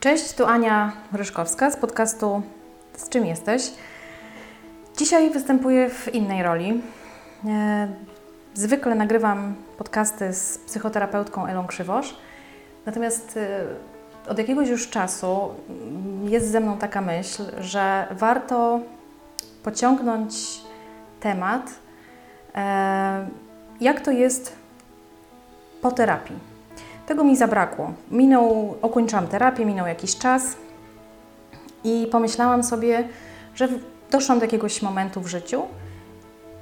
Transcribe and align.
Cześć, 0.00 0.32
tu 0.32 0.46
Ania 0.46 0.92
Ryszkowska 1.12 1.70
z 1.70 1.76
podcastu 1.76 2.42
Z 2.96 3.08
czym 3.08 3.26
jesteś? 3.26 3.62
Dzisiaj 4.96 5.30
występuję 5.30 5.90
w 5.90 6.14
innej 6.14 6.42
roli. 6.42 6.82
E, 7.46 7.88
zwykle 8.54 8.94
nagrywam 8.94 9.54
podcasty 9.78 10.32
z 10.32 10.58
psychoterapeutką 10.58 11.46
Elą 11.46 11.66
Krzywosz, 11.66 12.16
natomiast 12.86 13.36
e, 13.36 14.30
od 14.30 14.38
jakiegoś 14.38 14.68
już 14.68 14.90
czasu 14.90 15.54
jest 16.24 16.50
ze 16.50 16.60
mną 16.60 16.78
taka 16.78 17.00
myśl, 17.00 17.42
że 17.60 18.06
warto 18.10 18.80
pociągnąć 19.62 20.34
temat, 21.20 21.70
e, 22.54 23.26
jak 23.80 24.00
to 24.00 24.10
jest 24.10 24.56
po 25.82 25.92
terapii. 25.92 26.47
Tego 27.08 27.24
mi 27.24 27.36
zabrakło. 27.36 27.92
Minął, 28.10 28.74
ukończyłam 28.82 29.26
terapię, 29.26 29.66
minął 29.66 29.86
jakiś 29.86 30.16
czas 30.16 30.56
i 31.84 32.08
pomyślałam 32.12 32.62
sobie, 32.62 33.08
że 33.54 33.68
doszłam 34.10 34.38
do 34.38 34.44
jakiegoś 34.44 34.82
momentu 34.82 35.20
w 35.20 35.26
życiu 35.26 35.62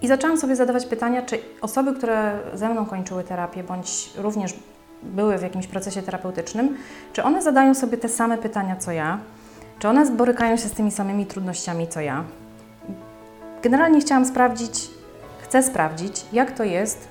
i 0.03 0.09
zaczęłam 0.09 0.39
sobie 0.39 0.57
zadawać 0.57 0.87
pytania, 0.87 1.23
czy 1.23 1.39
osoby, 1.61 1.95
które 1.95 2.39
ze 2.55 2.69
mną 2.69 2.87
kończyły 2.87 3.25
terapię, 3.25 3.65
bądź 3.65 4.11
również 4.17 4.55
były 5.03 5.39
w 5.39 5.43
jakimś 5.43 5.67
procesie 5.67 6.03
terapeutycznym, 6.03 6.77
czy 7.13 7.23
one 7.23 7.43
zadają 7.43 7.75
sobie 7.75 7.99
te 7.99 8.09
same 8.09 8.39
pytania 8.39 8.77
co 8.77 8.93
ja, 8.93 9.19
czy 9.79 9.89
one 9.89 10.11
borykają 10.11 10.57
się 10.57 10.69
z 10.69 10.73
tymi 10.73 10.91
samymi 10.91 11.27
trudnościami 11.27 11.89
co 11.89 12.01
ja. 12.01 12.25
Generalnie 13.63 14.01
chciałam 14.01 14.25
sprawdzić, 14.25 14.91
chcę 15.39 15.63
sprawdzić, 15.63 16.25
jak 16.33 16.51
to 16.51 16.65
jest 16.65 17.09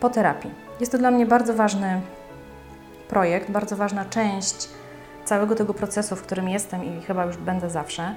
po 0.00 0.10
terapii. 0.10 0.50
Jest 0.80 0.92
to 0.92 0.98
dla 0.98 1.10
mnie 1.10 1.26
bardzo 1.26 1.54
ważny 1.54 2.00
projekt, 3.08 3.50
bardzo 3.50 3.76
ważna 3.76 4.04
część 4.04 4.68
całego 5.24 5.54
tego 5.54 5.74
procesu, 5.74 6.16
w 6.16 6.22
którym 6.22 6.48
jestem 6.48 6.84
i 6.84 7.02
chyba 7.02 7.24
już 7.24 7.36
będę 7.36 7.70
zawsze. 7.70 8.14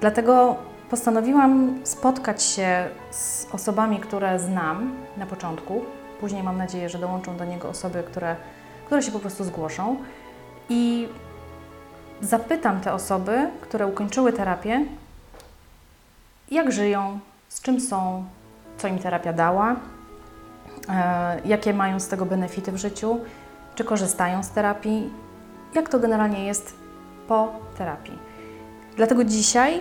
Dlatego 0.00 0.56
postanowiłam 0.90 1.80
spotkać 1.84 2.42
się 2.42 2.88
z 3.10 3.46
osobami, 3.52 4.00
które 4.00 4.38
znam 4.38 4.92
na 5.16 5.26
początku. 5.26 5.84
Później 6.20 6.42
mam 6.42 6.56
nadzieję, 6.56 6.88
że 6.88 6.98
dołączą 6.98 7.36
do 7.36 7.44
niego 7.44 7.68
osoby, 7.68 8.02
które, 8.02 8.36
które 8.86 9.02
się 9.02 9.12
po 9.12 9.18
prostu 9.18 9.44
zgłoszą. 9.44 9.96
I 10.68 11.08
zapytam 12.20 12.80
te 12.80 12.92
osoby, 12.92 13.50
które 13.60 13.86
ukończyły 13.86 14.32
terapię, 14.32 14.84
jak 16.50 16.72
żyją, 16.72 17.18
z 17.48 17.62
czym 17.62 17.80
są, 17.80 18.24
co 18.78 18.88
im 18.88 18.98
terapia 18.98 19.32
dała, 19.32 19.76
e, 20.88 21.40
jakie 21.44 21.74
mają 21.74 22.00
z 22.00 22.08
tego 22.08 22.26
benefity 22.26 22.72
w 22.72 22.76
życiu, 22.76 23.20
czy 23.74 23.84
korzystają 23.84 24.42
z 24.42 24.50
terapii, 24.50 25.10
jak 25.74 25.88
to 25.88 25.98
generalnie 25.98 26.46
jest 26.46 26.76
po 27.28 27.52
terapii. 27.78 28.18
Dlatego 28.96 29.24
dzisiaj 29.24 29.80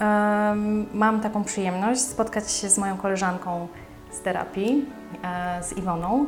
um, 0.00 0.86
mam 0.94 1.20
taką 1.20 1.44
przyjemność 1.44 2.00
spotkać 2.00 2.52
się 2.52 2.70
z 2.70 2.78
moją 2.78 2.96
koleżanką 2.96 3.68
z 4.10 4.20
terapii, 4.20 4.84
e, 5.24 5.62
z 5.62 5.76
Iwoną 5.76 6.26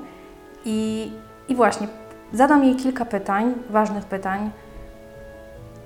i, 0.65 1.11
i 1.49 1.55
właśnie 1.55 1.89
zadam 2.33 2.65
jej 2.65 2.77
kilka 2.77 3.05
pytań, 3.05 3.55
ważnych 3.71 4.05
pytań 4.05 4.51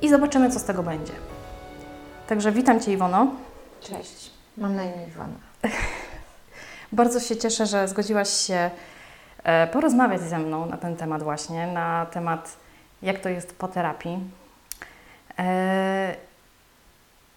i 0.03 0.09
zobaczymy, 0.09 0.51
co 0.51 0.59
z 0.59 0.65
tego 0.65 0.83
będzie. 0.83 1.13
Także 2.27 2.53
witam 2.53 2.81
Cię, 2.81 2.93
Iwono. 2.93 3.27
Cześć, 3.81 4.31
mam 4.57 4.77
na 4.77 4.83
imię 4.83 5.07
Iwona. 5.09 5.35
Bardzo 6.93 7.21
się 7.21 7.37
cieszę, 7.37 7.67
że 7.67 7.89
zgodziłaś 7.89 8.29
się 8.29 8.71
porozmawiać 9.73 10.21
ze 10.21 10.39
mną 10.39 10.67
na 10.67 10.77
ten 10.77 10.97
temat 10.97 11.23
właśnie, 11.23 11.67
na 11.67 12.07
temat 12.07 12.57
jak 13.03 13.19
to 13.19 13.29
jest 13.29 13.53
po 13.59 13.69
terapii. 13.69 14.19
E, 15.39 16.15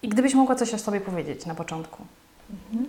I 0.02 0.08
gdybyś 0.08 0.34
mogła 0.34 0.54
coś 0.54 0.74
o 0.74 0.78
sobie 0.78 1.00
powiedzieć 1.00 1.46
na 1.46 1.54
początku. 1.54 2.02
Mhm. 2.50 2.88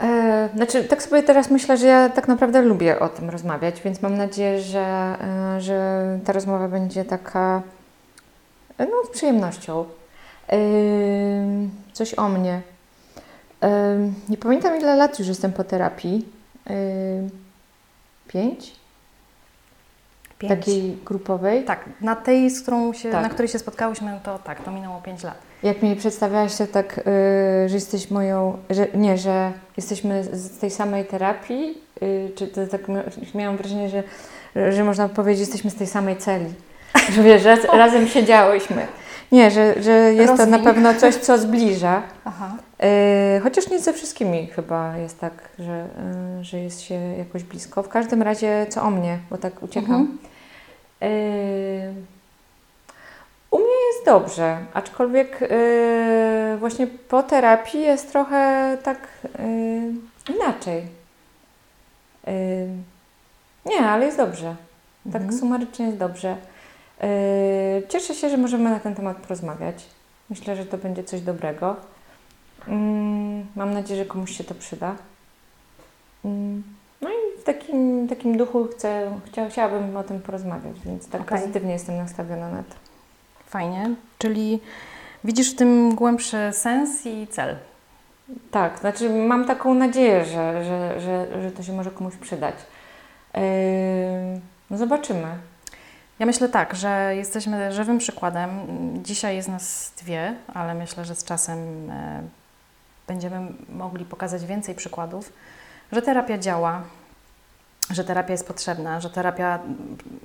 E, 0.00 0.48
znaczy, 0.56 0.84
tak 0.84 1.02
sobie 1.02 1.22
teraz 1.22 1.50
myślę, 1.50 1.76
że 1.76 1.86
ja 1.86 2.08
tak 2.08 2.28
naprawdę 2.28 2.62
lubię 2.62 3.00
o 3.00 3.08
tym 3.08 3.30
rozmawiać, 3.30 3.82
więc 3.82 4.02
mam 4.02 4.16
nadzieję, 4.16 4.60
że, 4.60 5.16
e, 5.56 5.60
że 5.60 6.18
ta 6.24 6.32
rozmowa 6.32 6.68
będzie 6.68 7.04
taka 7.04 7.62
no, 8.78 9.04
z 9.06 9.10
przyjemnością. 9.10 9.84
E, 10.48 10.56
coś 11.92 12.14
o 12.14 12.28
mnie. 12.28 12.62
E, 13.62 13.98
nie 14.28 14.36
pamiętam 14.36 14.80
ile 14.80 14.96
lat 14.96 15.18
już 15.18 15.28
jestem 15.28 15.52
po 15.52 15.64
terapii. 15.64 16.28
Pięć? 18.34 18.72
Pięć. 20.38 20.50
Takiej 20.50 20.96
grupowej? 21.04 21.64
Tak, 21.64 21.84
na 22.00 22.16
tej, 22.16 22.50
z 22.50 22.62
którą 22.62 22.92
się, 22.92 23.10
Tak. 23.10 23.22
na 23.22 23.28
której 23.28 23.48
się 23.48 23.58
spotkałyśmy, 23.58 24.20
to 24.24 24.38
tak, 24.38 24.62
to 24.64 24.70
minęło 24.70 25.00
5 25.02 25.22
lat. 25.22 25.38
Jak 25.62 25.82
mi 25.82 25.96
przedstawiałaś 25.96 26.56
to 26.56 26.66
tak, 26.66 26.98
y, 26.98 27.02
że 27.68 27.74
jesteś 27.74 28.10
moją, 28.10 28.58
że, 28.70 28.86
nie, 28.94 29.18
że 29.18 29.52
jesteśmy 29.76 30.24
z 30.24 30.58
tej 30.58 30.70
samej 30.70 31.04
terapii, 31.04 31.78
y, 32.02 32.30
czy 32.36 32.46
to 32.48 32.66
tak 32.66 32.88
mia- 32.88 33.34
miałam 33.34 33.56
wrażenie, 33.56 33.88
że, 33.88 34.02
że 34.72 34.84
można 34.84 35.08
powiedzieć, 35.08 35.38
że 35.38 35.42
jesteśmy 35.42 35.70
z 35.70 35.74
tej 35.74 35.86
samej 35.86 36.16
celi. 36.16 36.54
Że 37.12 37.22
wiesz, 37.22 37.44
raz, 37.44 37.60
razem 37.82 38.08
siedziałyśmy. 38.08 38.86
Nie, 39.34 39.50
że, 39.50 39.82
że 39.82 39.92
jest 39.92 40.36
to 40.36 40.46
na 40.46 40.56
Rozwij. 40.56 40.64
pewno 40.74 40.94
coś, 40.94 41.14
co 41.14 41.38
zbliża. 41.38 42.02
Aha. 42.24 42.56
Y, 43.36 43.40
chociaż 43.40 43.68
nie 43.70 43.78
ze 43.80 43.92
wszystkimi 43.92 44.46
chyba 44.46 44.96
jest 44.96 45.20
tak, 45.20 45.32
że, 45.58 45.86
y, 46.40 46.44
że 46.44 46.58
jest 46.60 46.80
się 46.80 46.94
jakoś 46.94 47.42
blisko. 47.42 47.82
W 47.82 47.88
każdym 47.88 48.22
razie, 48.22 48.66
co 48.68 48.82
o 48.82 48.90
mnie, 48.90 49.18
bo 49.30 49.38
tak 49.38 49.62
uciekam. 49.62 49.94
Mhm. 49.94 50.18
Y, 51.02 51.94
u 53.50 53.58
mnie 53.58 53.86
jest 53.94 54.06
dobrze, 54.06 54.58
aczkolwiek 54.74 55.38
właśnie 56.58 56.86
po 56.86 57.22
terapii 57.22 57.80
jest 57.80 58.12
trochę 58.12 58.76
tak 58.82 58.98
inaczej. 60.34 60.82
Nie, 63.66 63.86
ale 63.88 64.04
jest 64.06 64.16
dobrze. 64.18 64.56
Tak 65.12 65.22
Mhm. 65.22 65.40
sumarycznie 65.40 65.86
jest 65.86 65.98
dobrze. 65.98 66.36
Y, 67.02 67.82
cieszę 67.88 68.14
się, 68.14 68.30
że 68.30 68.36
możemy 68.36 68.70
na 68.70 68.80
ten 68.80 68.94
temat 68.94 69.16
porozmawiać. 69.16 69.84
Myślę, 70.30 70.56
że 70.56 70.66
to 70.66 70.78
będzie 70.78 71.04
coś 71.04 71.20
dobrego. 71.20 71.76
Mm, 72.68 73.46
mam 73.56 73.74
nadzieję, 73.74 74.00
że 74.04 74.06
komuś 74.06 74.36
się 74.36 74.44
to 74.44 74.54
przyda. 74.54 74.94
Mm, 76.24 76.62
No 77.00 77.08
i 77.10 77.40
w 77.40 77.44
takim, 77.44 78.08
takim 78.08 78.36
duchu 78.36 78.68
chcę, 78.72 79.20
chcia, 79.26 79.48
chciałabym 79.48 79.96
o 79.96 80.02
tym 80.02 80.20
porozmawiać, 80.20 80.76
więc 80.86 81.08
tak 81.08 81.20
Okej. 81.20 81.38
pozytywnie 81.38 81.72
jestem 81.72 81.96
nastawiona 81.96 82.48
na 82.50 82.58
to. 82.62 82.74
Fajnie. 83.46 83.90
Czyli 84.18 84.60
widzisz 85.24 85.52
w 85.52 85.56
tym 85.56 85.94
głębszy 85.94 86.36
sens 86.52 87.06
i 87.06 87.26
cel. 87.26 87.56
Tak, 88.50 88.78
znaczy 88.78 89.10
mam 89.10 89.44
taką 89.44 89.74
nadzieję, 89.74 90.24
że, 90.24 90.64
że, 90.64 91.00
że, 91.00 91.42
że 91.42 91.50
to 91.50 91.62
się 91.62 91.72
może 91.72 91.90
komuś 91.90 92.16
przydać. 92.16 92.54
Yy, 93.34 93.40
no 94.70 94.76
zobaczymy. 94.78 95.26
Ja 96.18 96.26
myślę 96.26 96.48
tak, 96.48 96.74
że 96.74 97.16
jesteśmy 97.16 97.72
żywym 97.72 97.98
przykładem. 97.98 98.50
Dzisiaj 99.02 99.36
jest 99.36 99.48
nas 99.48 99.92
dwie, 99.98 100.34
ale 100.54 100.74
myślę, 100.74 101.04
że 101.04 101.14
z 101.14 101.24
czasem 101.24 101.90
e, 101.90 102.22
będziemy 103.06 103.52
mogli 103.68 104.04
pokazać 104.04 104.46
więcej 104.46 104.74
przykładów, 104.74 105.32
że 105.92 106.02
terapia 106.02 106.38
działa, 106.38 106.82
że 107.90 108.04
terapia 108.04 108.32
jest 108.32 108.46
potrzebna, 108.46 109.00
że 109.00 109.10
terapia 109.10 109.58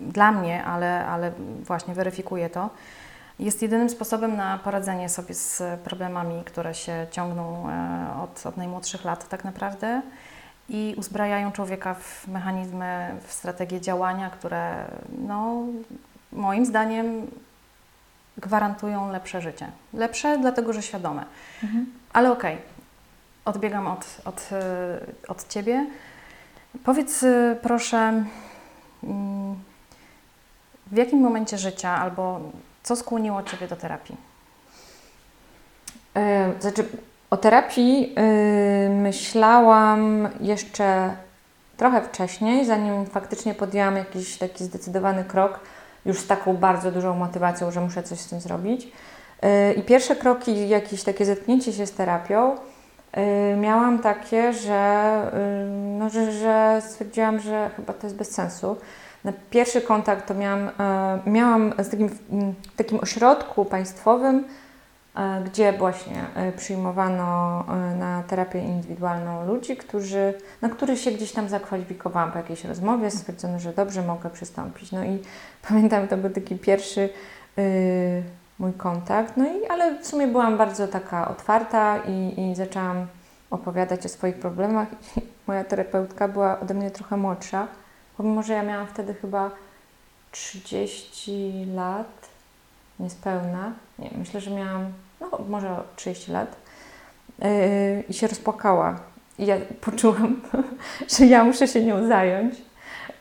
dla 0.01 0.31
mnie, 0.31 0.63
ale, 0.63 1.05
ale 1.05 1.31
właśnie 1.63 1.93
weryfikuje 1.93 2.49
to, 2.49 2.69
jest 3.39 3.61
jedynym 3.61 3.89
sposobem 3.89 4.37
na 4.37 4.57
poradzenie 4.57 5.09
sobie 5.09 5.35
z 5.35 5.63
problemami, 5.83 6.43
które 6.43 6.73
się 6.73 7.07
ciągną 7.11 7.69
e, 7.69 8.21
od, 8.23 8.45
od 8.45 8.57
najmłodszych 8.57 9.05
lat 9.05 9.29
tak 9.29 9.45
naprawdę 9.45 10.01
i 10.69 10.95
uzbrajają 10.97 11.51
człowieka 11.51 11.93
w 11.93 12.27
mechanizmy, 12.27 13.15
w 13.27 13.33
strategie 13.33 13.81
działania, 13.81 14.29
które 14.29 14.85
no, 15.27 15.63
moim 16.31 16.65
zdaniem 16.65 17.27
gwarantują 18.37 19.11
lepsze 19.11 19.41
życie. 19.41 19.71
Lepsze 19.93 20.37
dlatego, 20.37 20.73
że 20.73 20.81
świadome. 20.81 21.25
Ale 22.13 22.31
okej, 22.31 22.57
odbiegam 23.45 23.87
od, 23.87 24.05
od, 24.25 24.49
y, 24.51 25.27
od 25.27 25.47
Ciebie. 25.47 25.87
Powiedz 26.83 27.23
y, 27.23 27.57
proszę, 27.61 28.23
mm, 29.03 29.55
w 30.91 30.97
jakim 30.97 31.19
momencie 31.19 31.57
życia 31.57 31.89
albo 31.89 32.39
co 32.83 32.95
skłoniło 32.95 33.43
Ciebie 33.43 33.67
do 33.67 33.75
terapii? 33.75 34.17
E, 36.15 36.53
Znaczy, 36.59 36.85
o 37.29 37.37
terapii 37.37 38.15
y, 38.87 38.89
myślałam 38.89 40.29
jeszcze 40.41 41.15
trochę 41.77 42.01
wcześniej, 42.01 42.65
zanim 42.65 43.05
faktycznie 43.05 43.53
podjęłam 43.53 43.95
jakiś 43.95 44.37
taki 44.37 44.63
zdecydowany 44.63 45.23
krok, 45.23 45.59
już 46.05 46.19
z 46.19 46.27
taką 46.27 46.57
bardzo 46.57 46.91
dużą 46.91 47.15
motywacją, 47.15 47.71
że 47.71 47.81
muszę 47.81 48.03
coś 48.03 48.19
z 48.19 48.29
tym 48.29 48.39
zrobić. 48.39 48.87
Y, 49.43 49.73
I 49.73 49.81
pierwsze 49.81 50.15
kroki, 50.15 50.69
jakieś 50.69 51.03
takie 51.03 51.25
zetknięcie 51.25 51.73
się 51.73 51.85
z 51.85 51.91
terapią, 51.91 52.55
y, 52.55 53.57
miałam 53.57 53.99
takie, 53.99 54.53
że, 54.53 55.21
no, 55.99 56.09
że, 56.09 56.31
że 56.31 56.81
stwierdziłam, 56.87 57.39
że 57.39 57.69
chyba 57.75 57.93
to 57.93 58.07
jest 58.07 58.15
bez 58.15 58.31
sensu. 58.31 58.77
na 59.23 59.33
pierwszy 59.49 59.81
kontakt 59.81 60.27
to 60.27 60.33
miałam, 60.33 60.69
miałam 61.25 61.73
z 61.79 61.89
takim, 61.89 62.09
takim 62.75 62.99
ośrodku 62.99 63.65
państwowym, 63.65 64.43
gdzie 65.45 65.73
właśnie 65.73 66.25
e, 66.35 66.51
przyjmowano 66.51 67.63
na 67.99 68.23
terapię 68.27 68.59
indywidualną 68.59 69.45
ludzi, 69.47 69.77
którzy, 69.77 70.33
na 70.61 70.69
których 70.69 70.99
się 70.99 71.11
gdzieś 71.11 71.31
tam 71.31 71.49
zakwalifikowałam 71.49 72.31
po 72.31 72.37
jakiejś 72.37 72.63
rozmowie, 72.65 73.11
stwierdzono, 73.11 73.59
że 73.59 73.73
dobrze 73.73 74.01
mogę 74.01 74.29
przystąpić. 74.29 74.91
No 74.91 75.03
i 75.03 75.19
pamiętam, 75.67 76.07
to 76.07 76.17
był 76.17 76.29
taki 76.29 76.55
pierwszy 76.55 77.09
mój 78.59 78.73
kontakt, 78.73 79.37
no 79.37 79.45
i 79.45 79.67
ale 79.67 79.99
w 79.99 80.07
sumie 80.07 80.27
byłam 80.27 80.57
bardzo 80.57 80.87
taka 80.87 81.27
otwarta 81.27 81.97
i, 81.97 82.41
i 82.41 82.55
zaczęłam 82.55 83.07
opowiadać 83.49 84.05
o 84.05 84.09
swoich 84.09 84.35
problemach. 84.35 84.87
Moja 85.47 85.63
terapeutka 85.63 86.27
była 86.27 86.59
ode 86.59 86.73
mnie 86.73 86.91
trochę 86.91 87.17
młodsza, 87.17 87.67
pomimo, 88.17 88.43
że 88.43 88.53
ja 88.53 88.63
miałam 88.63 88.87
wtedy 88.87 89.13
chyba 89.13 89.51
30 90.31 91.65
lat, 91.75 92.29
niespełna. 92.99 93.71
Nie, 93.99 94.09
myślę, 94.17 94.41
że 94.41 94.51
miałam 94.51 94.93
no, 95.21 95.29
może 95.49 95.75
30 95.95 96.31
lat 96.31 96.55
yy, 97.39 97.47
i 98.09 98.13
się 98.13 98.27
rozpłakała. 98.27 98.99
I 99.39 99.45
ja 99.45 99.55
poczułam, 99.85 100.41
że 101.17 101.25
ja 101.25 101.43
muszę 101.43 101.67
się 101.67 101.85
nią 101.85 102.07
zająć, 102.07 102.55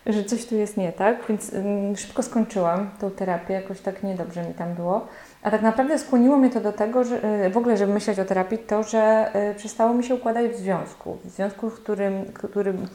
że 0.07 0.25
coś 0.25 0.47
tu 0.47 0.57
jest 0.57 0.77
nie 0.77 0.93
tak, 0.93 1.17
więc 1.29 1.53
yy, 1.53 1.97
szybko 1.97 2.23
skończyłam 2.23 2.91
tą 3.01 3.11
terapię, 3.11 3.55
jakoś 3.55 3.81
tak 3.81 4.03
niedobrze 4.03 4.43
mi 4.43 4.55
tam 4.55 4.75
było. 4.75 5.07
A 5.43 5.51
tak 5.51 5.63
naprawdę 5.63 5.99
skłoniło 5.99 6.37
mnie 6.37 6.51
to 6.51 6.61
do 6.61 6.73
tego, 6.73 7.05
że 7.05 7.45
y, 7.47 7.51
w 7.51 7.57
ogóle, 7.57 7.77
żeby 7.77 7.93
myśleć 7.93 8.19
o 8.19 8.25
terapii, 8.25 8.59
to, 8.59 8.83
że 8.83 9.31
y, 9.53 9.55
przestało 9.55 9.95
mi 9.95 10.05
się 10.05 10.15
układać 10.15 10.51
w 10.51 10.57
związku. 10.57 11.19
W 11.25 11.31
związku, 11.31 11.71
w 11.71 11.75
którym, 11.75 12.25
którym 12.33 12.87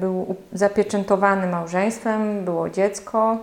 był 0.00 0.34
zapieczętowany 0.52 1.46
małżeństwem, 1.46 2.44
było 2.44 2.70
dziecko, 2.70 3.38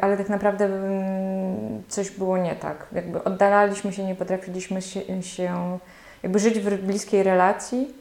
ale 0.00 0.16
tak 0.16 0.28
naprawdę 0.28 0.64
mm, 0.64 1.82
coś 1.88 2.10
było 2.10 2.38
nie 2.38 2.54
tak. 2.54 2.86
Jakby 2.92 3.24
oddalaliśmy 3.24 3.92
się, 3.92 4.04
nie 4.04 4.14
potrafiliśmy 4.14 4.82
się, 4.82 5.00
jakby 6.22 6.38
żyć 6.38 6.60
w 6.60 6.82
bliskiej 6.82 7.22
relacji. 7.22 7.94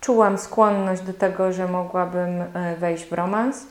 Czułam 0.00 0.38
skłonność 0.38 1.02
do 1.02 1.12
tego, 1.12 1.52
że 1.52 1.68
mogłabym 1.68 2.44
wejść 2.78 3.04
w 3.04 3.12
romans 3.12 3.66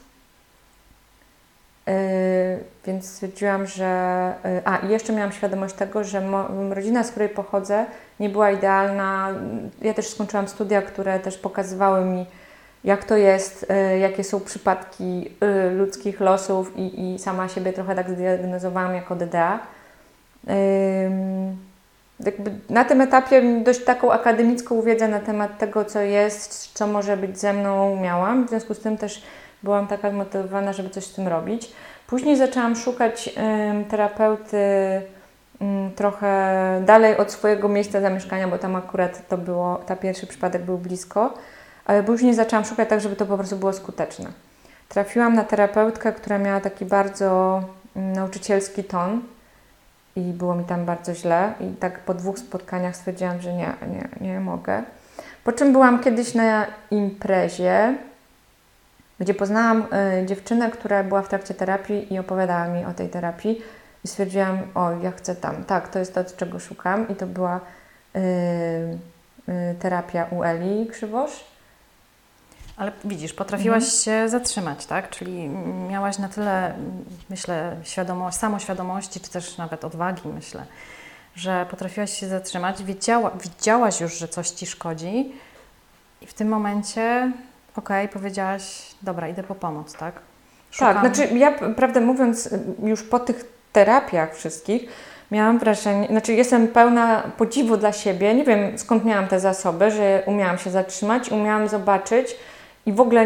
Yy, 1.88 2.64
więc 2.86 3.10
stwierdziłam, 3.10 3.68
że. 3.68 4.34
Yy, 4.44 4.62
a, 4.66 4.78
i 4.78 4.90
jeszcze 4.90 5.14
miałam 5.14 5.32
świadomość 5.32 5.76
tego, 5.76 6.04
że 6.04 6.24
rodzina, 6.70 7.04
z 7.04 7.12
której 7.12 7.30
pochodzę, 7.30 7.86
nie 8.20 8.30
była 8.30 8.52
idealna. 8.52 9.30
Ja 9.82 9.94
też 9.94 10.08
skończyłam 10.08 10.48
studia, 10.48 10.82
które 10.82 11.20
też 11.20 11.38
pokazywały 11.38 12.06
mi, 12.06 12.26
jak 12.86 13.04
to 13.04 13.18
jest, 13.18 13.66
yy, 13.92 14.00
jakie 14.00 14.24
są 14.24 14.40
przypadki 14.40 15.32
ludzkich 15.78 16.20
losów, 16.20 16.78
i, 16.78 17.14
i 17.14 17.20
sama 17.20 17.48
siebie 17.48 17.74
trochę 17.74 17.96
tak 17.96 18.10
zdiagnozowałam 18.10 18.96
jako 18.96 19.16
DDA. 19.16 19.60
Jakby 22.20 22.52
na 22.70 22.86
tym 22.86 23.02
etapie 23.02 23.42
dość 23.64 23.84
taką 23.84 24.12
akademicką 24.12 24.82
wiedzę 24.82 25.08
na 25.08 25.20
temat 25.20 25.58
tego, 25.58 25.86
co 25.86 26.02
jest, 26.02 26.74
co 26.74 26.88
może 26.88 27.18
być 27.18 27.40
ze 27.40 27.54
mną, 27.54 28.02
miałam. 28.02 28.46
W 28.46 28.50
związku 28.50 28.74
z 28.74 28.80
tym 28.80 28.98
też 28.98 29.24
byłam 29.64 29.88
taka 29.88 30.12
zmotywowana, 30.12 30.74
żeby 30.74 30.90
coś 30.90 31.04
z 31.04 31.14
tym 31.14 31.28
robić. 31.28 31.72
Później 32.08 32.38
zaczęłam 32.38 32.76
szukać 32.76 33.36
terapeuty 33.90 34.58
y, 34.58 35.02
trochę 35.96 36.82
dalej 36.86 37.18
od 37.18 37.32
swojego 37.32 37.70
miejsca 37.70 38.02
zamieszkania, 38.02 38.48
bo 38.48 38.58
tam 38.58 38.76
akurat 38.76 39.28
to 39.28 39.38
było, 39.38 39.76
ta 39.76 39.96
pierwszy 39.96 40.28
przypadek 40.28 40.62
był 40.62 40.78
blisko, 40.78 41.34
ale 41.86 42.04
później 42.04 42.34
zaczęłam 42.34 42.66
szukać 42.66 42.90
tak, 42.90 43.02
żeby 43.02 43.16
to 43.16 43.26
po 43.26 43.38
prostu 43.38 43.56
było 43.56 43.74
skuteczne. 43.74 44.30
Trafiłam 44.90 45.34
na 45.34 45.44
terapeutkę, 45.44 46.14
która 46.14 46.38
miała 46.38 46.60
taki 46.60 46.86
bardzo 46.86 47.62
y, 47.98 48.00
nauczycielski 48.00 48.84
ton 48.84 49.22
i 50.16 50.22
było 50.22 50.56
mi 50.56 50.64
tam 50.64 50.86
bardzo 50.86 51.14
źle 51.14 51.54
i 51.60 51.76
tak 51.76 52.00
po 52.00 52.14
dwóch 52.14 52.40
spotkaniach 52.40 52.96
stwierdziłam, 52.96 53.42
że 53.42 53.54
nie, 53.54 53.74
nie, 53.92 54.28
nie 54.28 54.40
mogę. 54.40 54.84
Po 55.44 55.52
czym 55.52 55.72
byłam 55.72 56.04
kiedyś 56.04 56.34
na 56.34 56.66
imprezie, 56.92 57.96
gdzie 59.20 59.34
poznałam 59.34 59.88
y, 60.22 60.26
dziewczynę, 60.26 60.72
która 60.72 61.04
była 61.04 61.22
w 61.22 61.30
trakcie 61.30 61.54
terapii 61.54 62.14
i 62.14 62.20
opowiadała 62.20 62.68
mi 62.68 62.86
o 62.86 62.94
tej 62.94 63.10
terapii 63.10 63.62
i 64.04 64.08
stwierdziłam, 64.08 64.60
o 64.76 64.92
ja 64.92 65.12
chcę 65.12 65.36
tam, 65.36 65.64
tak, 65.64 65.88
to 65.88 66.00
jest 66.00 66.16
to, 66.16 66.24
czego 66.38 66.60
szukam 66.60 67.10
i 67.10 67.16
to 67.16 67.28
była 67.28 67.60
y, 68.16 68.20
y, 69.50 69.76
terapia 69.80 70.28
u 70.32 70.44
Eli 70.44 70.88
Krzywosz. 70.88 71.55
Ale 72.78 72.92
widzisz, 73.06 73.34
potrafiłaś 73.34 73.84
mhm. 73.84 74.02
się 74.02 74.30
zatrzymać, 74.30 74.86
tak? 74.86 75.10
Czyli 75.10 75.50
miałaś 75.90 76.18
na 76.18 76.30
tyle, 76.30 76.76
myślę, 77.30 77.76
świadomość, 77.84 78.38
samoświadomości, 78.38 79.20
czy 79.20 79.30
też 79.30 79.58
nawet 79.58 79.86
odwagi, 79.86 80.30
myślę, 80.36 80.66
że 81.36 81.66
potrafiłaś 81.70 82.20
się 82.20 82.28
zatrzymać, 82.28 82.84
wiedziała, 82.84 83.32
widziałaś 83.44 84.02
już, 84.02 84.18
że 84.18 84.28
coś 84.28 84.50
Ci 84.50 84.66
szkodzi 84.66 85.32
i 86.22 86.28
w 86.28 86.34
tym 86.34 86.48
momencie 86.48 87.32
Okej, 87.78 88.06
okay, 88.06 88.14
powiedziałaś, 88.14 88.82
dobra, 89.02 89.30
idę 89.30 89.44
po 89.44 89.56
pomoc, 89.56 89.94
tak? 89.94 90.00
tak 90.00 90.24
Szukam... 90.72 90.94
Tak, 90.94 91.16
znaczy 91.16 91.36
ja, 91.36 91.52
prawdę 91.52 92.02
mówiąc, 92.02 92.50
już 92.84 93.04
po 93.04 93.20
tych 93.20 93.46
terapiach 93.74 94.36
wszystkich, 94.36 94.90
miałam 95.32 95.60
wrażenie, 95.60 96.08
znaczy 96.08 96.34
jestem 96.34 96.68
pełna 96.68 97.24
podziwu 97.38 97.78
dla 97.78 97.94
siebie. 97.94 98.34
Nie 98.34 98.44
wiem 98.44 98.80
skąd 98.80 99.06
miałam 99.06 99.28
te 99.28 99.40
zasoby, 99.40 99.92
że 99.92 100.24
umiałam 100.26 100.58
się 100.58 100.70
zatrzymać, 100.70 101.32
umiałam 101.32 101.68
zobaczyć 101.68 102.36
i 102.86 102.94
w 102.94 103.02
ogóle 103.02 103.26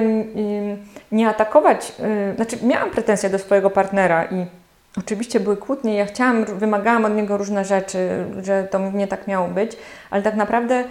nie 1.12 1.30
atakować. 1.30 1.94
Y, 2.32 2.36
znaczy, 2.36 2.58
miałam 2.64 2.90
pretensje 2.90 3.30
do 3.30 3.40
swojego 3.40 3.70
partnera 3.70 4.26
i 4.26 4.46
oczywiście 4.98 5.40
były 5.40 5.58
kłótnie. 5.58 5.96
Ja 5.96 6.06
chciałam, 6.06 6.46
wymagałam 6.46 7.06
od 7.06 7.16
niego 7.16 7.38
różne 7.38 7.66
rzeczy, 7.66 8.26
że 8.42 8.64
to 8.64 8.92
nie 8.92 9.08
tak 9.08 9.28
miało 9.28 9.48
być, 9.48 9.78
ale 10.10 10.22
tak 10.22 10.36
naprawdę 10.36 10.84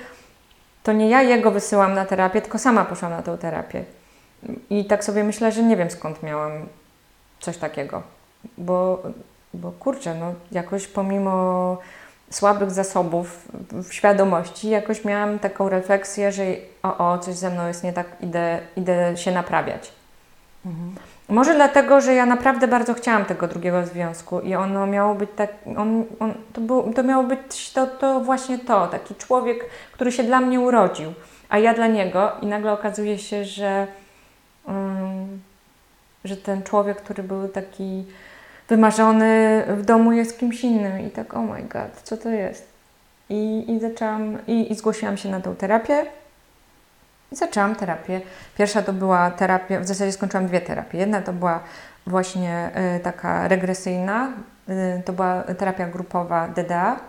to 0.82 0.93
nie 0.93 1.09
ja 1.09 1.23
jego 1.23 1.50
wysyłam 1.50 1.94
na 1.94 2.05
terapię, 2.05 2.43
tylko 2.43 2.59
sama 2.59 2.85
poszłam 2.85 3.12
na 3.12 3.23
tę 3.23 3.38
terapię. 3.38 3.85
I 4.71 4.85
tak 4.85 5.05
sobie 5.05 5.25
myślę, 5.25 5.53
że 5.53 5.62
nie 5.62 5.76
wiem 5.76 5.91
skąd 5.91 6.23
miałam 6.23 6.53
coś 7.41 7.56
takiego. 7.56 8.03
Bo, 8.59 9.03
bo 9.55 9.73
kurczę, 9.73 10.14
no 10.14 10.35
jakoś 10.53 10.87
pomimo 10.87 11.79
słabych 12.31 12.71
zasobów 12.71 13.49
w 13.71 13.93
świadomości, 13.93 14.71
jakoś 14.71 15.05
miałam 15.05 15.39
taką 15.39 15.69
refleksję, 15.69 16.33
że 16.33 16.45
o, 16.83 17.13
o 17.13 17.19
coś 17.19 17.35
ze 17.35 17.51
mną 17.51 17.69
jest 17.69 17.85
nie 17.85 17.93
tak, 17.93 18.07
idę, 18.21 18.61
idę 18.77 19.17
się 19.17 19.31
naprawiać. 19.31 19.93
Mhm. 20.67 20.95
Może 21.29 21.55
dlatego, 21.55 22.01
że 22.01 22.15
ja 22.15 22.27
naprawdę 22.27 22.69
bardzo 22.69 22.95
chciałam 22.95 23.25
tego 23.25 23.49
drugiego 23.49 23.87
związku 23.87 24.41
i 24.41 24.55
ono 24.55 24.87
miało 24.87 25.14
być 25.14 25.31
tak, 25.37 25.50
on, 25.76 26.05
on, 26.21 26.35
to, 26.52 26.61
był, 26.61 26.93
to 26.95 27.02
miało 27.02 27.25
być 27.25 27.73
to, 27.73 27.87
to 27.87 28.21
właśnie 28.21 28.59
to, 28.59 28.87
taki 28.87 29.14
człowiek, 29.14 29.64
który 29.93 30.12
się 30.12 30.23
dla 30.23 30.41
mnie 30.41 30.61
urodził, 30.61 31.12
a 31.49 31.59
ja 31.59 31.75
dla 31.75 31.87
niego 31.87 32.33
i 32.43 32.47
nagle 32.47 32.73
okazuje 32.73 33.19
się, 33.19 33.45
że, 33.45 33.87
um, 34.67 35.41
że 36.25 36.37
ten 36.37 36.62
człowiek, 36.62 37.02
który 37.02 37.23
był 37.23 37.49
taki 37.49 38.05
wymarzony 38.69 39.63
w 39.69 39.85
domu 39.85 40.13
jest 40.13 40.39
kimś 40.39 40.65
innym 40.65 41.01
i 41.01 41.11
tak, 41.11 41.35
oh 41.35 41.43
my 41.43 41.63
god, 41.63 42.03
co 42.03 42.17
to 42.17 42.29
jest? 42.29 42.69
I, 43.29 43.73
i 43.73 43.81
zaczęłam, 43.81 44.39
i, 44.47 44.73
i 44.73 44.75
zgłosiłam 44.75 45.17
się 45.17 45.29
na 45.29 45.41
tą 45.41 45.57
terapię 45.57 46.07
i 47.33 47.37
zaczęłam 47.37 47.77
terapię. 47.77 48.21
Pierwsza 48.59 48.83
to 48.83 48.93
była 48.93 49.31
terapia, 49.31 49.81
w 49.81 49.87
zasadzie 49.87 50.13
skończyłam 50.13 50.47
dwie 50.47 50.61
terapie. 50.61 50.99
Jedna 50.99 51.23
to 51.23 51.33
była 51.33 51.61
właśnie 52.07 52.71
y, 52.97 53.01
taka 53.01 53.49
regresyjna, 53.49 54.33
y, 54.69 55.03
to 55.05 55.13
była 55.13 55.43
terapia 55.43 55.87
grupowa 55.87 56.49
DDA, 56.49 57.01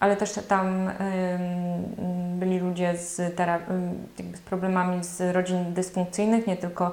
ale 0.00 0.16
też 0.16 0.32
tam 0.48 0.88
y, 0.88 0.92
byli 2.38 2.58
ludzie 2.58 2.96
z, 2.96 3.16
z, 3.16 4.40
problemami 4.44 5.04
z 5.04 5.34
rodzin 5.34 5.74
dysfunkcyjnych, 5.74 6.46
nie 6.46 6.56
tylko 6.56 6.92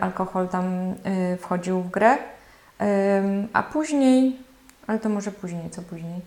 alkohol 0.00 0.48
tam 0.48 0.94
wchodził 1.38 1.80
w 1.80 1.90
grę. 1.90 2.18
A 3.52 3.62
później, 3.62 4.36
ale 4.86 4.98
to 4.98 5.08
może 5.08 5.32
później, 5.32 5.70
co 5.70 5.82
później? 5.82 6.20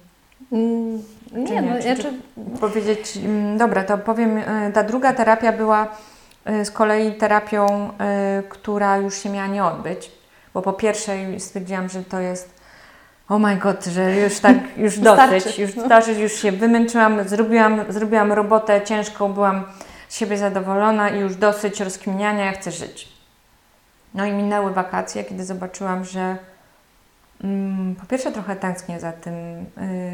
Mm, 0.51 1.03
nie, 1.31 1.43
nie, 1.43 1.61
no, 1.61 1.81
czy, 1.81 2.03
czy 2.03 2.13
powiedzieć, 2.59 3.17
mm, 3.17 3.57
dobra, 3.57 3.83
to 3.83 3.97
powiem, 3.97 4.37
e, 4.37 4.71
ta 4.73 4.83
druga 4.83 5.13
terapia 5.13 5.51
była 5.51 5.87
e, 6.45 6.65
z 6.65 6.71
kolei 6.71 7.13
terapią, 7.13 7.89
e, 7.99 8.43
która 8.49 8.97
już 8.97 9.17
się 9.17 9.29
miała 9.29 9.47
nie 9.47 9.65
odbyć, 9.65 10.11
bo 10.53 10.61
po 10.61 10.73
pierwszej 10.73 11.39
stwierdziłam, 11.39 11.89
że 11.89 12.03
to 12.03 12.19
jest 12.19 12.61
oh 13.29 13.39
my 13.39 13.55
god, 13.55 13.85
że 13.85 14.15
już 14.15 14.39
tak, 14.39 14.57
już 14.77 14.99
dosyć, 15.09 15.59
już 15.59 15.73
dosyć, 15.73 16.17
już 16.17 16.33
się 16.33 16.51
wymęczyłam, 16.51 17.29
zrobiłam, 17.29 17.81
zrobiłam 17.89 18.31
robotę 18.31 18.81
ciężką, 18.81 19.33
byłam 19.33 19.63
z 20.09 20.17
siebie 20.17 20.37
zadowolona 20.37 21.09
i 21.09 21.19
już 21.19 21.35
dosyć 21.35 21.79
rozkminiania, 21.79 22.45
ja 22.45 22.51
chcę 22.51 22.71
żyć. 22.71 23.20
No 24.13 24.25
i 24.25 24.31
minęły 24.31 24.73
wakacje, 24.73 25.23
kiedy 25.23 25.45
zobaczyłam, 25.45 26.05
że 26.05 26.37
Mm, 27.43 27.95
po 27.95 28.05
pierwsze 28.05 28.31
trochę 28.31 28.55
tęsknię 28.55 28.99
za 28.99 29.11
tym 29.11 29.33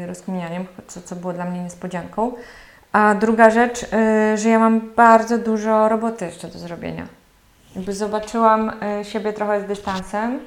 y, 0.02 0.06
rozkminianiem, 0.06 0.66
co, 0.86 1.02
co 1.02 1.16
było 1.16 1.32
dla 1.32 1.44
mnie 1.44 1.62
niespodzianką, 1.62 2.32
A 2.92 3.14
druga 3.14 3.50
rzecz, 3.50 3.82
y, 3.82 3.86
że 4.36 4.48
ja 4.48 4.58
mam 4.58 4.80
bardzo 4.96 5.38
dużo 5.38 5.88
roboty 5.88 6.24
jeszcze 6.24 6.48
do 6.48 6.58
zrobienia. 6.58 7.06
Jakby 7.76 7.92
zobaczyłam 7.92 8.70
y, 9.00 9.04
siebie 9.04 9.32
trochę 9.32 9.60
z 9.60 9.64
dystansem, 9.64 10.40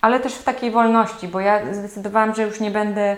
ale 0.00 0.20
też 0.20 0.34
w 0.34 0.44
takiej 0.44 0.70
wolności, 0.70 1.28
bo 1.28 1.40
ja 1.40 1.74
zdecydowałam, 1.74 2.34
że 2.34 2.42
już 2.42 2.60
nie 2.60 2.70
będę 2.70 3.16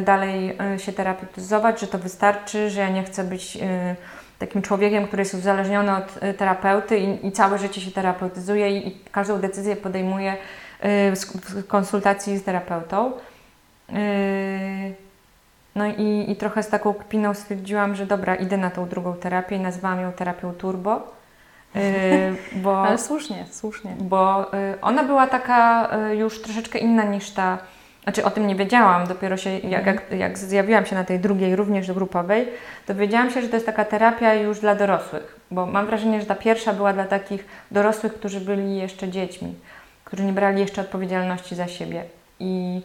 y, 0.00 0.02
dalej 0.04 0.58
y, 0.74 0.78
się 0.78 0.92
terapeutyzować, 0.92 1.80
że 1.80 1.86
to 1.86 1.98
wystarczy, 1.98 2.70
że 2.70 2.80
ja 2.80 2.88
nie 2.88 3.02
chcę 3.02 3.24
być 3.24 3.56
y, 3.56 3.60
takim 4.46 4.62
człowiekiem, 4.62 5.06
który 5.06 5.20
jest 5.22 5.34
uzależniony 5.34 5.96
od 5.96 6.22
y, 6.22 6.34
terapeuty 6.34 6.98
i, 6.98 7.26
i 7.26 7.32
całe 7.32 7.58
życie 7.58 7.80
się 7.80 7.90
terapeutyzuje 7.90 8.78
i, 8.78 8.88
i 8.88 8.98
każdą 9.12 9.38
decyzję 9.38 9.76
podejmuje 9.76 10.32
y, 10.32 10.36
w, 11.16 11.66
konsultacji 11.66 12.38
z 12.38 12.44
terapeutą. 12.44 13.12
Y, 13.90 13.94
no 15.74 15.86
i, 15.86 16.24
i 16.28 16.36
trochę 16.36 16.62
z 16.62 16.68
taką 16.68 16.94
kpiną 16.94 17.34
stwierdziłam, 17.34 17.94
że 17.94 18.06
dobra, 18.06 18.34
idę 18.34 18.56
na 18.56 18.70
tą 18.70 18.88
drugą 18.88 19.14
terapię 19.14 19.56
i 19.56 19.60
nazwałam 19.60 20.00
ją 20.00 20.12
terapią 20.12 20.52
turbo. 20.54 21.22
bo, 22.62 22.86
Ale 22.86 22.98
słusznie, 22.98 23.44
słusznie. 23.50 23.94
bo 23.98 24.50
ona 24.82 25.04
była 25.04 25.26
taka 25.26 25.90
już 26.12 26.42
troszeczkę 26.42 26.78
inna 26.78 27.04
niż 27.04 27.30
ta, 27.30 27.58
znaczy 28.02 28.24
o 28.24 28.30
tym 28.30 28.46
nie 28.46 28.56
wiedziałam, 28.56 29.06
dopiero 29.06 29.36
się, 29.36 29.50
jak, 29.50 29.86
jak, 29.86 30.12
jak 30.12 30.38
zjawiłam 30.38 30.86
się 30.86 30.94
na 30.94 31.04
tej 31.04 31.20
drugiej, 31.20 31.56
również 31.56 31.92
grupowej, 31.92 32.48
dowiedziałam 32.86 33.30
się, 33.30 33.42
że 33.42 33.48
to 33.48 33.56
jest 33.56 33.66
taka 33.66 33.84
terapia 33.84 34.34
już 34.34 34.60
dla 34.60 34.74
dorosłych, 34.74 35.40
bo 35.50 35.66
mam 35.66 35.86
wrażenie, 35.86 36.20
że 36.20 36.26
ta 36.26 36.34
pierwsza 36.34 36.72
była 36.72 36.92
dla 36.92 37.04
takich 37.04 37.44
dorosłych, 37.70 38.14
którzy 38.14 38.40
byli 38.40 38.76
jeszcze 38.76 39.08
dziećmi, 39.08 39.54
którzy 40.04 40.24
nie 40.24 40.32
brali 40.32 40.60
jeszcze 40.60 40.80
odpowiedzialności 40.80 41.54
za 41.54 41.68
siebie. 41.68 42.04
I 42.40 42.82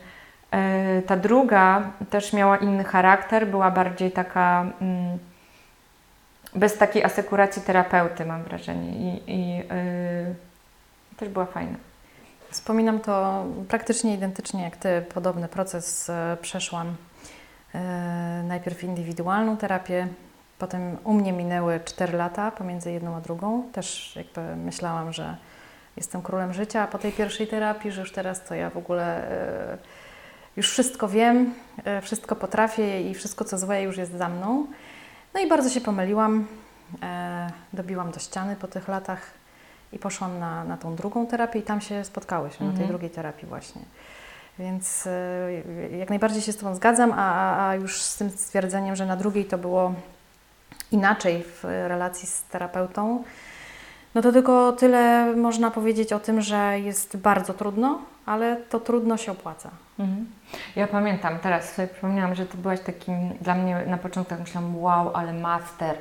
y, 0.99 1.01
ta 1.01 1.17
druga 1.17 1.81
też 2.09 2.33
miała 2.33 2.57
inny 2.57 2.83
charakter, 2.83 3.47
była 3.47 3.71
bardziej 3.71 4.11
taka... 4.11 4.65
Mm, 4.81 5.17
bez 6.55 6.77
takiej 6.77 7.03
asekuracji 7.03 7.61
terapeuty, 7.61 8.25
mam 8.25 8.43
wrażenie. 8.43 8.91
I, 8.91 9.31
i 9.31 9.57
yy, 9.57 9.65
też 11.17 11.29
była 11.29 11.45
fajna. 11.45 11.86
Wspominam 12.51 12.99
to 12.99 13.45
praktycznie 13.67 14.13
identycznie 14.13 14.63
jak 14.63 14.77
Ty. 14.77 15.05
Podobny 15.13 15.47
proces 15.47 16.09
e, 16.09 16.37
przeszłam. 16.41 16.95
E, 17.75 18.43
najpierw 18.47 18.83
indywidualną 18.83 19.57
terapię, 19.57 20.07
potem 20.59 20.97
u 21.03 21.13
mnie 21.13 21.33
minęły 21.33 21.79
4 21.85 22.17
lata 22.17 22.51
pomiędzy 22.51 22.91
jedną 22.91 23.15
a 23.15 23.21
drugą. 23.21 23.63
Też 23.71 24.15
jakby 24.15 24.55
myślałam, 24.55 25.13
że 25.13 25.37
jestem 25.97 26.21
królem 26.21 26.53
życia, 26.53 26.87
po 26.87 26.97
tej 26.97 27.11
pierwszej 27.11 27.47
terapii, 27.47 27.91
że 27.91 28.01
już 28.01 28.11
teraz 28.11 28.43
to 28.43 28.55
ja 28.55 28.69
w 28.69 28.77
ogóle 28.77 29.31
e, 29.31 29.77
już 30.57 30.69
wszystko 30.69 31.07
wiem, 31.07 31.53
wszystko 32.01 32.35
potrafię 32.35 33.01
i 33.01 33.13
wszystko 33.13 33.45
co 33.45 33.57
złe 33.57 33.81
już 33.81 33.97
jest 33.97 34.11
za 34.11 34.29
mną. 34.29 34.67
No 35.33 35.39
i 35.39 35.47
bardzo 35.47 35.69
się 35.69 35.81
pomyliłam. 35.81 36.47
Dobiłam 37.73 38.11
do 38.11 38.19
ściany 38.19 38.55
po 38.55 38.67
tych 38.67 38.87
latach 38.87 39.21
i 39.93 39.99
poszłam 39.99 40.39
na, 40.39 40.63
na 40.63 40.77
tą 40.77 40.95
drugą 40.95 41.27
terapię 41.27 41.59
i 41.59 41.63
tam 41.63 41.81
się 41.81 42.03
spotkałyśmy, 42.03 42.65
na 42.65 42.71
tej 42.71 42.81
Mhm. 42.81 42.89
drugiej 42.89 43.09
terapii 43.09 43.47
właśnie. 43.47 43.81
Więc 44.59 45.07
e, 45.91 45.97
jak 45.97 46.09
najbardziej 46.09 46.41
się 46.41 46.51
z 46.51 46.57
Tobą 46.57 46.75
zgadzam, 46.75 47.13
a, 47.15 47.67
a 47.67 47.75
już 47.75 48.01
z 48.01 48.17
tym 48.17 48.29
stwierdzeniem, 48.29 48.95
że 48.95 49.05
na 49.05 49.15
drugiej 49.15 49.45
to 49.45 49.57
było 49.57 49.93
inaczej 50.91 51.43
w 51.43 51.63
relacji 51.63 52.27
z 52.27 52.43
terapeutą, 52.43 53.23
no 54.15 54.21
to 54.21 54.31
tylko 54.31 54.71
tyle 54.71 55.33
można 55.35 55.71
powiedzieć 55.71 56.13
o 56.13 56.19
tym, 56.19 56.41
że 56.41 56.79
jest 56.79 57.17
bardzo 57.17 57.53
trudno, 57.53 58.01
ale 58.25 58.57
to 58.69 58.79
trudno 58.79 59.17
się 59.17 59.31
opłaca. 59.31 59.69
Mhm. 59.99 60.25
Ja 60.75 60.87
pamiętam, 60.87 61.39
teraz 61.39 61.73
sobie 61.73 61.87
przypomniałam, 61.87 62.35
że 62.35 62.45
Ty 62.45 62.57
byłaś 62.57 62.79
takim, 62.79 63.29
dla 63.41 63.55
mnie 63.55 63.83
na 63.87 63.97
początku 63.97 64.29
tak 64.29 64.39
myślałam, 64.39 64.77
wow, 64.77 65.11
ale 65.13 65.33
master, 65.33 65.95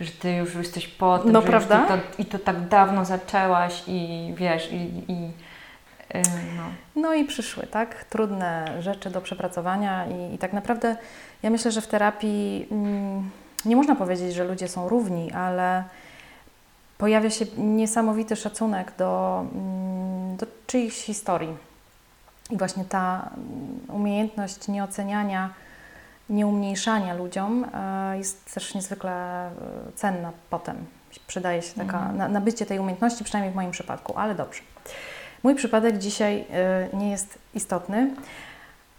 że 0.00 0.10
Ty 0.10 0.32
już 0.32 0.54
jesteś 0.54 0.88
po 0.88 1.18
tym, 1.18 1.32
No, 1.32 1.40
że 1.40 1.46
prawda? 1.46 1.86
To, 1.86 1.96
to, 1.96 2.02
i 2.18 2.24
to 2.24 2.38
tak 2.38 2.68
dawno 2.68 3.04
zaczęłaś 3.04 3.82
i 3.86 4.32
wiesz, 4.36 4.72
i, 4.72 5.12
i 5.12 5.22
yy, 6.14 6.22
no. 6.56 6.62
No 7.02 7.14
i 7.14 7.24
przyszły, 7.24 7.66
tak? 7.66 8.04
Trudne 8.04 8.82
rzeczy 8.82 9.10
do 9.10 9.20
przepracowania 9.20 10.06
i, 10.06 10.34
i 10.34 10.38
tak 10.38 10.52
naprawdę 10.52 10.96
ja 11.42 11.50
myślę, 11.50 11.70
że 11.72 11.80
w 11.80 11.86
terapii 11.86 12.66
mm, 12.70 13.30
nie 13.64 13.76
można 13.76 13.94
powiedzieć, 13.96 14.34
że 14.34 14.44
ludzie 14.44 14.68
są 14.68 14.88
równi, 14.88 15.32
ale 15.32 15.84
pojawia 16.98 17.30
się 17.30 17.44
niesamowity 17.58 18.36
szacunek 18.36 18.92
do, 18.98 19.44
mm, 19.54 20.36
do 20.36 20.46
czyichś 20.66 20.96
historii. 20.96 21.69
I 22.50 22.56
właśnie 22.56 22.84
ta 22.84 23.30
umiejętność 23.88 24.68
nieoceniania, 24.68 25.50
nieumniejszania 26.30 27.14
ludziom 27.14 27.66
e, 27.74 28.18
jest 28.18 28.54
też 28.54 28.74
niezwykle 28.74 29.46
e, 29.46 29.50
cenna 29.94 30.32
potem. 30.50 30.76
Przydaje 31.26 31.62
się 31.62 31.74
taka, 31.74 31.98
Mhm. 31.98 32.16
na, 32.16 32.28
nabycie 32.28 32.66
tej 32.66 32.78
umiejętności, 32.78 33.24
przynajmniej 33.24 33.52
w 33.52 33.56
moim 33.56 33.70
przypadku, 33.70 34.18
ale 34.18 34.34
dobrze. 34.34 34.60
Mój 35.42 35.54
przypadek 35.54 35.98
dzisiaj 35.98 36.44
y, 36.92 36.96
nie 36.96 37.10
jest 37.10 37.38
istotny. 37.54 38.10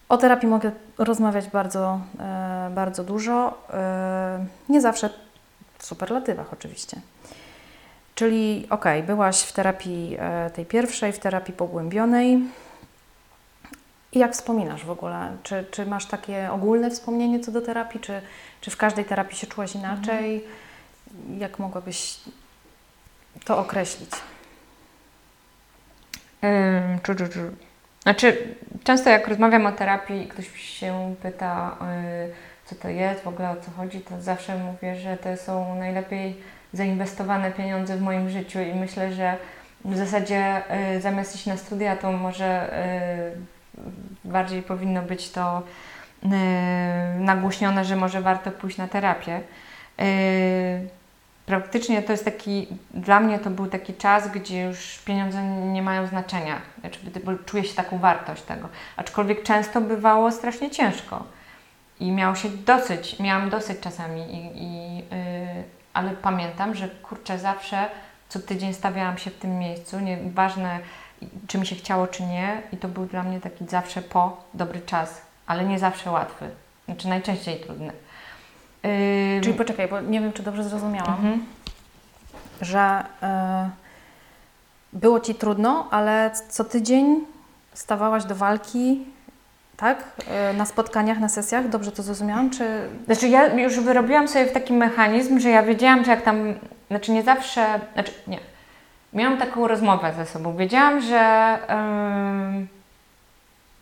O 0.10 0.17
terapii 0.17 0.50
mogę 0.50 0.72
rozmawiać 0.98 1.48
bardzo, 1.48 2.00
bardzo 2.72 3.03
dużo, 3.03 3.67
nie 4.70 4.81
zawsze 4.81 5.10
w 5.77 5.86
superlatywach 5.86 6.53
oczywiście. 6.53 6.98
Czyli 8.15 8.67
ok, 8.70 8.86
byłaś 9.08 9.41
w 9.41 9.53
terapii 9.53 10.17
tej 10.53 10.65
pierwszej, 10.65 11.13
w 11.13 11.20
terapii 11.20 11.53
pogłębionej. 11.53 12.39
I 14.13 14.19
jak 14.19 14.33
wspominasz 14.33 14.85
w 14.85 14.91
ogóle? 14.91 15.31
Czy, 15.43 15.65
czy 15.71 15.85
masz 15.85 16.05
takie 16.05 16.51
ogólne 16.51 16.91
wspomnienie 16.91 17.39
co 17.39 17.51
do 17.51 17.61
terapii, 17.61 17.99
czy, 17.99 18.21
czy 18.61 18.71
w 18.71 18.77
każdej 18.77 19.05
terapii 19.05 19.37
się 19.37 19.47
czułaś 19.47 19.75
inaczej? 19.75 20.43
Jak 21.37 21.59
mogłabyś 21.59 22.19
to 23.45 23.57
określić? 23.57 24.09
Ym, 26.43 26.99
czu, 27.03 27.15
czu, 27.15 27.27
czu. 27.27 27.39
Znaczy, 28.03 28.55
często 28.83 29.09
jak 29.09 29.27
rozmawiam 29.27 29.65
o 29.65 29.71
terapii 29.71 30.21
i 30.21 30.27
ktoś 30.27 30.61
się 30.61 31.15
pyta, 31.21 31.77
y, 32.27 32.31
co 32.65 32.75
to 32.75 32.89
jest, 32.89 33.23
w 33.23 33.27
ogóle 33.27 33.49
o 33.49 33.55
co 33.55 33.71
chodzi, 33.71 34.01
to 34.01 34.21
zawsze 34.21 34.57
mówię, 34.57 34.95
że 34.95 35.17
to 35.17 35.37
są 35.37 35.75
najlepiej 35.75 36.41
zainwestowane 36.73 37.51
pieniądze 37.51 37.97
w 37.97 38.01
moim 38.01 38.29
życiu 38.29 38.59
i 38.59 38.73
myślę, 38.73 39.13
że 39.13 39.37
w 39.85 39.97
zasadzie 39.97 40.61
y, 40.97 41.01
zamiast 41.01 41.35
iść 41.35 41.45
na 41.45 41.57
studia, 41.57 41.95
to 41.95 42.11
może 42.11 42.77
y, 43.37 43.60
bardziej 44.25 44.61
powinno 44.61 45.01
być 45.01 45.29
to 45.29 45.63
y, 46.23 46.27
nagłośnione, 47.19 47.85
że 47.85 47.95
może 47.95 48.21
warto 48.21 48.51
pójść 48.51 48.77
na 48.77 48.87
terapię. 48.87 49.41
Y, 50.01 50.87
praktycznie 51.45 52.01
to 52.01 52.11
jest 52.11 52.25
taki, 52.25 52.67
dla 52.93 53.19
mnie 53.19 53.39
to 53.39 53.49
był 53.49 53.67
taki 53.67 53.93
czas, 53.93 54.31
gdzie 54.31 54.63
już 54.63 54.99
pieniądze 54.99 55.43
nie 55.43 55.81
mają 55.81 56.07
znaczenia, 56.07 56.61
znaczy, 56.79 56.99
bo 57.23 57.31
czuję 57.45 57.63
się 57.63 57.75
taką 57.75 57.99
wartość 57.99 58.41
tego. 58.41 58.69
Aczkolwiek 58.97 59.43
często 59.43 59.81
bywało 59.81 60.31
strasznie 60.31 60.71
ciężko 60.71 61.23
i 61.99 62.11
miało 62.11 62.35
się 62.35 62.49
dosyć, 62.49 63.19
miałam 63.19 63.49
dosyć 63.49 63.79
czasami, 63.79 64.21
i, 64.21 64.63
i, 64.63 64.97
yy, 64.97 65.03
ale 65.93 66.11
pamiętam, 66.11 66.75
że 66.75 66.89
kurczę, 66.89 67.39
zawsze 67.39 67.89
co 68.29 68.39
tydzień 68.39 68.73
stawiałam 68.73 69.17
się 69.17 69.29
w 69.31 69.37
tym 69.37 69.59
miejscu, 69.59 69.99
nieważne 69.99 70.79
czy 71.47 71.57
mi 71.57 71.67
się 71.67 71.75
chciało, 71.75 72.07
czy 72.07 72.23
nie, 72.23 72.61
i 72.73 72.77
to 72.77 72.87
był 72.87 73.05
dla 73.05 73.23
mnie 73.23 73.39
taki 73.39 73.65
zawsze 73.65 74.01
po 74.01 74.43
dobry 74.53 74.81
czas, 74.81 75.21
ale 75.47 75.65
nie 75.65 75.79
zawsze 75.79 76.11
łatwy, 76.11 76.49
znaczy 76.85 77.07
najczęściej 77.07 77.59
trudny. 77.59 77.93
Yy, 78.83 79.41
Czyli 79.41 79.53
poczekaj, 79.53 79.87
bo 79.87 80.01
nie 80.01 80.21
wiem, 80.21 80.33
czy 80.33 80.43
dobrze 80.43 80.63
zrozumiałam. 80.63 81.13
mhm. 81.13 81.45
że 82.61 83.03
e, 83.23 83.69
było 84.93 85.19
ci 85.19 85.35
trudno, 85.35 85.87
ale 85.91 86.31
co 86.49 86.63
tydzień 86.63 87.25
stawałaś 87.73 88.25
do 88.25 88.35
walki, 88.35 89.05
tak? 89.77 90.03
E, 90.27 90.53
na 90.53 90.65
spotkaniach, 90.65 91.19
na 91.19 91.29
sesjach, 91.29 91.69
dobrze 91.69 91.91
to 91.91 92.03
zrozumiałam? 92.03 92.49
Czy 92.49 92.89
Znaczy 93.05 93.27
ja 93.27 93.53
już 93.53 93.79
wyrobiłam 93.79 94.27
sobie 94.27 94.45
w 94.45 94.51
taki 94.51 94.73
mechanizm, 94.73 95.39
że 95.39 95.49
ja 95.49 95.63
wiedziałam, 95.63 96.05
że 96.05 96.11
jak 96.11 96.21
tam, 96.21 96.53
znaczy 96.87 97.11
nie 97.11 97.23
zawsze, 97.23 97.79
znaczy 97.93 98.11
nie, 98.27 98.39
miałam 99.13 99.37
taką 99.37 99.67
rozmowę 99.67 100.13
ze 100.13 100.25
sobą. 100.25 100.55
Wiedziałam, 100.55 101.01
że, 101.01 101.57
ym, 101.69 102.67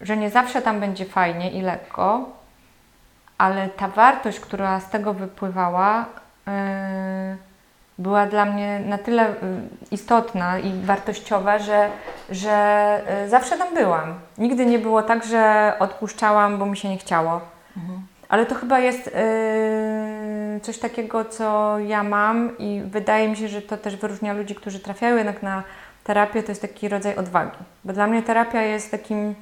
że 0.01 0.17
nie 0.17 0.29
zawsze 0.29 0.61
tam 0.61 0.79
będzie 0.79 1.05
fajnie 1.05 1.51
i 1.51 1.61
lekko, 1.61 2.29
ale 3.37 3.69
ta 3.69 3.87
wartość, 3.87 4.39
która 4.39 4.79
z 4.79 4.89
tego 4.89 5.13
wypływała, 5.13 6.05
yy, 6.47 6.53
była 7.99 8.25
dla 8.25 8.45
mnie 8.45 8.79
na 8.79 8.97
tyle 8.97 9.29
y, 9.29 9.35
istotna 9.91 10.59
i 10.59 10.73
wartościowa, 10.85 11.59
że, 11.59 11.89
że 12.29 13.01
y, 13.25 13.29
zawsze 13.29 13.57
tam 13.57 13.73
byłam. 13.73 14.13
Nigdy 14.37 14.65
nie 14.65 14.79
było 14.79 15.03
tak, 15.03 15.25
że 15.25 15.73
odpuszczałam, 15.79 16.57
bo 16.57 16.65
mi 16.65 16.77
się 16.77 16.89
nie 16.89 16.97
chciało. 16.97 17.41
Ale 18.29 18.45
to 18.45 18.55
chyba 18.55 18.79
jest 18.79 19.05
yy, 19.05 19.11
coś 20.61 20.77
takiego, 20.77 21.25
co 21.25 21.79
ja 21.79 22.03
mam 22.03 22.57
i 22.57 22.81
wydaje 22.85 23.27
mi 23.27 23.37
się, 23.37 23.47
że 23.47 23.61
to 23.61 23.77
też 23.77 23.95
wyróżnia 23.95 24.33
ludzi, 24.33 24.55
którzy 24.55 24.79
trafiają 24.79 25.17
jednak 25.17 25.43
na 25.43 25.63
terapię, 26.03 26.43
to 26.43 26.51
jest 26.51 26.61
taki 26.61 26.89
rodzaj 26.89 27.15
odwagi. 27.15 27.57
Bo 27.83 27.93
dla 27.93 28.07
mnie 28.07 28.23
terapia 28.23 28.61
jest 28.61 28.91
takim 28.91 29.35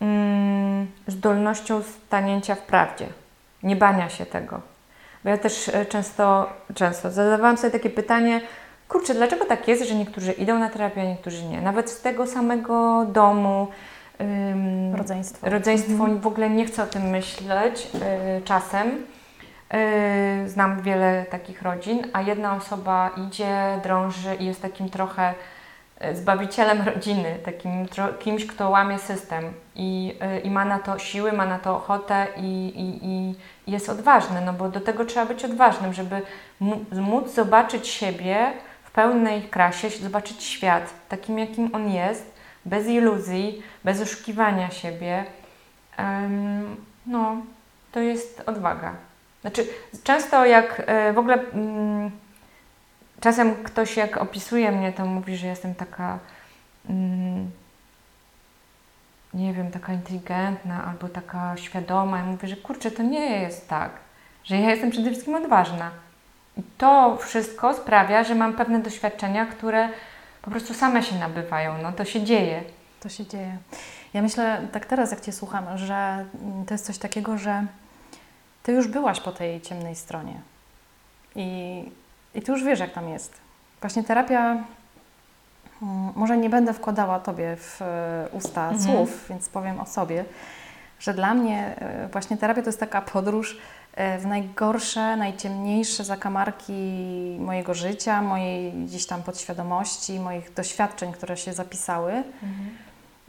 mm, 0.00 0.86
zdolnością 1.06 1.82
stanięcia 1.82 2.54
w 2.54 2.62
prawdzie, 2.62 3.06
nie 3.62 3.76
bania 3.76 4.08
się 4.08 4.26
tego. 4.26 4.60
Bo 5.24 5.30
ja 5.30 5.38
też 5.38 5.68
e, 5.68 5.86
często, 5.86 6.52
często 6.74 7.10
zadawałam 7.10 7.56
sobie 7.56 7.70
takie 7.70 7.90
pytanie, 7.90 8.40
kurczę, 8.88 9.14
dlaczego 9.14 9.44
tak 9.44 9.68
jest, 9.68 9.88
że 9.88 9.94
niektórzy 9.94 10.32
idą 10.32 10.58
na 10.58 10.70
terapię, 10.70 11.00
a 11.00 11.04
niektórzy 11.04 11.44
nie? 11.44 11.60
Nawet 11.60 11.90
z 11.90 12.00
tego 12.00 12.26
samego 12.26 13.06
domu, 13.12 13.68
Rodzeństwo. 14.94 15.50
rodzeństwo 15.50 15.92
Mhm. 15.92 16.20
w 16.20 16.26
ogóle 16.26 16.50
nie 16.50 16.66
chcę 16.66 16.82
o 16.82 16.86
tym 16.86 17.02
myśleć 17.02 17.88
y, 18.38 18.42
czasem. 18.42 19.06
Y, 19.74 20.48
znam 20.48 20.82
wiele 20.82 21.26
takich 21.30 21.62
rodzin, 21.62 22.06
a 22.12 22.22
jedna 22.22 22.56
osoba 22.56 23.10
idzie, 23.28 23.80
drąży 23.82 24.34
i 24.34 24.46
jest 24.46 24.62
takim 24.62 24.90
trochę 24.90 25.34
y, 26.04 26.16
zbawicielem 26.16 26.82
rodziny, 26.82 27.38
takim 27.44 27.86
kimś, 28.18 28.46
kto 28.46 28.70
łamie 28.70 28.98
system 28.98 29.52
i, 29.76 30.16
y, 30.36 30.40
i 30.40 30.50
ma 30.50 30.64
na 30.64 30.78
to 30.78 30.98
siły, 30.98 31.32
ma 31.32 31.46
na 31.46 31.58
to 31.58 31.76
ochotę 31.76 32.26
i, 32.36 32.72
i, 32.76 33.06
i 33.06 33.34
jest 33.72 33.88
odważny, 33.88 34.40
no 34.40 34.52
bo 34.52 34.68
do 34.68 34.80
tego 34.80 35.04
trzeba 35.04 35.26
być 35.26 35.44
odważnym, 35.44 35.92
żeby 35.92 36.22
móc 36.92 37.34
zobaczyć 37.34 37.88
siebie 37.88 38.52
w 38.84 38.90
pełnej 38.90 39.42
krasie, 39.42 39.90
zobaczyć 39.90 40.42
świat 40.42 40.94
takim, 41.08 41.38
jakim 41.38 41.74
on 41.74 41.90
jest, 41.90 42.34
bez 42.64 42.86
iluzji, 42.86 43.62
bez 43.84 44.00
oszukiwania 44.00 44.70
siebie. 44.70 45.24
Em, 45.96 46.76
no, 47.06 47.36
to 47.92 48.00
jest 48.00 48.42
odwaga. 48.46 49.07
Znaczy, 49.40 49.66
często 50.04 50.46
jak 50.46 50.82
e, 50.86 51.12
w 51.12 51.18
ogóle 51.18 51.34
mm, 51.34 52.10
czasem 53.20 53.54
ktoś 53.64 53.96
jak 53.96 54.16
opisuje 54.16 54.72
mnie, 54.72 54.92
to 54.92 55.06
mówi, 55.06 55.36
że 55.36 55.46
jestem 55.46 55.74
taka 55.74 56.18
mm, 56.90 57.50
nie 59.34 59.52
wiem, 59.52 59.70
taka 59.70 59.92
inteligentna 59.92 60.84
albo 60.84 61.08
taka 61.08 61.56
świadoma. 61.56 62.18
Ja 62.18 62.24
mówię, 62.24 62.48
że 62.48 62.56
kurczę, 62.56 62.90
to 62.90 63.02
nie 63.02 63.40
jest 63.40 63.68
tak, 63.68 63.90
że 64.44 64.56
ja 64.56 64.70
jestem 64.70 64.90
przede 64.90 65.10
wszystkim 65.10 65.34
odważna. 65.34 65.90
I 66.56 66.62
to 66.78 67.16
wszystko 67.16 67.74
sprawia, 67.74 68.24
że 68.24 68.34
mam 68.34 68.54
pewne 68.54 68.78
doświadczenia, 68.78 69.46
które 69.46 69.88
po 70.42 70.50
prostu 70.50 70.74
same 70.74 71.02
się 71.02 71.18
nabywają. 71.18 71.82
No 71.82 71.92
to 71.92 72.04
się 72.04 72.22
dzieje. 72.22 72.62
To 73.00 73.08
się 73.08 73.26
dzieje. 73.26 73.56
Ja 74.14 74.22
myślę, 74.22 74.68
tak 74.72 74.86
teraz 74.86 75.10
jak 75.10 75.20
Cię 75.20 75.32
słucham, 75.32 75.78
że 75.78 76.24
to 76.66 76.74
jest 76.74 76.86
coś 76.86 76.98
takiego, 76.98 77.38
że 77.38 77.66
Ty 78.68 78.72
już 78.72 78.88
byłaś 78.88 79.20
po 79.20 79.32
tej 79.32 79.60
ciemnej 79.60 79.96
stronie 79.96 80.40
i, 81.36 81.82
i 82.34 82.42
Ty 82.42 82.52
już 82.52 82.64
wiesz, 82.64 82.80
jak 82.80 82.92
tam 82.92 83.08
jest. 83.08 83.32
Właśnie 83.80 84.04
terapia, 84.04 84.50
mm, 85.82 86.12
może 86.16 86.36
nie 86.36 86.50
będę 86.50 86.72
wkładała 86.72 87.20
Tobie 87.20 87.56
w 87.56 87.82
e, 87.82 88.28
usta 88.32 88.68
Mhm. 88.70 88.82
słów, 88.82 89.26
więc 89.28 89.48
powiem 89.48 89.80
o 89.80 89.86
sobie, 89.86 90.24
że 91.00 91.14
dla 91.14 91.34
mnie 91.34 91.76
e, 91.78 92.08
właśnie 92.08 92.36
terapia 92.36 92.62
to 92.62 92.68
jest 92.68 92.80
taka 92.80 93.02
podróż 93.02 93.58
e, 93.94 94.18
w 94.18 94.26
najgorsze, 94.26 95.16
najciemniejsze 95.16 96.04
zakamarki 96.04 96.72
mojego 97.40 97.74
życia, 97.74 98.22
mojej 98.22 98.72
gdzieś 98.72 99.06
tam 99.06 99.22
podświadomości, 99.22 100.20
moich 100.20 100.54
doświadczeń, 100.54 101.12
które 101.12 101.36
się 101.36 101.52
zapisały. 101.52 102.22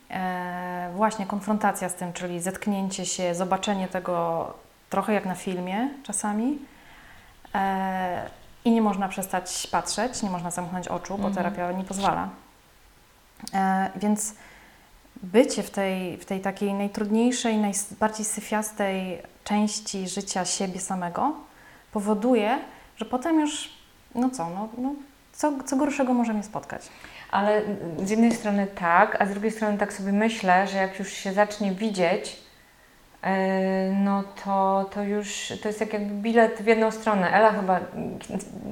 E, 0.09 0.89
właśnie 0.95 1.25
konfrontacja 1.25 1.89
z 1.89 1.95
tym, 1.95 2.13
czyli 2.13 2.41
zetknięcie 2.41 3.05
się, 3.05 3.35
zobaczenie 3.35 3.87
tego 3.87 4.53
trochę 4.89 5.13
jak 5.13 5.25
na 5.25 5.35
filmie 5.35 5.89
czasami. 6.03 6.59
E, 7.55 8.29
I 8.65 8.71
nie 8.71 8.81
można 8.81 9.07
przestać 9.09 9.67
patrzeć, 9.71 10.23
nie 10.23 10.29
można 10.29 10.51
zamknąć 10.51 10.87
oczu, 10.87 11.17
bo 11.17 11.27
Mhm. 11.27 11.33
terapia 11.35 11.71
nie 11.71 11.83
pozwala. 11.83 12.29
E, 13.53 13.89
więc 13.95 14.33
bycie 15.23 15.63
w 15.63 15.69
tej, 15.69 16.17
w 16.17 16.25
tej 16.25 16.41
takiej 16.41 16.73
najtrudniejszej, 16.73 17.57
najbardziej 17.57 18.25
syfiastej 18.25 19.21
części 19.43 20.07
życia 20.07 20.45
siebie 20.45 20.79
samego 20.79 21.33
powoduje, 21.91 22.59
że 22.97 23.05
potem 23.05 23.39
już, 23.39 23.69
no 24.15 24.29
co, 24.29 24.49
no, 24.49 24.69
no 24.77 24.93
co, 25.33 25.63
co 25.65 25.75
gorszego 25.75 26.13
może 26.13 26.33
mnie 26.33 26.43
spotkać. 26.43 26.81
Ale 27.31 27.61
z 28.05 28.09
jednej 28.09 28.31
strony 28.35 28.67
tak, 28.67 29.21
a 29.21 29.25
z 29.25 29.29
drugiej 29.29 29.51
strony 29.51 29.77
tak 29.77 29.93
sobie 29.93 30.11
myślę, 30.11 30.67
że 30.67 30.77
jak 30.77 30.99
już 30.99 31.09
się 31.13 31.33
zacznie 31.33 31.71
widzieć, 31.71 32.37
no 33.93 34.23
to, 34.45 34.89
to 34.93 35.03
już 35.03 35.53
to 35.61 35.67
jest 35.67 35.81
jak 35.81 35.93
jakby 35.93 36.13
bilet 36.13 36.61
w 36.61 36.65
jedną 36.65 36.91
stronę. 36.91 37.31
Ela 37.31 37.51
chyba, 37.51 37.79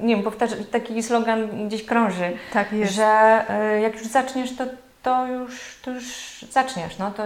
nie 0.02 0.14
wiem, 0.14 0.24
powtarza, 0.24 0.56
taki 0.70 1.02
slogan 1.02 1.68
gdzieś 1.68 1.84
krąży, 1.84 2.32
Tak 2.52 2.68
że 2.84 3.44
yy, 3.72 3.80
jak 3.80 3.94
już 3.94 4.06
zaczniesz, 4.06 4.56
to, 4.56 4.64
to, 5.02 5.26
już, 5.26 5.78
to 5.82 5.90
już 5.90 6.04
zaczniesz. 6.50 6.98
No, 6.98 7.10
to, 7.10 7.22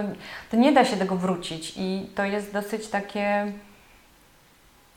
to 0.51 0.57
nie 0.57 0.71
da 0.71 0.85
się 0.85 0.97
tego 0.97 1.15
wrócić 1.15 1.73
i 1.77 2.09
to 2.15 2.25
jest 2.25 2.53
dosyć 2.53 2.87
takie. 2.87 3.51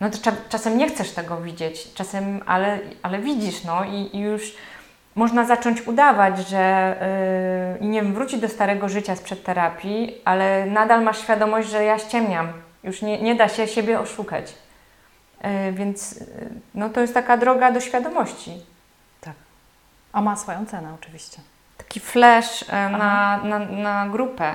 No 0.01 0.11
to 0.11 0.19
cza- 0.19 0.49
czasem 0.49 0.79
nie 0.79 0.89
chcesz 0.89 1.11
tego 1.11 1.41
widzieć, 1.41 1.95
czasem, 1.95 2.41
ale, 2.47 2.79
ale 3.03 3.19
widzisz, 3.19 3.65
no 3.65 3.85
i, 3.85 4.17
i 4.17 4.21
już 4.21 4.55
można 5.17 5.45
zacząć 5.45 5.87
udawać, 5.87 6.49
że 6.49 6.97
yy, 7.81 7.89
nie 7.89 8.03
wiem, 8.03 8.15
wrócić 8.15 8.41
do 8.41 8.49
starego 8.49 8.89
życia 8.89 9.17
sprzed 9.17 9.45
terapii, 9.45 10.21
ale 10.25 10.67
nadal 10.67 11.03
masz 11.03 11.19
świadomość, 11.19 11.69
że 11.69 11.85
ja 11.85 11.99
ściemniam. 11.99 12.49
Już 12.85 13.03
nie, 13.03 13.23
nie 13.23 13.35
da 13.35 13.49
się 13.49 13.69
siebie 13.69 14.01
oszukać. 14.01 14.55
Yy, 15.45 15.73
więc 15.73 16.21
yy, 16.21 16.27
no 16.75 16.91
to 16.91 17.01
jest 17.01 17.15
taka 17.15 17.37
droga 17.37 17.73
do 17.73 17.81
świadomości. 17.81 18.53
A 20.17 20.21
ma 20.21 20.37
swoją 20.37 20.67
cenę 20.67 20.95
oczywiście. 20.95 21.39
Taki 21.79 22.01
flash 22.01 22.65
Aha. 22.73 22.99
na, 22.99 23.41
na, 23.45 23.59
na 23.59 24.09
grupę 24.09 24.55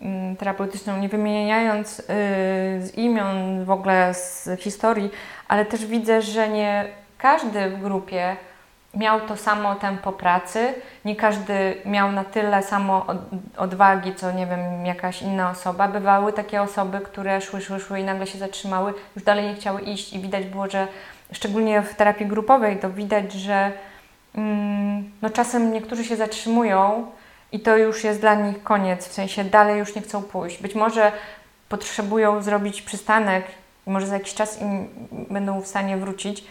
mm, 0.00 0.36
terapeutyczną, 0.36 0.96
nie 0.96 1.08
wymieniając 1.08 2.00
y, 2.00 2.04
z 2.80 2.94
imion, 2.94 3.64
w 3.64 3.70
ogóle 3.70 4.14
z 4.14 4.48
historii, 4.58 5.10
ale 5.48 5.64
też 5.64 5.86
widzę, 5.86 6.22
że 6.22 6.48
nie 6.48 6.84
każdy 7.18 7.70
w 7.70 7.82
grupie 7.82 8.36
miał 8.98 9.20
to 9.20 9.36
samo 9.36 9.74
tempo 9.74 10.12
pracy, 10.12 10.74
nie 11.04 11.16
każdy 11.16 11.74
miał 11.84 12.12
na 12.12 12.24
tyle 12.24 12.62
samo 12.62 13.06
od, 13.06 13.16
odwagi, 13.56 14.14
co 14.14 14.32
nie 14.32 14.46
wiem, 14.46 14.86
jakaś 14.86 15.22
inna 15.22 15.50
osoba. 15.50 15.88
Bywały 15.88 16.32
takie 16.32 16.62
osoby, 16.62 17.00
które 17.00 17.40
szły, 17.40 17.60
szły, 17.60 17.80
szły 17.80 18.00
i 18.00 18.04
nagle 18.04 18.26
się 18.26 18.38
zatrzymały, 18.38 18.94
już 19.16 19.24
dalej 19.24 19.44
nie 19.44 19.54
chciały 19.54 19.80
iść 19.80 20.12
i 20.12 20.20
widać 20.20 20.46
było, 20.46 20.70
że 20.70 20.88
szczególnie 21.32 21.82
w 21.82 21.94
terapii 21.94 22.26
grupowej 22.26 22.78
to 22.78 22.90
widać, 22.90 23.32
że 23.32 23.72
mm, 24.34 25.10
no 25.22 25.30
czasem 25.30 25.72
niektórzy 25.72 26.04
się 26.04 26.16
zatrzymują 26.16 27.06
i 27.52 27.60
to 27.60 27.76
już 27.76 28.04
jest 28.04 28.20
dla 28.20 28.34
nich 28.34 28.62
koniec, 28.62 29.08
w 29.08 29.12
sensie 29.12 29.44
dalej 29.44 29.78
już 29.78 29.94
nie 29.94 30.02
chcą 30.02 30.22
pójść. 30.22 30.62
Być 30.62 30.74
może 30.74 31.12
potrzebują 31.68 32.42
zrobić 32.42 32.82
przystanek 32.82 33.44
może 33.88 34.06
za 34.06 34.14
jakiś 34.14 34.34
czas 34.34 34.60
im 34.60 34.88
będą 35.30 35.60
w 35.60 35.66
stanie 35.66 35.96
wrócić, 35.96 36.44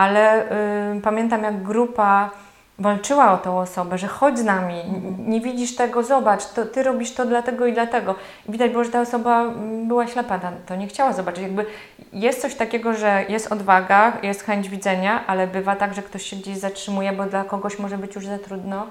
ale 0.00 0.52
y, 0.96 1.00
pamiętam 1.00 1.42
jak 1.42 1.62
grupa 1.62 2.30
walczyła 2.78 3.32
o 3.32 3.38
tą 3.38 3.58
osobę, 3.58 3.98
że 3.98 4.08
chodź 4.08 4.38
z 4.38 4.44
nami, 4.44 4.74
nie 5.18 5.40
widzisz 5.40 5.76
tego, 5.76 6.02
zobacz, 6.02 6.46
to 6.46 6.66
ty 6.66 6.82
robisz 6.82 7.12
to 7.14 7.26
dlatego 7.26 7.66
i 7.66 7.72
dlatego. 7.72 8.14
I 8.48 8.52
widać 8.52 8.70
było, 8.72 8.84
że 8.84 8.90
ta 8.90 9.00
osoba 9.00 9.50
była 9.84 10.06
ślepa, 10.06 10.40
to 10.66 10.76
nie 10.76 10.86
chciała 10.86 11.12
zobaczyć. 11.12 11.42
Jakby 11.42 11.66
jest 12.12 12.42
coś 12.42 12.54
takiego, 12.54 12.94
że 12.94 13.24
jest 13.28 13.52
odwaga, 13.52 14.12
jest 14.22 14.42
chęć 14.42 14.68
widzenia, 14.68 15.26
ale 15.26 15.46
bywa 15.46 15.76
tak, 15.76 15.94
że 15.94 16.02
ktoś 16.02 16.22
się 16.22 16.36
gdzieś 16.36 16.58
zatrzymuje, 16.58 17.12
bo 17.12 17.26
dla 17.26 17.44
kogoś 17.44 17.78
może 17.78 17.98
być 17.98 18.14
już 18.14 18.26
za 18.26 18.38
trudno 18.38 18.86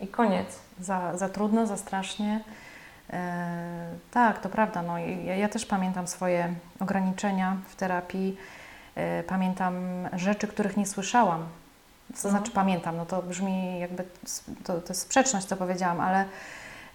i 0.00 0.08
koniec. 0.08 0.58
Za, 0.80 1.16
za 1.16 1.28
trudno, 1.28 1.66
za 1.66 1.76
strasznie. 1.76 2.40
E, 3.12 3.88
tak, 4.10 4.40
to 4.40 4.48
prawda. 4.48 4.82
No, 4.82 4.98
ja, 4.98 5.36
ja 5.36 5.48
też 5.48 5.66
pamiętam 5.66 6.06
swoje 6.06 6.54
ograniczenia 6.80 7.56
w 7.68 7.76
terapii. 7.76 8.36
E, 8.96 9.22
pamiętam 9.22 9.74
rzeczy, 10.12 10.48
których 10.48 10.76
nie 10.76 10.86
słyszałam. 10.86 11.46
To 12.08 12.14
Mhm. 12.14 12.30
znaczy 12.30 12.52
pamiętam, 12.52 12.96
no 12.96 13.06
to 13.06 13.22
brzmi 13.22 13.80
jakby, 13.80 14.04
to, 14.64 14.80
to 14.80 14.88
jest 14.88 15.00
sprzeczność, 15.00 15.46
co 15.46 15.56
powiedziałam, 15.56 16.00
ale 16.00 16.24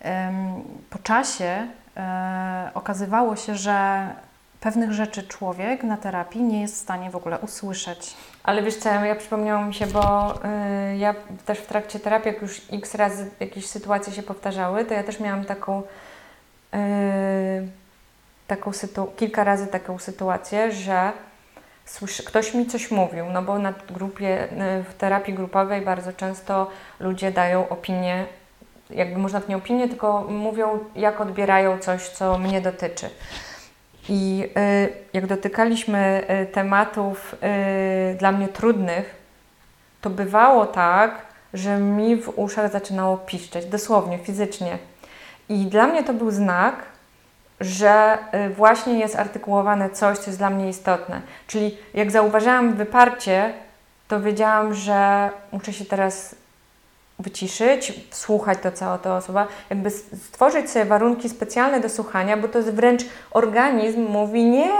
em, 0.02 0.64
po 0.90 1.00
czasie 1.00 1.68
e, 1.98 2.72
okazywało 2.74 3.36
się, 3.36 3.56
że 3.56 4.08
pewnych 4.62 4.92
rzeczy 4.92 5.24
człowiek 5.24 5.84
na 5.84 5.98
terapii 5.98 6.42
nie 6.42 6.62
jest 6.62 6.76
w 6.76 6.78
stanie 6.78 7.10
w 7.12 7.16
ogóle 7.16 7.40
usłyszeć. 7.40 8.14
Ale 8.44 8.64
wiesz 8.64 8.76
co, 8.78 8.90
ja 8.90 9.16
przypomniało 9.16 9.66
mi 9.66 9.74
się, 9.74 9.88
bo 9.88 10.34
y, 10.94 10.98
ja 10.98 11.16
też 11.46 11.60
w 11.60 11.66
trakcie 11.66 12.00
terapii, 12.00 12.34
jak 12.34 12.42
już 12.42 12.62
x 12.72 12.96
razy 12.96 13.30
jakieś 13.40 13.66
sytuacje 13.66 14.14
się 14.14 14.24
powtarzały, 14.24 14.86
to 14.86 14.94
ja 14.94 15.04
też 15.04 15.20
miałam 15.20 15.46
taką, 15.46 15.84
y, 16.74 17.68
taką 18.48 18.72
kilka 19.18 19.44
razy 19.44 19.68
taką 19.68 20.00
sytuację, 20.00 20.72
że 20.72 21.12
słyszy, 21.91 22.23
ktoś 22.23 22.54
mi 22.54 22.65
coś 22.65 22.91
mówił, 22.91 23.25
no 23.34 23.41
bo 23.41 23.60
na 23.60 23.73
grupie, 23.89 24.43
y, 24.43 24.84
w 24.84 24.93
terapii 24.93 25.34
grupowej 25.34 25.82
bardzo 25.82 26.13
często 26.13 26.67
ludzie 26.99 27.32
dają 27.32 27.69
opinię, 27.69 28.25
jakby 28.89 29.19
można 29.19 29.41
nie 29.49 29.58
opinię, 29.58 29.88
tylko 29.88 30.21
mówią, 30.21 30.80
jak 30.95 31.21
odbierają 31.21 31.80
coś, 31.80 32.10
co 32.10 32.38
mnie 32.38 32.62
dotyczy. 32.62 33.10
I 34.10 34.49
y, 34.58 34.93
jak 35.13 35.27
dotykaliśmy 35.27 36.23
y, 36.43 36.45
tematów 36.45 37.36
dla 38.19 38.32
mnie 38.32 38.47
trudnych, 38.47 39.15
to 40.01 40.10
bywało 40.10 40.65
tak, 40.65 41.25
że 41.54 41.77
mi 41.77 42.15
w 42.15 42.39
uszach 42.39 42.71
zaczynało 42.71 43.17
piszczeć, 43.17 43.65
dosłownie, 43.65 44.17
fizycznie. 44.17 44.77
I 45.49 45.65
dla 45.65 45.88
mnie 45.88 46.04
to 46.04 46.13
był 46.13 46.32
znak, 46.32 46.90
że 47.62 48.17
y, 48.47 48.54
właśnie 48.54 49.00
jest 49.00 49.15
artykułowane 49.15 49.89
coś, 49.89 50.17
co 50.17 50.30
jest 50.30 50.39
dla 50.39 50.50
mnie 50.50 50.69
istotne. 50.69 51.21
Czyli 51.47 51.78
jak 51.93 52.12
zauważyłam 52.12 52.74
wyparcie, 52.74 53.54
to 54.08 54.21
wiedziałam, 54.21 54.74
że 54.74 55.30
muszę 55.52 55.74
się 55.74 55.86
teraz 55.86 56.36
wyciszyć, 57.19 57.93
słuchać 58.12 58.58
to, 58.63 58.71
co 58.71 58.97
ta 58.97 59.17
osoba, 59.17 59.47
jakby 59.69 59.89
stworzyć 59.89 60.69
sobie 60.69 60.86
warunki 60.86 61.30
specjalne 61.30 61.80
do 61.80 61.89
słuchania, 61.89 62.38
bo 62.38 62.47
to 62.47 62.58
jest 62.58 62.74
wręcz 62.74 63.02
organizm 63.32 64.02
mówi 64.02 64.45
nie, 64.45 64.71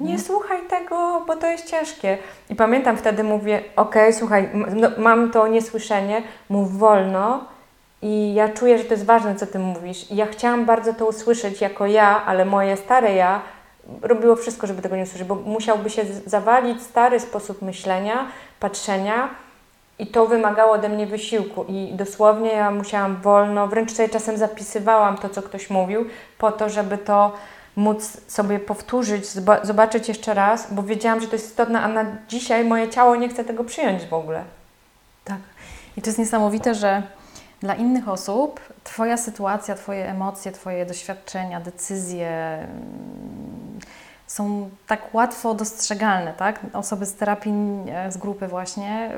nie 0.00 0.12
mhm. 0.12 0.18
słuchaj 0.18 0.58
tego, 0.70 1.24
bo 1.26 1.36
to 1.36 1.46
jest 1.46 1.70
ciężkie. 1.70 2.18
I 2.50 2.54
pamiętam 2.54 2.96
wtedy 2.96 3.24
mówię, 3.24 3.62
ok, 3.76 3.94
słuchaj, 4.12 4.48
no, 4.54 4.88
mam 4.98 5.30
to 5.30 5.46
niesłyszenie, 5.46 6.22
mów 6.48 6.78
wolno 6.78 7.44
i 8.02 8.34
ja 8.34 8.48
czuję, 8.48 8.78
że 8.78 8.84
to 8.84 8.94
jest 8.94 9.06
ważne, 9.06 9.36
co 9.36 9.46
Ty 9.46 9.58
mówisz. 9.58 10.10
I 10.10 10.16
ja 10.16 10.26
chciałam 10.26 10.66
bardzo 10.66 10.94
to 10.94 11.06
usłyszeć 11.06 11.60
jako 11.60 11.86
ja, 11.86 12.24
ale 12.24 12.44
moje 12.44 12.76
stare 12.76 13.14
ja 13.14 13.42
robiło 14.02 14.36
wszystko, 14.36 14.66
żeby 14.66 14.82
tego 14.82 14.96
nie 14.96 15.02
usłyszeć, 15.02 15.28
bo 15.28 15.34
musiałby 15.34 15.90
się 15.90 16.04
zawalić 16.26 16.82
stary 16.82 17.20
sposób 17.20 17.62
myślenia, 17.62 18.26
patrzenia, 18.60 19.28
i 20.00 20.06
to 20.06 20.26
wymagało 20.26 20.72
ode 20.72 20.88
mnie 20.88 21.06
wysiłku 21.06 21.64
i 21.68 21.92
dosłownie 21.92 22.52
ja 22.52 22.70
musiałam 22.70 23.16
wolno, 23.16 23.68
wręcz 23.68 23.92
sobie 23.92 24.08
czasem 24.08 24.36
zapisywałam 24.36 25.18
to, 25.18 25.28
co 25.28 25.42
ktoś 25.42 25.70
mówił, 25.70 26.04
po 26.38 26.52
to, 26.52 26.68
żeby 26.68 26.98
to 26.98 27.32
móc 27.76 28.20
sobie 28.26 28.58
powtórzyć, 28.58 29.26
zobaczyć 29.62 30.08
jeszcze 30.08 30.34
raz, 30.34 30.74
bo 30.74 30.82
wiedziałam, 30.82 31.20
że 31.20 31.26
to 31.26 31.32
jest 31.32 31.46
istotne, 31.46 31.80
a 31.80 31.88
na 31.88 32.04
dzisiaj 32.28 32.64
moje 32.64 32.88
ciało 32.88 33.16
nie 33.16 33.28
chce 33.28 33.44
tego 33.44 33.64
przyjąć 33.64 34.06
w 34.06 34.14
ogóle. 34.14 34.44
Tak. 35.24 35.38
I 35.96 36.02
to 36.02 36.08
jest 36.08 36.18
niesamowite, 36.18 36.74
że 36.74 37.02
dla 37.60 37.74
innych 37.74 38.08
osób 38.08 38.60
Twoja 38.84 39.16
sytuacja, 39.16 39.74
Twoje 39.74 40.10
emocje, 40.10 40.52
Twoje 40.52 40.86
doświadczenia, 40.86 41.60
decyzje 41.60 42.58
są 44.26 44.70
tak 44.86 45.14
łatwo 45.14 45.54
dostrzegalne, 45.54 46.32
tak? 46.32 46.60
Osoby 46.72 47.06
z 47.06 47.14
terapii, 47.14 47.52
e, 47.88 48.12
z 48.12 48.16
grupy 48.16 48.48
właśnie, 48.48 49.10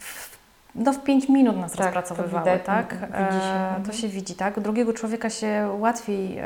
w, 0.00 0.36
no 0.74 0.92
w 0.92 1.02
5 1.02 1.28
minut 1.28 1.56
nas 1.56 1.72
tak, 1.72 1.80
rozpracowywały, 1.80 2.44
widać, 2.44 2.66
tak? 2.66 2.94
Widzi 2.94 3.40
się. 3.40 3.54
E, 3.54 3.70
to 3.72 3.76
mhm. 3.76 3.92
się 3.98 4.08
widzi, 4.08 4.34
tak? 4.34 4.60
Drugiego 4.60 4.92
człowieka 4.92 5.30
się 5.30 5.68
łatwiej 5.78 6.38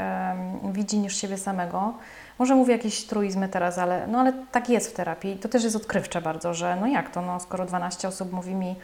widzi 0.72 0.98
niż 0.98 1.16
siebie 1.16 1.38
samego. 1.38 1.94
Może 2.38 2.54
mówię 2.54 2.72
jakieś 2.72 3.04
truizmy 3.04 3.48
teraz, 3.48 3.78
ale, 3.78 4.06
no 4.06 4.20
ale 4.20 4.33
tak 4.52 4.68
jest 4.68 4.90
w 4.90 4.92
terapii. 4.92 5.37
To 5.37 5.48
też 5.48 5.64
jest 5.64 5.76
odkrywcze 5.76 6.20
bardzo, 6.20 6.54
że 6.54 6.76
no 6.80 6.87
jak 6.87 7.11
to, 7.11 7.22
no 7.22 7.40
skoro 7.40 7.66
12 7.66 8.09
osób 8.09 8.33
mówi 8.33 8.54
mi, 8.54 8.76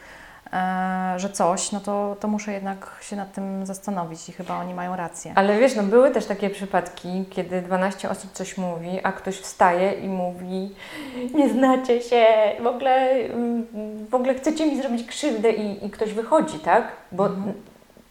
że 1.17 1.31
coś, 1.31 1.73
no 1.73 1.81
to, 1.81 2.17
to 2.21 2.29
muszę 2.29 2.53
jednak 2.53 2.91
się 3.01 3.17
nad 3.17 3.33
tym 3.33 3.67
zastanowić 3.67 4.29
i 4.29 4.33
chyba 4.33 4.59
oni 4.59 4.75
mają 4.75 4.97
rację. 4.97 5.33
Ale 5.35 5.59
wiesz, 5.59 5.77
no 5.77 5.83
były 5.83 6.11
też 6.11 6.27
takie 6.27 6.51
przypadki, 6.51 7.25
kiedy 7.31 7.63
12 7.63 8.11
osób 8.11 8.33
coś 8.33 8.59
mówi, 8.59 9.01
a 9.03 9.13
ktoś 9.13 9.37
wstaje 9.39 9.93
i 9.93 10.09
mówi 10.09 10.75
nie 11.35 11.49
znacie 11.49 12.01
się, 12.01 12.27
w 12.61 12.67
ogóle, 12.67 13.09
w 14.11 14.15
ogóle 14.15 14.35
chcecie 14.35 14.67
mi 14.67 14.83
zrobić 14.83 15.07
krzywdę 15.07 15.51
i, 15.51 15.87
i 15.87 15.91
ktoś 15.91 16.13
wychodzi, 16.13 16.59
tak? 16.59 16.85
Bo 17.13 17.27
mhm. 17.27 17.55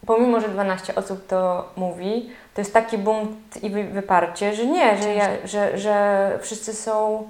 pomimo, 0.06 0.42
że 0.42 0.50
12 0.50 0.96
osób 0.96 1.28
to 1.28 1.70
mówi, 1.76 2.30
to 2.54 2.62
jest 2.62 2.74
taki 2.74 2.98
bunt 2.98 3.64
i 3.64 3.70
wyparcie, 3.70 4.56
że 4.56 4.66
nie, 4.66 5.04
że, 5.04 5.14
ja, 5.14 5.30
że, 5.46 5.78
że 5.78 6.40
wszyscy 6.42 6.74
są 6.74 7.28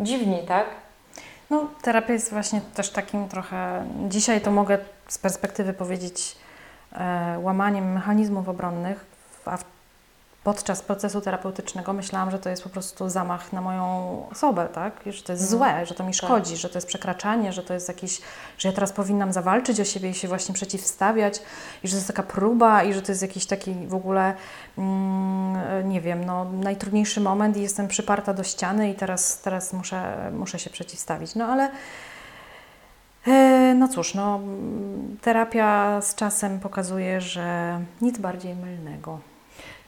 dziwni, 0.00 0.38
tak? 0.48 0.66
No, 1.54 1.68
terapia 1.82 2.12
jest 2.12 2.30
właśnie 2.30 2.60
też 2.60 2.90
takim 2.90 3.28
trochę. 3.28 3.86
Dzisiaj 4.08 4.40
to 4.40 4.50
mogę 4.50 4.78
z 5.08 5.18
perspektywy 5.18 5.72
powiedzieć 5.72 6.36
e, 6.92 7.38
łamaniem 7.42 7.92
mechanizmów 7.92 8.48
obronnych, 8.48 9.04
a 9.44 9.56
w 9.56 9.64
podczas 10.44 10.82
procesu 10.82 11.20
terapeutycznego 11.20 11.92
myślałam, 11.92 12.30
że 12.30 12.38
to 12.38 12.50
jest 12.50 12.62
po 12.62 12.68
prostu 12.68 13.08
zamach 13.08 13.52
na 13.52 13.60
moją 13.60 14.26
osobę, 14.32 14.68
tak? 14.74 15.00
Że 15.06 15.22
to 15.22 15.32
jest 15.32 15.52
mhm. 15.52 15.58
złe, 15.58 15.86
że 15.86 15.94
to 15.94 16.04
mi 16.04 16.12
tak. 16.12 16.16
szkodzi, 16.16 16.50
tak. 16.50 16.58
że 16.58 16.68
to 16.68 16.78
jest 16.78 16.86
przekraczanie, 16.86 17.52
że 17.52 17.62
to 17.62 17.74
jest 17.74 17.88
jakiś, 17.88 18.20
że 18.58 18.68
ja 18.68 18.74
teraz 18.74 18.92
powinnam 18.92 19.32
zawalczyć 19.32 19.80
o 19.80 19.84
siebie 19.84 20.10
i 20.10 20.14
się 20.14 20.28
właśnie 20.28 20.54
przeciwstawiać 20.54 21.42
i 21.84 21.88
że 21.88 21.92
to 21.92 21.96
jest 21.96 22.06
taka 22.06 22.22
próba 22.22 22.82
i 22.82 22.92
że 22.92 23.02
to 23.02 23.12
jest 23.12 23.22
jakiś 23.22 23.46
taki 23.46 23.74
w 23.86 23.94
ogóle, 23.94 24.34
mm, 24.78 25.88
nie 25.88 26.00
wiem, 26.00 26.24
no, 26.24 26.44
najtrudniejszy 26.44 27.20
moment 27.20 27.56
i 27.56 27.62
jestem 27.62 27.88
przyparta 27.88 28.34
do 28.34 28.42
ściany 28.42 28.90
i 28.90 28.94
teraz, 28.94 29.40
teraz 29.40 29.72
muszę, 29.72 30.30
muszę 30.32 30.58
się 30.58 30.70
przeciwstawić. 30.70 31.34
No 31.34 31.46
ale 31.46 31.70
e, 33.26 33.74
no 33.74 33.88
cóż, 33.88 34.14
no, 34.14 34.40
terapia 35.22 36.00
z 36.00 36.14
czasem 36.14 36.60
pokazuje, 36.60 37.20
że 37.20 37.80
nic 38.00 38.18
bardziej 38.18 38.54
mylnego. 38.54 39.33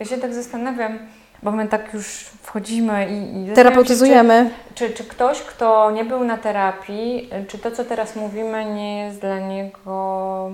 Ja 0.00 0.06
się 0.06 0.18
tak 0.18 0.34
zastanawiam, 0.34 0.98
bo 1.42 1.50
my 1.50 1.68
tak 1.68 1.94
już 1.94 2.06
wchodzimy 2.42 3.08
i, 3.10 3.50
i 3.50 3.52
terapeutyzujemy. 3.52 4.50
Czy, 4.74 4.88
czy, 4.88 4.94
czy, 4.94 5.04
ktoś, 5.04 5.42
kto 5.42 5.90
nie 5.90 6.04
był 6.04 6.24
na 6.24 6.36
terapii, 6.36 7.30
czy 7.48 7.58
to, 7.58 7.70
co 7.70 7.84
teraz 7.84 8.16
mówimy, 8.16 8.64
nie 8.64 8.98
jest 8.98 9.20
dla 9.20 9.38
niego 9.38 10.50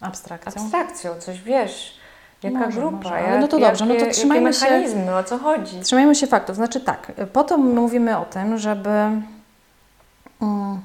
abstrakcją? 0.00 0.62
Abstrakcją, 0.62 1.14
coś 1.14 1.42
wiesz. 1.42 2.00
Jaka 2.42 2.58
może, 2.58 2.80
grupa? 2.80 2.96
Może. 2.96 3.22
Jak, 3.22 3.40
no 3.40 3.48
to 3.48 3.58
dobrze, 3.58 3.86
jakie, 3.86 3.98
no 4.00 4.06
to 4.06 4.12
trzymajmy 4.12 4.52
się. 4.52 4.64
mechanizmy, 4.64 5.16
o 5.16 5.24
co 5.24 5.38
chodzi? 5.38 5.80
Trzymajmy 5.80 6.14
się 6.14 6.26
faktów. 6.26 6.56
Znaczy 6.56 6.80
tak, 6.80 7.12
po 7.32 7.44
to 7.44 7.58
mówimy 7.58 8.18
o 8.18 8.24
tym, 8.24 8.58
żeby, 8.58 8.90
mm, 10.42 10.80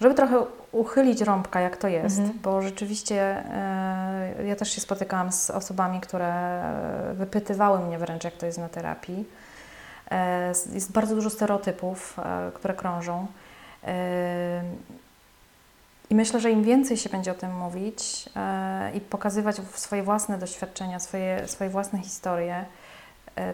żeby 0.00 0.14
trochę 0.14 0.42
uchylić 0.76 1.20
rąbka, 1.20 1.60
jak 1.60 1.76
to 1.76 1.88
jest, 1.88 2.18
mhm. 2.18 2.38
bo 2.42 2.62
rzeczywiście 2.62 3.44
e, 3.54 4.46
ja 4.46 4.56
też 4.56 4.72
się 4.72 4.80
spotykałam 4.80 5.32
z 5.32 5.50
osobami, 5.50 6.00
które 6.00 6.62
wypytywały 7.14 7.78
mnie 7.78 7.98
wręcz, 7.98 8.24
jak 8.24 8.34
to 8.34 8.46
jest 8.46 8.58
na 8.58 8.68
terapii. 8.68 9.24
E, 10.10 10.48
jest 10.48 10.92
bardzo 10.92 11.14
dużo 11.14 11.30
stereotypów, 11.30 12.18
e, 12.18 12.50
które 12.54 12.74
krążą. 12.74 13.26
I 16.10 16.14
myślę, 16.14 16.40
że 16.40 16.50
im 16.50 16.62
więcej 16.62 16.96
się 16.96 17.08
będzie 17.10 17.30
o 17.30 17.34
tym 17.34 17.56
mówić 17.56 18.28
i 18.94 19.00
pokazywać 19.00 19.56
swoje 19.74 20.02
własne 20.02 20.38
doświadczenia, 20.38 21.00
swoje, 21.00 21.48
swoje 21.48 21.70
własne 21.70 21.98
historie, 21.98 22.64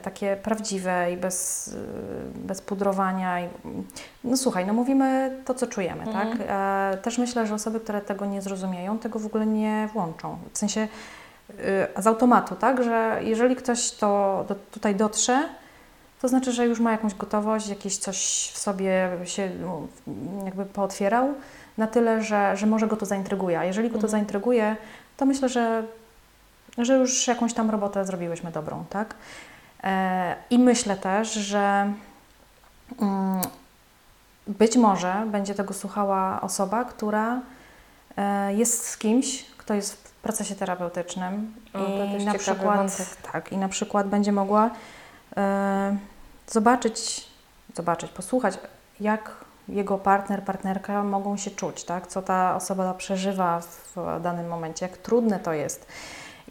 takie 0.03 0.37
prawdziwe 0.37 1.13
i 1.13 1.17
bez, 1.17 1.69
e, 1.69 2.39
bez 2.39 2.61
pudrowania. 2.61 3.39
No 4.25 4.37
słuchaj, 4.37 4.67
no 4.67 4.73
mówimy 4.73 5.37
to, 5.45 5.55
co 5.55 5.67
czujemy, 5.67 6.05
tak? 6.05 6.27
mhm. 6.27 6.39
tak? 6.39 7.01
Też 7.03 7.19
myślę, 7.19 7.47
że 7.47 7.55
osoby, 7.55 7.81
które 7.81 8.01
tego 8.01 8.27
nie 8.27 8.43
zrozumieją, 8.43 8.99
tego 8.99 9.19
w 9.19 9.27
ogóle 9.27 9.47
nie 9.47 9.89
włączą. 9.93 10.39
W 10.53 10.59
sensie 10.59 10.89
z 11.99 12.07
automatu, 12.07 12.57
tak? 12.57 12.85
Że 12.85 13.21
jeżeli 13.23 13.57
ktoś 13.57 13.91
to 13.91 14.45
do, 14.49 14.55
tutaj 14.55 14.95
dotrze, 14.95 15.49
to 16.23 16.29
znaczy, 16.29 16.53
że 16.53 16.67
już 16.67 16.81
ma 16.81 16.93
jakąś 16.93 17.15
gotowość, 17.15 17.69
jakieś 17.69 17.97
coś 17.97 18.51
w 18.55 18.59
sobie 18.59 19.11
się 19.25 19.51
no, 19.61 19.87
jakby 20.45 20.65
pootwierał 20.65 21.35
na 21.79 21.87
tyle, 21.87 22.23
że, 22.23 22.57
że 22.57 22.67
może 22.67 22.87
go 22.87 22.97
to 22.97 23.07
zaintryguje. 23.07 23.59
A 23.59 23.65
jeżeli 23.65 23.89
go 23.89 23.93
to 23.93 23.99
mhm. 23.99 24.11
zaintryguje, 24.11 24.77
to 25.17 25.27
myślę, 25.27 25.49
że, 25.49 25.85
że 26.79 26.95
już 26.95 27.29
jakąś 27.29 27.55
tam 27.55 27.71
robotę 27.71 28.05
zrobiłyśmy 28.05 28.51
dobrą, 28.51 28.85
tak? 28.91 29.15
I 30.51 30.59
myślę 30.59 30.97
też, 30.97 31.33
że 31.33 31.93
mm, 33.01 33.41
być 34.47 34.77
może 34.77 35.27
będzie 35.27 35.55
tego 35.55 35.75
słuchała 35.75 36.41
osoba, 36.41 36.85
która 36.85 37.41
e, 38.17 38.55
jest 38.55 38.89
z 38.89 38.99
kimś, 38.99 39.45
kto 39.45 39.75
jest 39.75 40.09
w 40.09 40.13
procesie 40.13 40.55
terapeutycznym. 40.55 41.55
O, 41.75 42.19
i 42.19 42.25
na 42.25 42.35
przykład 42.35 42.97
tak 43.33 43.53
i 43.53 43.57
na 43.57 43.69
przykład 43.69 44.09
będzie 44.09 44.33
mogła 44.33 44.71
e, 45.37 45.97
zobaczyć, 46.47 47.29
zobaczyć, 47.75 48.11
posłuchać, 48.11 48.59
jak 49.01 49.31
jego 49.69 49.99
partner, 49.99 50.43
partnerka 50.43 51.05
mogą 51.05 51.37
się 51.37 51.51
czuć, 51.51 51.85
tak? 51.85 52.07
co 52.07 52.23
ta 52.23 52.57
osoba 52.57 52.95
przeżywa 52.95 53.61
w 53.97 54.21
danym 54.23 54.49
momencie, 54.49 54.87
jak 54.87 54.97
trudne 54.97 55.39
to 55.41 55.53
jest, 55.53 55.87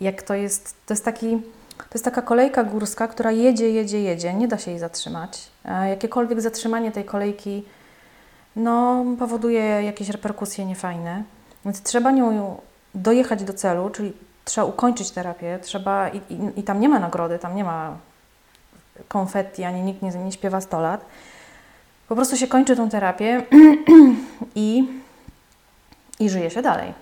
jak 0.01 0.21
to 0.21 0.33
jest, 0.33 0.75
to 0.85 0.93
jest 0.93 1.05
taki 1.05 1.41
to 1.89 1.95
jest 1.95 2.05
taka 2.05 2.21
kolejka 2.21 2.63
górska, 2.63 3.07
która 3.07 3.31
jedzie, 3.31 3.69
jedzie, 3.69 4.01
jedzie, 4.01 4.33
nie 4.33 4.47
da 4.47 4.57
się 4.57 4.71
jej 4.71 4.79
zatrzymać. 4.79 5.47
Jakiekolwiek 5.89 6.41
zatrzymanie 6.41 6.91
tej 6.91 7.05
kolejki 7.05 7.63
no, 8.55 9.05
powoduje 9.19 9.61
jakieś 9.61 10.09
reperkusje 10.09 10.65
niefajne, 10.65 11.23
więc 11.65 11.81
trzeba 11.81 12.11
nią 12.11 12.61
dojechać 12.95 13.43
do 13.43 13.53
celu, 13.53 13.89
czyli 13.89 14.13
trzeba 14.45 14.67
ukończyć 14.67 15.11
terapię, 15.11 15.59
trzeba 15.61 16.09
i, 16.09 16.17
i, 16.17 16.59
i 16.59 16.63
tam 16.63 16.79
nie 16.79 16.89
ma 16.89 16.99
nagrody, 16.99 17.39
tam 17.39 17.55
nie 17.55 17.63
ma 17.63 17.97
konfetti, 19.07 19.63
ani 19.63 19.81
nikt 19.81 20.01
nie, 20.01 20.09
nie 20.09 20.31
śpiewa 20.31 20.61
100 20.61 20.81
lat. 20.81 21.05
Po 22.07 22.15
prostu 22.15 22.37
się 22.37 22.47
kończy 22.47 22.75
tą 22.75 22.89
terapię 22.89 23.43
i, 24.55 24.87
i 26.19 26.29
żyje 26.29 26.49
się 26.49 26.61
dalej. 26.61 26.93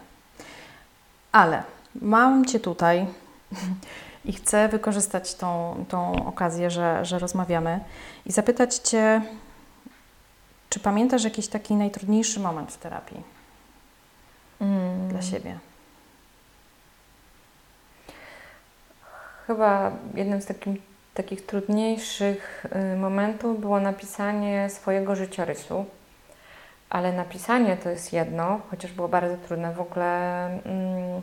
Ale 1.32 1.64
mam 1.96 2.46
Cię 2.46 2.60
tutaj 2.60 3.08
i 4.26 4.34
chcę 4.34 4.68
wykorzystać 4.68 5.36
tą, 5.36 5.86
tą 5.90 6.26
okazję, 6.26 6.72
że, 6.72 7.06
że 7.06 7.20
rozmawiamy 7.20 7.80
i 8.26 8.32
zapytać 8.32 8.76
Cię, 8.76 9.22
czy 10.70 10.80
pamiętasz 10.80 11.24
jakiś 11.24 11.48
taki 11.48 11.76
najtrudniejszy 11.76 12.40
moment 12.40 12.72
w 12.72 12.78
terapii 12.78 13.24
mm. 14.62 15.08
dla 15.08 15.22
siebie? 15.22 15.60
chyba 19.50 19.92
jednym 20.16 20.42
z 20.42 20.46
takim, 20.46 20.82
takich 21.14 21.46
trudniejszych 21.46 22.66
y, 22.94 22.98
momentów 22.98 23.60
było 23.60 23.80
napisanie 23.80 24.70
swojego 24.70 25.16
życiorysu. 25.16 25.86
Ale 26.90 27.14
napisanie 27.14 27.78
to 27.78 27.90
jest 27.90 28.14
jedno, 28.14 28.60
chociaż 28.70 28.92
było 28.92 29.08
bardzo 29.08 29.38
trudne. 29.38 29.74
W 29.74 29.82
ogóle 29.82 30.46
mm, 30.46 31.22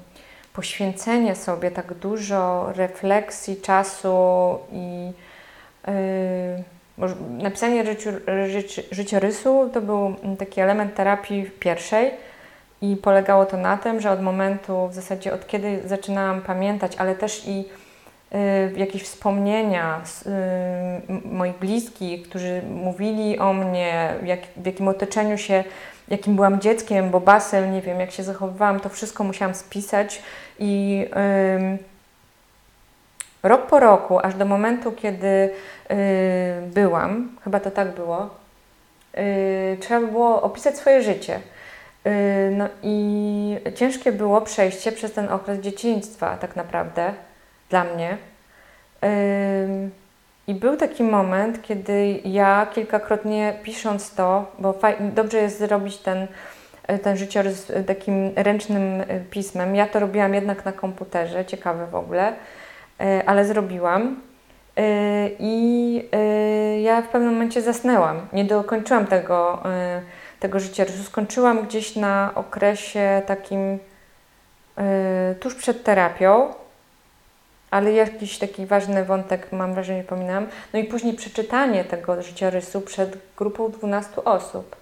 poświęcenie 0.56 1.34
sobie 1.34 1.70
tak 1.70 1.94
dużo 1.94 2.72
refleksji, 2.72 3.56
czasu 3.56 4.18
i 4.72 5.12
yy, 5.86 5.92
napisanie 7.42 7.84
życiu, 7.84 8.10
życi, 8.46 8.82
życiorysu 8.90 9.70
to 9.74 9.80
był 9.80 10.14
taki 10.38 10.60
element 10.60 10.94
terapii 10.94 11.50
pierwszej 11.60 12.10
i 12.82 12.96
polegało 12.96 13.46
to 13.46 13.56
na 13.56 13.76
tym, 13.76 14.00
że 14.00 14.10
od 14.10 14.22
momentu, 14.22 14.88
w 14.88 14.94
zasadzie 14.94 15.34
od 15.34 15.46
kiedy 15.46 15.80
zaczynałam 15.84 16.40
pamiętać, 16.40 16.96
ale 16.96 17.14
też 17.14 17.48
i 17.48 17.64
y, 18.74 18.78
jakieś 18.78 19.02
wspomnienia 19.02 20.00
z, 20.04 20.26
y, 20.26 20.30
moich 21.28 21.58
bliskich, 21.58 22.28
którzy 22.28 22.62
mówili 22.62 23.38
o 23.38 23.52
mnie, 23.52 24.14
jak, 24.24 24.40
w 24.56 24.66
jakim 24.66 24.88
otoczeniu 24.88 25.38
się, 25.38 25.64
jakim 26.08 26.34
byłam 26.34 26.60
dzieckiem, 26.60 27.10
bo 27.10 27.20
basel, 27.20 27.72
nie 27.72 27.82
wiem, 27.82 28.00
jak 28.00 28.10
się 28.10 28.22
zachowywałam, 28.22 28.80
to 28.80 28.88
wszystko 28.88 29.24
musiałam 29.24 29.54
spisać 29.54 30.22
i 30.58 31.06
rok 33.42 33.66
po 33.66 33.80
roku, 33.80 34.18
aż 34.18 34.34
do 34.34 34.44
momentu, 34.44 34.92
kiedy 34.92 35.26
y, 35.26 35.50
byłam, 36.66 37.36
chyba 37.44 37.60
to 37.60 37.70
tak 37.70 37.94
było, 37.94 38.30
y, 39.18 39.76
trzeba 39.80 40.06
było 40.06 40.42
opisać 40.42 40.76
swoje 40.76 41.02
życie. 41.02 41.40
Y, 42.06 42.50
no 42.56 42.68
i 42.82 43.56
ciężkie 43.74 44.12
było 44.12 44.40
przejście 44.40 44.92
przez 44.92 45.12
ten 45.12 45.28
okres 45.28 45.60
dzieciństwa, 45.60 46.36
tak 46.36 46.56
naprawdę, 46.56 47.14
dla 47.70 47.84
mnie. 47.84 48.18
I 50.48 50.54
był 50.54 50.76
taki 50.76 51.02
moment, 51.02 51.62
kiedy 51.62 52.20
ja 52.24 52.66
kilkakrotnie 52.74 53.58
pisząc 53.62 54.14
to, 54.14 54.52
bo 54.58 54.74
dobrze 55.00 55.38
jest 55.38 55.58
zrobić 55.58 55.96
ten, 55.96 56.26
ten 57.02 57.16
życiorys 57.16 57.72
takim 57.86 58.32
ręcznym 58.36 59.02
pismem. 59.30 59.76
Ja 59.76 59.86
to 59.86 60.00
robiłam 60.00 60.34
jednak 60.34 60.64
na 60.64 60.72
komputerze, 60.72 61.44
ciekawe 61.44 61.86
w 61.86 61.94
ogóle, 61.94 62.32
ale 63.26 63.44
zrobiłam. 63.44 64.20
I 65.38 66.08
ja 66.82 67.02
w 67.02 67.08
pewnym 67.08 67.32
momencie 67.32 67.62
zasnęłam. 67.62 68.28
Nie 68.32 68.44
dokończyłam 68.44 69.06
tego 69.06 69.62
tego 70.40 70.60
życiorysu. 70.60 71.02
Skończyłam 71.02 71.62
gdzieś 71.62 71.96
na 71.96 72.30
okresie 72.34 73.22
takim 73.26 73.78
tuż 75.40 75.54
przed 75.54 75.84
terapią, 75.84 76.54
ale 77.70 77.92
jakiś 77.92 78.38
taki 78.38 78.66
ważny 78.66 79.04
wątek, 79.04 79.52
mam 79.52 79.74
wrażenie, 79.74 80.04
pominam. 80.04 80.46
No 80.72 80.78
i 80.78 80.84
później 80.84 81.14
przeczytanie 81.14 81.84
tego 81.84 82.22
życiorysu 82.22 82.80
przed 82.80 83.18
grupą 83.36 83.70
12 83.70 84.24
osób. 84.24 84.76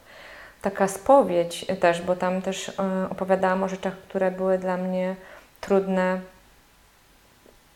Taka 0.62 0.88
spowiedź 0.88 1.66
też, 1.80 2.02
bo 2.02 2.16
tam 2.16 2.42
też 2.42 2.68
yy, 2.68 2.74
opowiadałam 3.10 3.62
o 3.62 3.68
rzeczach, 3.68 3.94
które 4.08 4.30
były 4.30 4.58
dla 4.58 4.76
mnie 4.76 5.16
trudne, 5.60 6.20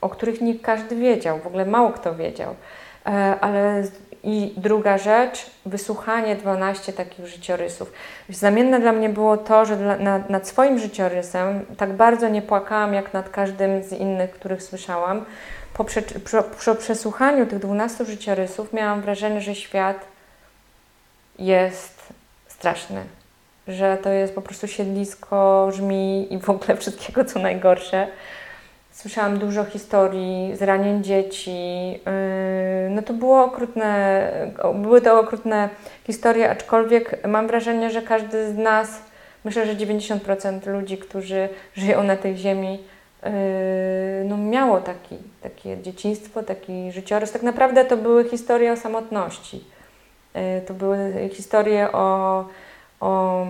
o 0.01 0.09
których 0.09 0.41
nie 0.41 0.59
każdy 0.59 0.97
wiedział, 0.97 1.39
w 1.39 1.47
ogóle 1.47 1.65
mało 1.65 1.91
kto 1.91 2.15
wiedział. 2.15 2.55
Yy, 3.07 3.13
ale 3.41 3.83
i 4.25 4.55
druga 4.57 4.99
rzecz, 4.99 5.47
wysłuchanie 5.67 6.37
12 6.37 6.93
takich 6.93 7.27
życiorysów. 7.27 7.93
Znamienne 8.29 8.81
dla 8.81 8.93
mnie 8.93 9.09
było 9.09 9.37
to, 9.37 9.65
że 9.65 9.77
dla, 9.77 9.97
nad, 9.97 10.31
nad, 10.31 10.49
swoim 10.49 10.79
życiorysem 10.79 11.67
tak 11.77 11.93
bardzo 11.93 12.29
nie 12.29 12.43
płakałam 12.43 12.95
jak 12.95 13.15
nad 13.15 13.31
każdym 13.31 13.83
z 13.83 13.93
innych, 13.93 14.31
których 14.31 14.63
słyszałam. 14.63 15.25
Po, 15.75 15.85
prze, 15.85 16.03
po, 16.65 16.75
przesłuchaniu 16.75 17.47
tych 17.47 17.59
12 17.59 18.05
życiorysów 18.05 18.73
miałam 18.73 19.01
wrażenie, 19.01 19.41
że 19.41 19.55
świat 19.55 20.05
jest 21.39 22.13
straszny. 22.49 23.05
Że 23.69 23.99
to 24.03 24.11
jest 24.11 24.35
po 24.35 24.43
prostu 24.43 24.69
siedlisko 24.69 25.69
żmi 25.73 26.35
i 26.35 26.39
w 26.39 26.51
ogóle 26.51 26.77
wszystkiego, 26.77 27.25
co 27.25 27.39
najgorsze. 27.39 28.09
Słyszałam 28.99 29.39
dużo 29.39 29.65
historii 29.65 30.57
zranień 30.57 31.05
dzieci. 31.05 31.51
Yy, 31.91 32.91
no 32.91 33.03
to 33.03 33.13
było 33.13 33.45
okrutne, 33.45 34.31
były 34.75 35.01
to 35.01 35.21
okrutne 35.21 35.69
historie, 36.05 36.51
aczkolwiek 36.51 37.27
mam 37.27 37.47
wrażenie, 37.47 37.91
że 37.91 38.03
każdy 38.03 38.53
z 38.53 38.57
nas, 38.57 39.03
myślę, 39.45 39.67
że 39.67 39.75
90% 39.75 40.67
ludzi, 40.67 40.99
którzy 40.99 41.49
żyją 41.77 42.03
na 42.03 42.17
tej 42.17 42.37
ziemi, 42.37 42.79
yy, 43.23 43.31
no 44.25 44.37
miało 44.37 44.81
taki, 44.81 45.17
takie 45.43 45.83
dzieciństwo, 45.83 46.43
taki 46.43 46.93
życiorys. 46.93 47.33
Tak 47.33 47.43
naprawdę 47.43 47.85
to 47.85 47.97
były 47.97 48.29
historie 48.29 48.73
o 48.73 48.77
samotności. 48.77 49.65
Yy, 50.35 50.41
to 50.67 50.75
były 50.75 51.29
historie 51.33 51.93
o, 51.93 52.45
o 53.01 53.47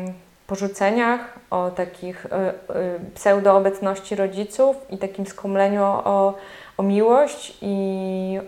porzuceniach, 0.48 1.38
o 1.50 1.70
takich 1.70 2.26
y, 2.26 2.28
y, 2.28 3.14
pseudoobecności 3.14 4.16
rodziców 4.16 4.76
i 4.90 4.98
takim 4.98 5.26
skomleniu 5.26 5.82
o, 5.82 6.34
o 6.76 6.82
miłość 6.82 7.58
i, 7.62 8.38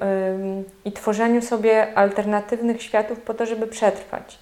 i 0.85 0.93
tworzeniu 0.93 1.43
sobie 1.43 1.99
alternatywnych 1.99 2.83
światów 2.83 3.21
po 3.21 3.35
to, 3.35 3.47
żeby 3.47 3.67
przetrwać. 3.67 4.39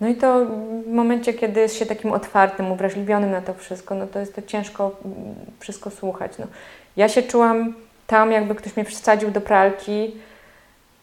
No 0.00 0.08
i 0.08 0.14
to 0.14 0.46
w 0.86 0.92
momencie, 0.92 1.34
kiedy 1.34 1.60
jest 1.60 1.76
się 1.76 1.86
takim 1.86 2.12
otwartym, 2.12 2.72
uwrażliwionym 2.72 3.30
na 3.30 3.40
to 3.40 3.54
wszystko, 3.54 3.94
no 3.94 4.06
to 4.06 4.18
jest 4.18 4.34
to 4.34 4.42
ciężko 4.42 4.96
wszystko 5.58 5.90
słuchać. 5.90 6.32
No. 6.38 6.46
Ja 6.96 7.08
się 7.08 7.22
czułam 7.22 7.74
tam, 8.06 8.32
jakby 8.32 8.54
ktoś 8.54 8.76
mnie 8.76 8.84
wsadził 8.84 9.30
do 9.30 9.40
pralki 9.40 10.16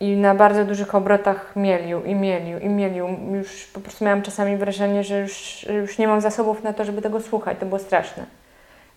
i 0.04 0.18
na 0.18 0.36
bardzo 0.36 0.66
dużych 0.66 0.96
obrotach 0.96 1.56
mielił 1.56 2.04
i 2.04 2.16
mielił 2.16 2.60
i 2.60 2.70
mielił. 2.70 3.08
Już 3.32 3.66
po 3.74 3.80
prostu 3.80 4.06
miałam 4.06 4.22
czasami 4.22 4.58
wrażenie, 4.58 5.04
że 5.04 5.20
już, 5.20 5.66
już 5.82 5.98
nie 5.98 6.08
mam 6.08 6.22
zasobów 6.22 6.64
na 6.64 6.74
to, 6.74 6.86
żeby 6.86 7.02
tego 7.02 7.22
słuchać. 7.22 7.58
To 7.60 7.66
było 7.66 7.80
straszne. 7.80 8.26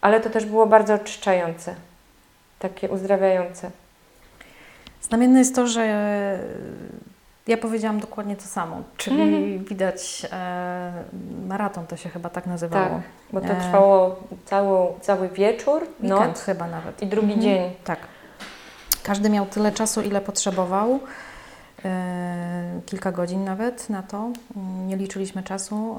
Ale 0.00 0.20
to 0.20 0.30
też 0.30 0.46
było 0.46 0.66
bardzo 0.66 0.94
oczyszczające, 0.94 1.74
takie 2.58 2.88
uzdrawiające. 2.88 3.70
Znamienne 5.02 5.38
jest 5.38 5.54
to, 5.54 5.66
że 5.66 5.86
ja 7.46 7.56
powiedziałam 7.56 8.00
dokładnie 8.00 8.36
to 8.36 8.42
samo, 8.42 8.82
czyli 8.96 9.22
mm. 9.22 9.64
widać 9.64 10.26
e, 10.32 10.92
maraton 11.48 11.86
to 11.86 11.96
się 11.96 12.08
chyba 12.08 12.30
tak 12.30 12.46
nazywało. 12.46 12.88
Tak, 12.88 13.02
bo 13.32 13.40
to 13.40 13.54
trwało 13.54 14.16
cało, 14.44 14.98
cały 15.00 15.28
wieczór, 15.28 15.82
Weekend 15.82 16.28
noc 16.28 16.42
chyba 16.42 16.68
nawet. 16.68 17.02
I 17.02 17.06
drugi 17.06 17.32
mm. 17.32 17.42
dzień. 17.42 17.70
Tak. 17.84 17.98
Każdy 19.06 19.30
miał 19.30 19.46
tyle 19.46 19.72
czasu, 19.72 20.02
ile 20.02 20.20
potrzebował. 20.20 21.00
E, 21.84 22.80
kilka 22.86 23.12
godzin 23.12 23.44
nawet 23.44 23.90
na 23.90 24.02
to. 24.02 24.30
Nie 24.86 24.96
liczyliśmy 24.96 25.42
czasu. 25.42 25.96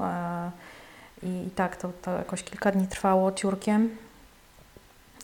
I, 1.22 1.26
I 1.26 1.50
tak, 1.50 1.76
to, 1.76 1.90
to 2.02 2.10
jakoś 2.10 2.42
kilka 2.42 2.70
dni 2.70 2.86
trwało 2.86 3.32
ciurkiem. 3.32 3.96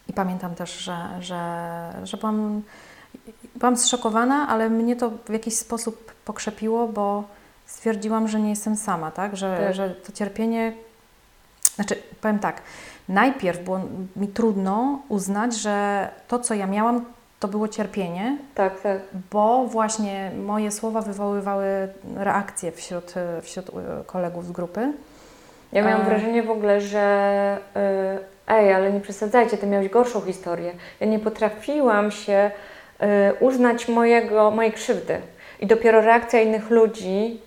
I 0.09 0.13
pamiętam 0.13 0.55
też, 0.55 0.79
że, 0.79 1.09
że, 1.21 1.93
że 2.05 2.17
byłam, 2.17 2.63
byłam 3.57 3.77
zszokowana, 3.77 4.49
ale 4.49 4.71
mnie 4.71 4.97
to 4.97 5.11
w 5.11 5.33
jakiś 5.33 5.57
sposób 5.57 6.13
pokrzepiło, 6.25 6.89
bo 6.89 7.25
stwierdziłam, 7.67 8.29
że 8.29 8.41
nie 8.41 8.51
jestem 8.51 8.77
sama, 8.77 9.11
tak? 9.11 9.37
Że, 9.37 9.65
tak. 9.67 9.75
że 9.75 9.91
to 9.91 10.13
cierpienie. 10.13 10.73
Znaczy, 11.75 12.03
powiem 12.21 12.39
tak, 12.39 12.63
najpierw 13.09 13.65
było 13.65 13.81
mi 14.17 14.29
trudno 14.29 15.03
uznać, 15.09 15.57
że 15.57 16.09
to, 16.29 16.39
co 16.39 16.55
ja 16.55 16.67
miałam, 16.67 17.05
to 17.45 17.49
było 17.49 17.69
cierpienie. 17.69 18.37
Tak, 18.55 18.81
tak. 18.81 18.99
Bo 19.31 19.67
właśnie 19.67 20.31
moje 20.45 20.71
słowa 20.71 21.01
wywoływały 21.01 21.67
reakcje 22.17 22.73
wśród, 22.73 23.15
wśród 23.43 23.69
e, 23.69 23.73
kolegów 24.07 24.47
z 24.47 24.53
grupy. 24.53 24.93
Ja 25.73 25.83
miałam 25.83 26.01
e... 26.01 26.05
wrażenie 26.05 26.43
w 26.43 26.51
ogóle, 26.51 26.81
że 26.81 27.01
e, 27.77 28.19
ej, 28.49 28.73
ale 28.73 28.93
nie 28.93 29.01
przesadzajcie, 29.01 29.59
ty 29.59 29.67
miałeś 29.67 29.89
gorszą 29.89 30.21
historię. 30.21 30.73
Ja 31.01 31.07
nie 31.07 31.19
potrafiłam 31.19 32.11
się 32.11 32.51
e, 33.01 33.35
uznać 33.41 33.89
mojego, 33.89 34.51
mojej 34.51 34.73
krzywdy. 34.73 35.19
I 35.61 35.67
dopiero 35.67 36.01
reakcja 36.01 36.41
innych 36.41 36.71
ludzi 36.71 37.41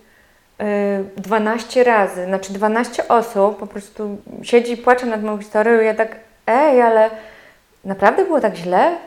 12 1.17 1.83
razy, 1.83 2.25
znaczy 2.25 2.53
12 2.53 3.07
osób 3.07 3.57
po 3.57 3.67
prostu 3.67 4.17
siedzi 4.41 4.73
i 4.73 4.77
płacze 4.77 5.05
nad 5.05 5.23
moją 5.23 5.38
historią 5.38 5.81
i 5.81 5.86
ja 5.86 5.93
tak, 5.93 6.15
ej, 6.47 6.81
ale 6.81 7.10
naprawdę 7.86 8.25
było 8.25 8.41
tak 8.41 8.55
źle? 8.55 8.97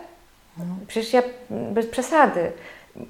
Przecież 0.86 1.12
ja 1.12 1.22
bez 1.50 1.86
przesady 1.86 2.52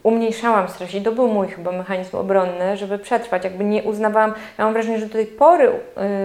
umniejszałam 0.03 0.69
stres 0.69 0.95
i 0.95 1.03
to 1.03 1.13
był 1.13 1.29
mój 1.29 1.49
chyba 1.49 1.73
mechanizm 1.73 2.17
obronny, 2.17 2.77
żeby 2.77 2.99
przetrwać. 2.99 3.45
Jakby 3.45 3.65
nie 3.65 3.83
uznawałam, 3.83 4.35
ja 4.59 4.65
mam 4.65 4.73
wrażenie, 4.73 4.99
że 4.99 5.07
do 5.07 5.13
tej 5.13 5.27
pory, 5.27 5.81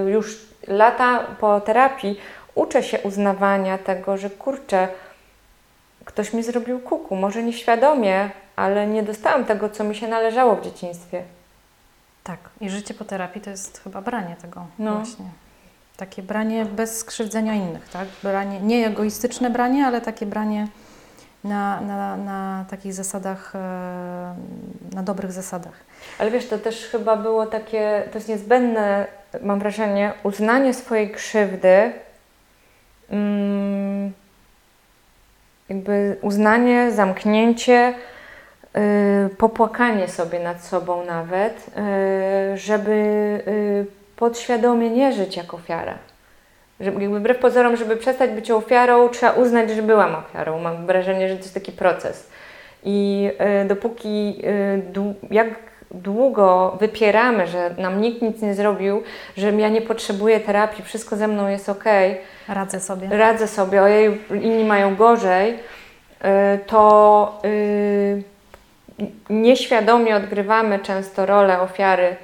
y, 0.06 0.10
już 0.12 0.46
lata 0.68 1.20
po 1.40 1.62
terapii, 1.62 2.20
uczę 2.56 2.84
się 2.84 3.00
uznawania 3.00 3.78
tego, 3.78 4.18
że 4.18 4.30
kurczę, 4.30 4.88
ktoś 6.06 6.34
mi 6.34 6.44
zrobił 6.44 6.80
kuku, 6.80 7.16
może 7.16 7.44
nieświadomie, 7.44 8.30
ale 8.56 8.88
nie 8.88 9.04
dostałam 9.04 9.46
tego, 9.46 9.70
co 9.70 9.84
mi 9.84 9.96
się 9.96 10.08
należało 10.08 10.56
w 10.56 10.62
dzieciństwie. 10.62 11.24
Tak, 12.24 12.40
i 12.62 12.70
życie 12.70 12.94
po 12.94 13.06
terapii 13.06 13.42
to 13.42 13.50
jest 13.50 13.82
chyba 13.84 14.02
branie 14.02 14.36
tego 14.42 14.66
no. 14.80 14.96
właśnie. 14.96 15.26
Takie 15.98 16.24
branie 16.24 16.66
bez 16.66 16.98
skrzywdzenia 16.98 17.54
innych, 17.54 17.90
tak? 17.90 18.08
Branie, 18.24 18.60
nie 18.60 18.88
egoistyczne 18.88 19.50
branie, 19.50 19.86
ale 19.86 20.02
takie 20.02 20.26
branie 20.26 20.68
na, 21.46 21.82
na, 21.82 22.18
na 22.18 22.66
takich 22.70 22.94
zasadach, 22.94 23.56
e, 23.56 23.60
na 24.96 25.04
dobrych 25.04 25.32
zasadach. 25.32 25.74
Ale 26.20 26.32
wiesz, 26.32 26.48
to 26.48 26.58
też 26.60 26.88
chyba 26.92 27.16
było 27.16 27.46
takie, 27.46 28.04
to 28.12 28.18
jest 28.18 28.30
niezbędne, 28.30 29.08
mam 29.42 29.60
wrażenie, 29.60 30.14
uznanie 30.24 30.74
swojej 30.74 31.10
krzywdy, 31.12 31.92
mm, 33.10 34.12
jakby 35.70 36.18
uznanie, 36.22 36.92
zamknięcie, 36.92 37.94
yy, 38.74 38.82
popłakanie 39.38 40.08
sobie 40.08 40.40
nad 40.40 40.64
sobą 40.64 41.06
nawet, 41.06 41.66
yy, 42.52 42.58
żeby 42.58 42.96
yy, 43.48 43.86
podświadomie 44.16 44.90
nie 44.90 45.14
żyć 45.14 45.38
jako 45.38 45.58
ofiara. 45.58 45.98
Żeby, 46.80 47.02
jakby 47.02 47.20
wbrew 47.20 47.38
pozorom, 47.38 47.78
żeby 47.78 47.98
przestać 47.98 48.32
być 48.32 48.52
ofiarą, 48.52 49.10
trzeba 49.10 49.32
uznać, 49.32 49.70
że 49.70 49.82
byłam 49.82 50.16
ofiarą. 50.16 50.60
Mam 50.60 50.86
wrażenie, 50.86 51.30
że 51.30 51.36
to 51.36 51.42
jest 51.42 51.54
taki 51.54 51.72
proces. 51.72 52.30
I 52.84 53.30
y, 53.64 53.68
dopóki, 53.68 54.42
y, 54.44 55.34
jak 55.34 55.48
długo 55.92 56.78
wypieramy, 56.80 57.48
że 57.48 57.76
nam 57.78 58.02
nikt 58.02 58.22
nic 58.22 58.42
nie 58.42 58.54
zrobił, 58.54 59.04
że 59.38 59.52
ja 59.52 59.70
nie 59.70 59.82
potrzebuję 59.82 60.40
terapii, 60.40 60.84
wszystko 60.84 61.16
ze 61.16 61.28
mną 61.28 61.48
jest 61.48 61.70
ok. 61.70 61.84
Radzę 62.48 62.80
sobie. 62.80 63.08
Radzę 63.12 63.48
sobie, 63.48 63.82
ojej, 63.82 64.22
inni 64.42 64.64
mają 64.64 64.96
gorzej, 64.96 65.54
y, 65.54 66.60
to 66.68 67.42
nieświadomie 69.30 70.16
odgrywamy 70.16 70.80
często 70.80 71.26
rolę 71.26 71.62
ofiary 71.62 72.16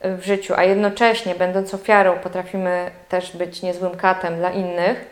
w 0.00 0.22
życiu, 0.22 0.54
a 0.56 0.64
jednocześnie, 0.64 1.34
będąc 1.34 1.74
ofiarą, 1.74 2.18
potrafimy 2.18 2.90
też 3.08 3.36
być 3.36 3.62
niezłym 3.62 3.96
katem 3.96 4.36
dla 4.36 4.50
innych. 4.50 5.10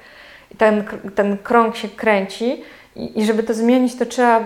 I 0.50 0.56
ten, 0.56 0.84
ten 1.14 1.38
krąg 1.38 1.76
się 1.76 1.88
kręci, 1.88 2.64
i, 2.96 3.20
i 3.20 3.26
żeby 3.26 3.42
to 3.42 3.54
zmienić, 3.54 3.98
to 3.98 4.06
trzeba 4.06 4.40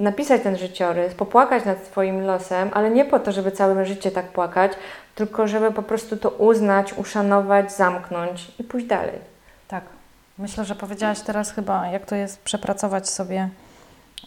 napisać 0.00 0.42
ten 0.42 0.56
życiorys, 0.56 1.14
popłakać 1.14 1.64
nad 1.64 1.86
swoim 1.86 2.20
losem, 2.20 2.70
ale 2.72 2.90
nie 2.90 3.04
po 3.04 3.18
to, 3.18 3.32
żeby 3.32 3.50
całe 3.50 3.86
życie 3.86 4.10
tak 4.10 4.26
płakać, 4.26 4.72
tylko 5.14 5.48
żeby 5.48 5.70
po 5.70 5.82
prostu 5.82 6.16
to 6.16 6.30
uznać, 6.30 6.92
uszanować, 6.92 7.72
zamknąć 7.72 8.52
i 8.58 8.64
pójść 8.64 8.86
dalej. 8.86 9.18
Tak. 9.68 9.84
Myślę, 10.38 10.64
że 10.64 10.74
powiedziałaś 10.74 11.20
teraz 11.20 11.52
chyba, 11.52 11.86
jak 11.86 12.06
to 12.06 12.14
jest 12.14 12.42
przepracować 12.42 13.08
sobie 13.08 13.48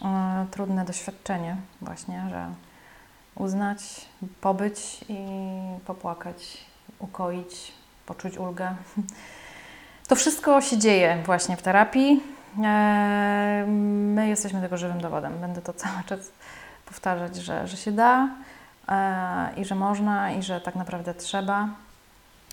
e, 0.04 0.46
trudne 0.50 0.84
doświadczenie, 0.84 1.56
właśnie, 1.82 2.22
że 2.30 2.46
uznać, 3.38 3.78
pobyć 4.40 5.04
i 5.08 5.26
popłakać, 5.86 6.58
ukoić, 6.98 7.72
poczuć 8.06 8.38
ulgę. 8.38 8.74
To 10.08 10.16
wszystko 10.16 10.60
się 10.60 10.78
dzieje 10.78 11.22
właśnie 11.26 11.56
w 11.56 11.62
terapii. 11.62 12.22
E, 12.64 13.64
my 14.14 14.28
jesteśmy 14.28 14.60
tego 14.60 14.76
żywym 14.76 15.00
dowodem. 15.00 15.40
Będę 15.40 15.62
to 15.62 15.72
cały 15.84 16.04
czas 16.06 16.20
powtarzać, 16.86 17.36
że, 17.36 17.68
że 17.68 17.76
się 17.76 17.92
da 17.92 18.28
e, 18.88 19.48
i 19.56 19.64
że 19.64 19.74
można 19.74 20.32
i 20.32 20.42
że 20.42 20.60
tak 20.60 20.74
naprawdę 20.74 21.14
trzeba. 21.14 21.68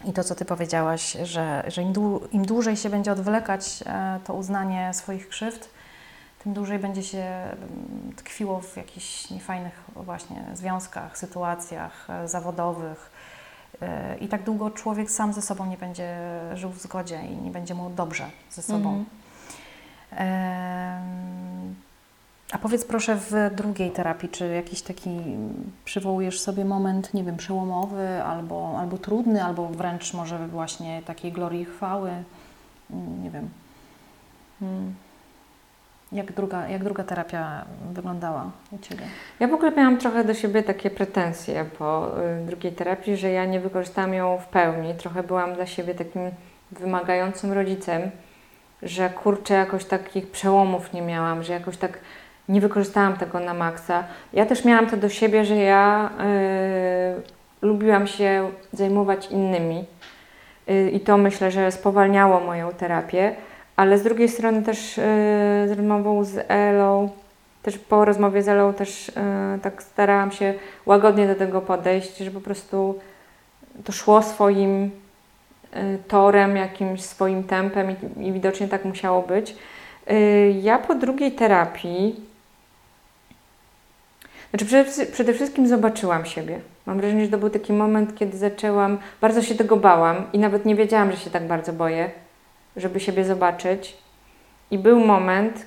I 0.05 0.13
to, 0.13 0.23
co 0.23 0.35
Ty 0.35 0.45
powiedziałaś, 0.45 1.17
że, 1.23 1.63
że 1.67 1.81
im, 1.81 1.93
dłu 1.93 2.21
im 2.31 2.45
dłużej 2.45 2.77
się 2.77 2.89
będzie 2.89 3.11
odwlekać 3.11 3.83
e, 3.85 4.19
to 4.25 4.33
uznanie 4.33 4.93
swoich 4.93 5.29
krzywd, 5.29 5.69
tym 6.45 6.53
dłużej 6.53 6.79
będzie 6.79 7.03
się 7.03 7.17
mm, 7.17 8.13
tkwiło 8.15 8.61
w 8.61 8.77
jakichś 8.77 9.29
niefajnych 9.29 9.83
właśnie 9.95 10.43
związkach, 10.53 11.17
sytuacjach 11.17 12.07
zawodowych. 12.25 13.11
I 14.21 14.27
tak 14.27 14.43
długo 14.43 14.71
człowiek 14.71 15.11
sam 15.11 15.33
ze 15.33 15.41
sobą 15.41 15.65
nie 15.65 15.77
będzie 15.77 16.17
żył 16.53 16.69
w 16.69 16.81
zgodzie 16.81 17.21
i 17.21 17.37
nie 17.37 17.51
będzie 17.51 17.75
mu 17.75 17.89
dobrze 17.89 18.25
ze 18.49 18.61
sobą. 18.61 19.05
Mm. 20.11 21.75
A 22.51 22.57
powiedz 22.57 22.85
proszę 22.85 23.15
w 23.15 23.33
drugiej 23.55 23.91
terapii, 23.91 24.29
czy 24.29 24.47
jakiś 24.47 24.81
taki 24.81 25.09
przywołujesz 25.85 26.39
sobie 26.39 26.65
moment, 26.65 27.13
nie 27.13 27.23
wiem, 27.23 27.37
przełomowy, 27.37 28.23
albo, 28.23 28.79
albo 28.79 28.97
trudny, 28.97 29.43
albo 29.43 29.67
wręcz 29.67 30.13
może 30.13 30.47
właśnie 30.47 31.01
takiej 31.05 31.31
glorii 31.31 31.65
chwały, 31.65 32.09
mm, 32.91 33.23
nie 33.23 33.31
wiem. 33.31 33.49
Hmm. 34.59 34.95
Jak 36.15 36.31
druga, 36.31 36.69
jak 36.69 36.83
druga 36.83 37.03
terapia 37.03 37.65
wyglądała 37.93 38.51
u 38.71 38.77
Ciebie? 38.77 39.03
Ja 39.39 39.47
w 39.47 39.53
ogóle 39.53 39.71
miałam 39.71 39.97
trochę 39.97 40.23
do 40.23 40.33
siebie 40.33 40.63
takie 40.63 40.89
pretensje 40.89 41.65
po 41.77 42.11
y, 42.41 42.45
drugiej 42.45 42.71
terapii, 42.71 43.17
że 43.17 43.31
ja 43.31 43.45
nie 43.45 43.59
wykorzystałam 43.59 44.13
ją 44.13 44.37
w 44.37 44.47
pełni. 44.47 44.93
Trochę 44.93 45.23
byłam 45.23 45.53
dla 45.53 45.65
siebie 45.65 45.95
takim 45.95 46.21
wymagającym 46.71 47.51
rodzicem 47.51 48.11
że 48.83 49.09
kurczę, 49.09 49.53
jakoś 49.53 49.85
takich 49.85 50.31
przełomów 50.31 50.93
nie 50.93 51.01
miałam, 51.01 51.43
że 51.43 51.53
jakoś 51.53 51.77
tak 51.77 51.99
nie 52.49 52.61
wykorzystałam 52.61 53.17
tego 53.17 53.39
na 53.39 53.53
maksa. 53.53 54.03
Ja 54.33 54.45
też 54.45 54.65
miałam 54.65 54.87
to 54.87 54.97
do 54.97 55.09
siebie, 55.09 55.45
że 55.45 55.55
ja 55.55 56.09
y, 57.61 57.65
lubiłam 57.67 58.07
się 58.07 58.49
zajmować 58.73 59.31
innymi 59.31 59.85
y, 60.69 60.91
i 60.91 60.99
to 60.99 61.17
myślę, 61.17 61.51
że 61.51 61.71
spowalniało 61.71 62.39
moją 62.39 62.71
terapię, 62.71 63.35
ale 63.75 63.97
z 63.97 64.03
drugiej 64.03 64.29
strony 64.29 64.63
też 64.63 64.97
y, 64.97 65.01
z 65.67 65.71
rozmową 65.71 66.23
z 66.23 66.45
Elą, 66.47 67.09
też 67.63 67.77
po 67.77 68.05
rozmowie 68.05 68.43
z 68.43 68.47
Elą 68.47 68.73
też 68.73 69.11
tak 69.61 69.83
starałam 69.83 70.31
się 70.31 70.53
łagodnie 70.85 71.27
do 71.27 71.35
tego 71.35 71.61
podejść, 71.61 72.17
że 72.17 72.31
po 72.31 72.41
prostu 72.41 72.99
to 73.83 73.91
szło 73.91 74.21
swoim 74.21 74.91
Y, 75.75 75.97
torem, 76.07 76.57
jakimś 76.57 77.01
swoim 77.01 77.43
tempem 77.43 77.95
i, 78.17 78.31
widocznie 78.31 78.67
tak 78.67 78.85
musiało 78.85 79.21
być. 79.21 79.55
Y, 80.11 80.55
ja 80.61 80.77
po 80.77 80.95
drugiej 80.95 81.31
terapii, 81.31 82.15
znaczy 84.49 84.65
przede, 84.65 85.05
przede 85.05 85.33
wszystkim 85.33 85.67
zobaczyłam 85.67 86.25
siebie. 86.25 86.59
Mam 86.85 86.97
wrażenie, 86.97 87.25
że 87.25 87.31
to 87.31 87.37
był 87.37 87.49
taki 87.49 87.73
moment, 87.73 88.17
kiedy 88.17 88.37
zaczęłam, 88.37 88.97
bardzo 89.21 89.41
się 89.41 89.55
tego 89.55 89.77
bałam 89.77 90.15
i 90.33 90.39
nawet 90.39 90.65
nie 90.65 90.75
wiedziałam, 90.75 91.11
że 91.11 91.17
się 91.17 91.29
tak 91.29 91.47
bardzo 91.47 91.73
boję, 91.73 92.11
żeby 92.77 92.99
siebie 92.99 93.25
zobaczyć. 93.25 93.97
I 94.71 94.77
był 94.79 94.99
moment, 94.99 95.65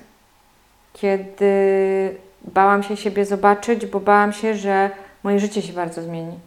kiedy 0.93 1.53
bałam 2.41 2.83
się 2.83 2.97
siebie 2.97 3.25
zobaczyć, 3.25 3.85
bo 3.85 3.99
bałam 3.99 4.33
się, 4.33 4.55
że 4.55 4.89
moje 5.23 5.39
życie 5.39 5.61
się 5.61 5.73
bardzo 5.73 6.01
zmieni. 6.01 6.39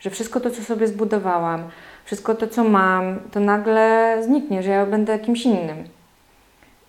Że 0.00 0.10
wszystko 0.10 0.40
to, 0.40 0.50
co 0.50 0.62
sobie 0.62 0.86
zbudowałam, 0.86 1.70
wszystko 2.04 2.34
to, 2.34 2.46
co 2.46 2.64
mam, 2.64 3.20
to 3.32 3.40
nagle 3.40 4.18
zniknie, 4.24 4.62
że 4.62 4.70
ja 4.70 4.86
będę 4.86 5.18
kimś 5.18 5.44
innym. 5.44 5.78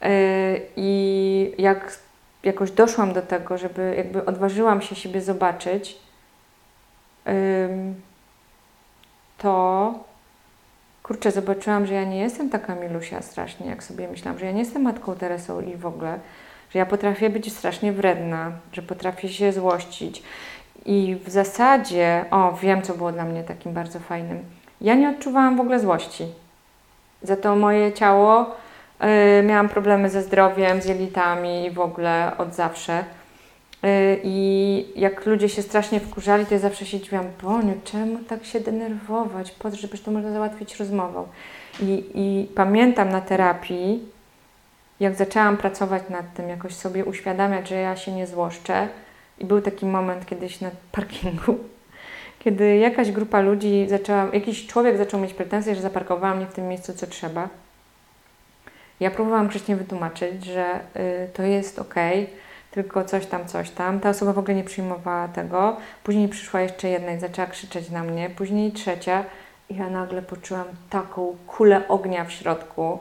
Yy, 0.01 0.09
I 0.75 1.51
jak 1.57 1.99
jakoś 2.43 2.71
doszłam 2.71 3.13
do 3.13 3.21
tego, 3.21 3.57
żeby 3.57 3.93
jakby 3.97 4.25
odważyłam 4.25 4.81
się 4.81 4.95
siebie 4.95 5.21
zobaczyć, 5.21 5.97
to 9.37 9.93
kurczę, 11.03 11.31
zobaczyłam, 11.31 11.85
że 11.85 11.93
ja 11.93 12.03
nie 12.03 12.19
jestem 12.19 12.49
taka 12.49 12.75
milusia 12.75 13.21
strasznie, 13.21 13.67
jak 13.67 13.83
sobie 13.83 14.07
myślałam, 14.07 14.39
że 14.39 14.45
ja 14.45 14.51
nie 14.51 14.59
jestem 14.59 14.81
matką 14.81 15.15
Teresą 15.15 15.61
i 15.61 15.75
w 15.75 15.85
ogóle, 15.85 16.19
że 16.69 16.79
ja 16.79 16.85
potrafię 16.85 17.29
być 17.29 17.53
strasznie 17.53 17.91
wredna, 17.91 18.51
że 18.71 18.81
potrafię 18.81 19.29
się 19.29 19.53
złościć. 19.53 20.23
I 20.85 21.17
w 21.25 21.29
zasadzie, 21.29 22.25
o, 22.31 22.57
wiem, 22.61 22.81
co 22.81 22.93
było 22.93 23.11
dla 23.11 23.25
mnie 23.25 23.43
takim 23.43 23.73
bardzo 23.73 23.99
fajnym 23.99 24.43
ja 24.83 24.95
nie 24.95 25.09
odczuwałam 25.09 25.57
w 25.57 25.59
ogóle 25.59 25.79
złości. 25.79 26.27
Za 27.21 27.37
to 27.37 27.55
moje 27.55 27.93
ciało, 27.93 28.55
yy, 28.99 29.43
miałam 29.43 29.69
problemy 29.69 30.09
ze 30.09 30.21
zdrowiem, 30.21 30.81
z 30.81 30.85
jelitami 30.85 31.71
w 31.71 31.79
ogóle 31.79 32.31
od 32.37 32.53
zawsze. 32.53 33.03
Yy, 33.83 34.19
I 34.23 34.85
jak 34.95 35.25
ludzie 35.25 35.49
się 35.49 35.61
strasznie 35.61 35.99
wkurzali, 35.99 36.45
to 36.45 36.53
ja 36.53 36.59
zawsze 36.59 36.85
się 36.85 36.99
dziwiłam, 36.99 37.25
Boniu, 37.41 37.73
czemu 37.83 38.19
tak 38.19 38.45
się 38.45 38.59
denerwować? 38.59 39.51
Po 39.51 39.71
to, 39.71 39.75
żebyś 39.75 40.01
to 40.01 40.11
można 40.11 40.31
załatwić 40.31 40.75
rozmową. 40.75 41.27
I, 41.81 42.03
I 42.13 42.47
pamiętam 42.55 43.09
na 43.09 43.21
terapii, 43.21 43.99
jak 44.99 45.15
zaczęłam 45.15 45.57
pracować 45.57 46.03
nad 46.09 46.33
tym, 46.33 46.49
jakoś 46.49 46.75
sobie 46.75 47.05
uświadamiać, 47.05 47.69
że 47.69 47.75
ja 47.75 47.95
się 47.95 48.11
nie 48.11 48.27
złoszczę. 48.27 48.87
I 49.39 49.45
był 49.45 49.61
taki 49.61 49.85
moment 49.85 50.25
kiedyś 50.25 50.61
na 50.61 50.71
parkingu, 50.91 51.57
kiedy 52.43 52.77
jakaś 52.77 53.11
grupa 53.11 53.41
ludzi 53.41 53.85
zaczęła, 53.89 54.27
jakiś 54.33 54.67
człowiek 54.67 54.97
zaczął 54.97 55.19
mieć 55.19 55.33
pretensje, 55.33 55.75
że 55.75 55.81
zaparkowałam 55.81 56.39
nie 56.39 56.45
w 56.45 56.53
tym 56.53 56.67
miejscu, 56.67 56.93
co 56.93 57.07
trzeba. 57.07 57.49
Ja 58.99 59.11
próbowałam 59.11 59.47
grzecznie 59.47 59.75
wytłumaczyć, 59.75 60.45
że 60.45 60.79
y, 60.95 61.29
to 61.33 61.43
jest 61.43 61.79
ok, 61.79 61.95
tylko 62.73 63.05
coś 63.05 63.25
tam, 63.25 63.47
coś 63.47 63.69
tam. 63.69 63.99
Ta 63.99 64.09
osoba 64.09 64.33
w 64.33 64.39
ogóle 64.39 64.55
nie 64.55 64.63
przyjmowała 64.63 65.27
tego. 65.27 65.77
Później 66.03 66.27
przyszła 66.27 66.61
jeszcze 66.61 66.89
jedna 66.89 67.11
i 67.11 67.19
zaczęła 67.19 67.47
krzyczeć 67.47 67.89
na 67.89 68.03
mnie. 68.03 68.29
Później 68.29 68.71
trzecia. 68.71 69.23
I 69.69 69.75
ja 69.75 69.89
nagle 69.89 70.21
poczułam 70.21 70.65
taką 70.89 71.35
kulę 71.47 71.87
ognia 71.87 72.25
w 72.25 72.31
środku 72.31 72.99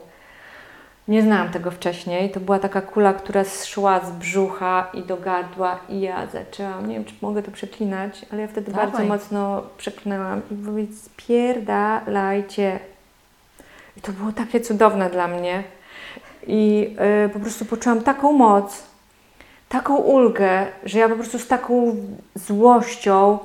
nie 1.08 1.22
znałam 1.22 1.48
tego 1.48 1.70
wcześniej. 1.70 2.30
To 2.30 2.40
była 2.40 2.58
taka 2.58 2.80
kula, 2.80 3.12
która 3.12 3.44
szła 3.64 4.00
z 4.00 4.10
brzucha 4.10 4.90
i 4.94 5.02
do 5.02 5.16
gardła 5.16 5.78
i 5.88 6.00
ja 6.00 6.26
zaczęłam, 6.26 6.88
nie 6.88 6.94
wiem 6.94 7.04
czy 7.04 7.14
mogę 7.22 7.42
to 7.42 7.50
przeklinać, 7.50 8.26
ale 8.32 8.42
ja 8.42 8.48
wtedy 8.48 8.72
Dawaj. 8.72 8.86
bardzo 8.86 9.04
mocno 9.04 9.62
przeklinałam 9.76 10.42
i 10.50 10.54
powiedzieć 10.54 10.98
spierdalajcie. 10.98 12.78
I 13.96 14.00
to 14.00 14.12
było 14.12 14.32
takie 14.32 14.60
cudowne 14.60 15.10
dla 15.10 15.28
mnie. 15.28 15.64
I 16.46 16.94
y, 17.26 17.28
po 17.28 17.40
prostu 17.40 17.64
poczułam 17.64 18.02
taką 18.02 18.32
moc, 18.32 18.82
taką 19.72 19.96
ulgę, 19.96 20.66
że 20.84 20.98
ja 20.98 21.08
po 21.08 21.14
prostu 21.14 21.38
z 21.38 21.46
taką 21.46 21.96
złością 22.34 23.38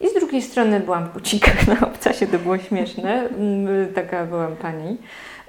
i 0.00 0.08
z 0.08 0.14
drugiej 0.14 0.42
strony 0.42 0.80
byłam 0.80 1.08
w 1.08 1.12
bucikach 1.12 1.66
na 1.66 1.86
obcasie, 1.88 2.26
to 2.26 2.38
było 2.38 2.58
śmieszne, 2.58 3.28
mm, 3.28 3.94
taka 3.94 4.24
byłam 4.24 4.56
pani. 4.56 4.96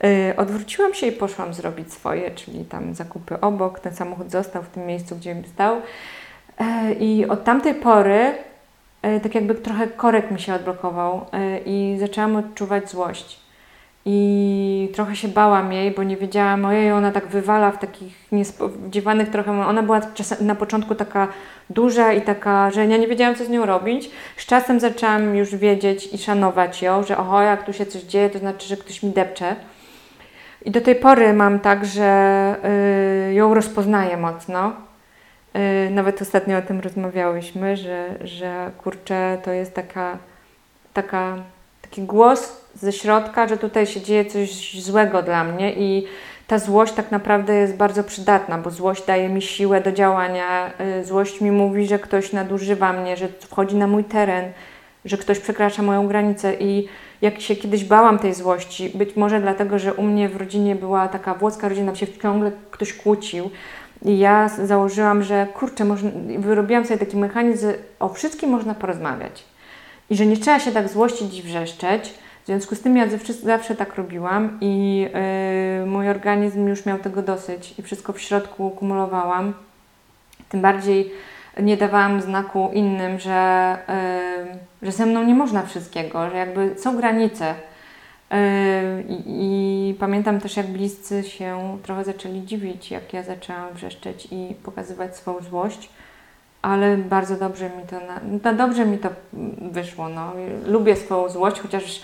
Y, 0.03 0.35
odwróciłam 0.37 0.93
się 0.93 1.07
i 1.07 1.11
poszłam 1.11 1.53
zrobić 1.53 1.93
swoje, 1.93 2.31
czyli 2.31 2.65
tam 2.65 2.95
zakupy 2.95 3.41
obok. 3.41 3.79
Ten 3.79 3.95
samochód 3.95 4.31
został 4.31 4.63
w 4.63 4.67
tym 4.67 4.85
miejscu, 4.85 5.15
gdzie 5.15 5.35
mi 5.35 5.47
stał. 5.47 5.81
E, 6.59 6.93
I 6.93 7.25
od 7.25 7.43
tamtej 7.43 7.75
pory 7.75 8.33
e, 9.01 9.19
tak 9.19 9.35
jakby 9.35 9.55
trochę 9.55 9.87
korek 9.87 10.31
mi 10.31 10.39
się 10.39 10.53
odblokował 10.53 11.25
i 11.65 11.97
zaczęłam 11.99 12.35
odczuwać 12.35 12.89
złość. 12.89 13.42
I 14.05 14.89
trochę 14.93 15.15
się 15.15 15.27
bałam 15.27 15.73
jej, 15.73 15.91
bo 15.91 16.03
nie 16.03 16.17
wiedziałam, 16.17 16.65
ojej, 16.65 16.91
ona 16.91 17.11
tak 17.11 17.27
wywala 17.27 17.71
w 17.71 17.79
takich 17.79 18.31
niespodziewanych 18.31 19.29
trochę. 19.29 19.51
Ona 19.51 19.83
była 19.83 20.01
na 20.41 20.55
początku 20.55 20.95
taka 20.95 21.27
duża 21.69 22.13
i 22.13 22.21
taka, 22.21 22.71
że 22.71 22.85
ja 22.85 22.97
nie 22.97 23.07
wiedziałam, 23.07 23.35
co 23.35 23.45
z 23.45 23.49
nią 23.49 23.65
robić. 23.65 24.09
Z 24.37 24.45
czasem 24.45 24.79
zaczęłam 24.79 25.35
już 25.35 25.55
wiedzieć 25.55 26.13
i 26.13 26.17
szanować 26.17 26.81
ją, 26.81 27.03
że 27.03 27.17
oho, 27.17 27.41
jak 27.41 27.65
tu 27.65 27.73
się 27.73 27.85
coś 27.85 28.01
dzieje, 28.01 28.29
to 28.29 28.39
znaczy, 28.39 28.67
że 28.67 28.77
ktoś 28.77 29.03
mi 29.03 29.11
depcze. 29.11 29.55
I 30.65 30.71
do 30.71 30.81
tej 30.81 30.95
pory 30.95 31.33
mam 31.33 31.59
tak, 31.59 31.85
że 31.85 32.55
y, 33.29 33.33
ją 33.33 33.53
rozpoznaję 33.53 34.17
mocno. 34.17 34.73
Y, 35.87 35.89
nawet 35.89 36.21
ostatnio 36.21 36.57
o 36.57 36.61
tym 36.61 36.79
rozmawiałyśmy, 36.79 37.77
że, 37.77 38.15
że 38.23 38.71
kurczę, 38.77 39.37
to 39.43 39.51
jest 39.51 39.73
taka, 39.73 40.17
taka, 40.93 41.37
taki 41.93 42.01
głos 42.01 42.61
ze 42.75 42.91
środka, 42.91 43.47
że 43.47 43.57
tutaj 43.57 43.85
się 43.85 44.01
dzieje 44.01 44.25
coś 44.25 44.81
złego 44.83 45.21
dla 45.23 45.43
mnie 45.43 45.73
i 45.73 46.07
ta 46.47 46.59
złość 46.59 46.93
tak 46.93 47.11
naprawdę 47.11 47.55
jest 47.55 47.75
bardzo 47.75 48.03
przydatna, 48.03 48.57
bo 48.57 48.71
złość 48.71 49.05
daje 49.05 49.29
mi 49.29 49.41
siłę 49.41 49.81
do 49.81 49.91
działania, 49.91 50.73
y, 50.99 51.05
złość 51.05 51.41
mi 51.41 51.51
mówi, 51.51 51.87
że 51.87 51.99
ktoś 51.99 52.33
nadużywa 52.33 52.93
mnie, 52.93 53.17
że 53.17 53.27
wchodzi 53.27 53.75
na 53.75 53.87
mój 53.87 54.03
teren, 54.03 54.51
że 55.05 55.17
ktoś 55.17 55.39
przekracza 55.39 55.81
moją 55.83 56.07
granicę 56.07 56.53
i 56.59 56.87
jak 57.21 57.41
się 57.41 57.55
kiedyś 57.55 57.83
bałam 57.83 58.19
tej 58.19 58.33
złości, 58.33 58.91
być 58.95 59.15
może 59.15 59.41
dlatego, 59.41 59.79
że 59.79 59.93
u 59.93 60.03
mnie 60.03 60.29
w 60.29 60.35
rodzinie 60.35 60.75
była 60.75 61.07
taka 61.07 61.33
włoska 61.33 61.69
rodzina, 61.69 61.95
się 61.95 62.07
ciągle 62.07 62.51
ktoś 62.71 62.93
kłócił 62.93 63.49
i 64.05 64.19
ja 64.19 64.49
założyłam, 64.49 65.23
że 65.23 65.47
kurczę, 65.53 65.85
wyrobiłam 66.37 66.85
sobie 66.85 66.99
taki 66.99 67.17
mechanizm, 67.17 67.67
o 67.99 68.09
wszystkim 68.09 68.49
można 68.49 68.75
porozmawiać 68.75 69.52
i 70.09 70.15
że 70.15 70.25
nie 70.25 70.37
trzeba 70.37 70.59
się 70.59 70.71
tak 70.71 70.89
złościć 70.89 71.39
i 71.39 71.43
wrzeszczeć, 71.43 72.13
w 72.43 72.45
związku 72.45 72.75
z 72.75 72.81
tym 72.81 72.97
ja 72.97 73.07
zawsze 73.43 73.75
tak 73.75 73.95
robiłam 73.95 74.57
i 74.61 74.97
yy, 75.79 75.85
mój 75.85 76.09
organizm 76.09 76.67
już 76.67 76.85
miał 76.85 76.99
tego 76.99 77.21
dosyć 77.21 77.79
i 77.79 77.83
wszystko 77.83 78.13
w 78.13 78.21
środku 78.21 78.69
kumulowałam. 78.69 79.53
Tym 80.49 80.61
bardziej 80.61 81.11
nie 81.59 81.77
dawałam 81.77 82.21
znaku 82.21 82.69
innym, 82.73 83.19
że, 83.19 83.77
yy, 84.81 84.87
że 84.87 84.91
ze 84.91 85.05
mną 85.05 85.23
nie 85.23 85.35
można 85.35 85.65
wszystkiego, 85.65 86.29
że 86.29 86.37
jakby 86.37 86.75
są 86.77 86.97
granice. 86.97 87.55
Yy, 88.31 88.37
I 89.25 89.95
pamiętam 89.99 90.39
też, 90.39 90.57
jak 90.57 90.67
bliscy 90.67 91.23
się 91.23 91.77
trochę 91.83 92.03
zaczęli 92.03 92.41
dziwić, 92.41 92.91
jak 92.91 93.13
ja 93.13 93.23
zaczęłam 93.23 93.73
wrzeszczeć 93.73 94.27
i 94.31 94.55
pokazywać 94.63 95.17
swoją 95.17 95.41
złość 95.41 95.89
ale 96.63 96.97
bardzo 96.97 97.35
dobrze 97.35 97.69
mi 97.69 97.83
to, 97.89 97.95
na, 97.95 98.19
no 98.43 98.53
dobrze 98.53 98.85
mi 98.85 98.97
to 98.97 99.09
wyszło. 99.71 100.09
No. 100.09 100.33
Lubię 100.65 100.95
swoją 100.95 101.29
złość, 101.29 101.59
chociaż 101.59 102.01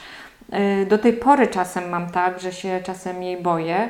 E, 0.51 0.85
do 0.85 0.97
tej 0.97 1.13
pory 1.13 1.47
czasem 1.47 1.89
mam 1.89 2.09
tak, 2.09 2.39
że 2.39 2.51
się 2.51 2.79
czasem 2.83 3.23
jej 3.23 3.41
boję, 3.41 3.89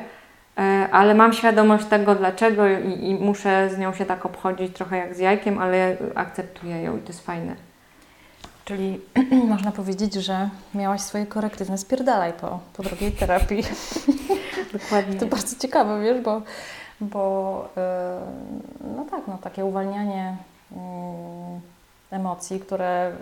e, 0.58 0.88
ale 0.92 1.14
mam 1.14 1.32
świadomość 1.32 1.84
tego 1.84 2.14
dlaczego 2.14 2.68
i, 2.68 3.08
i 3.08 3.14
muszę 3.14 3.70
z 3.70 3.78
nią 3.78 3.94
się 3.94 4.04
tak 4.04 4.26
obchodzić 4.26 4.76
trochę 4.76 4.96
jak 4.96 5.14
z 5.14 5.18
jajkiem, 5.18 5.58
ale 5.58 5.96
akceptuję 6.14 6.82
ją 6.82 6.96
i 6.96 7.00
to 7.00 7.08
jest 7.08 7.26
fajne. 7.26 7.56
Czyli 8.64 9.00
można 9.48 9.72
powiedzieć, 9.72 10.14
że 10.14 10.48
miałaś 10.74 11.00
swoje 11.00 11.26
korektywne 11.26 11.78
spierdalaj 11.78 12.32
po, 12.32 12.60
po 12.76 12.82
drugiej 12.82 13.12
terapii. 13.12 13.62
Dokładnie. 14.72 15.20
To 15.20 15.26
bardzo 15.26 15.56
ciekawe, 15.58 16.02
wiesz, 16.02 16.20
bo, 16.20 16.42
bo 17.00 17.68
yy, 17.76 18.96
no 18.96 19.04
tak, 19.10 19.20
no 19.28 19.38
takie 19.38 19.64
uwalnianie 19.64 20.36
emocji, 22.10 22.60
które 22.60 23.12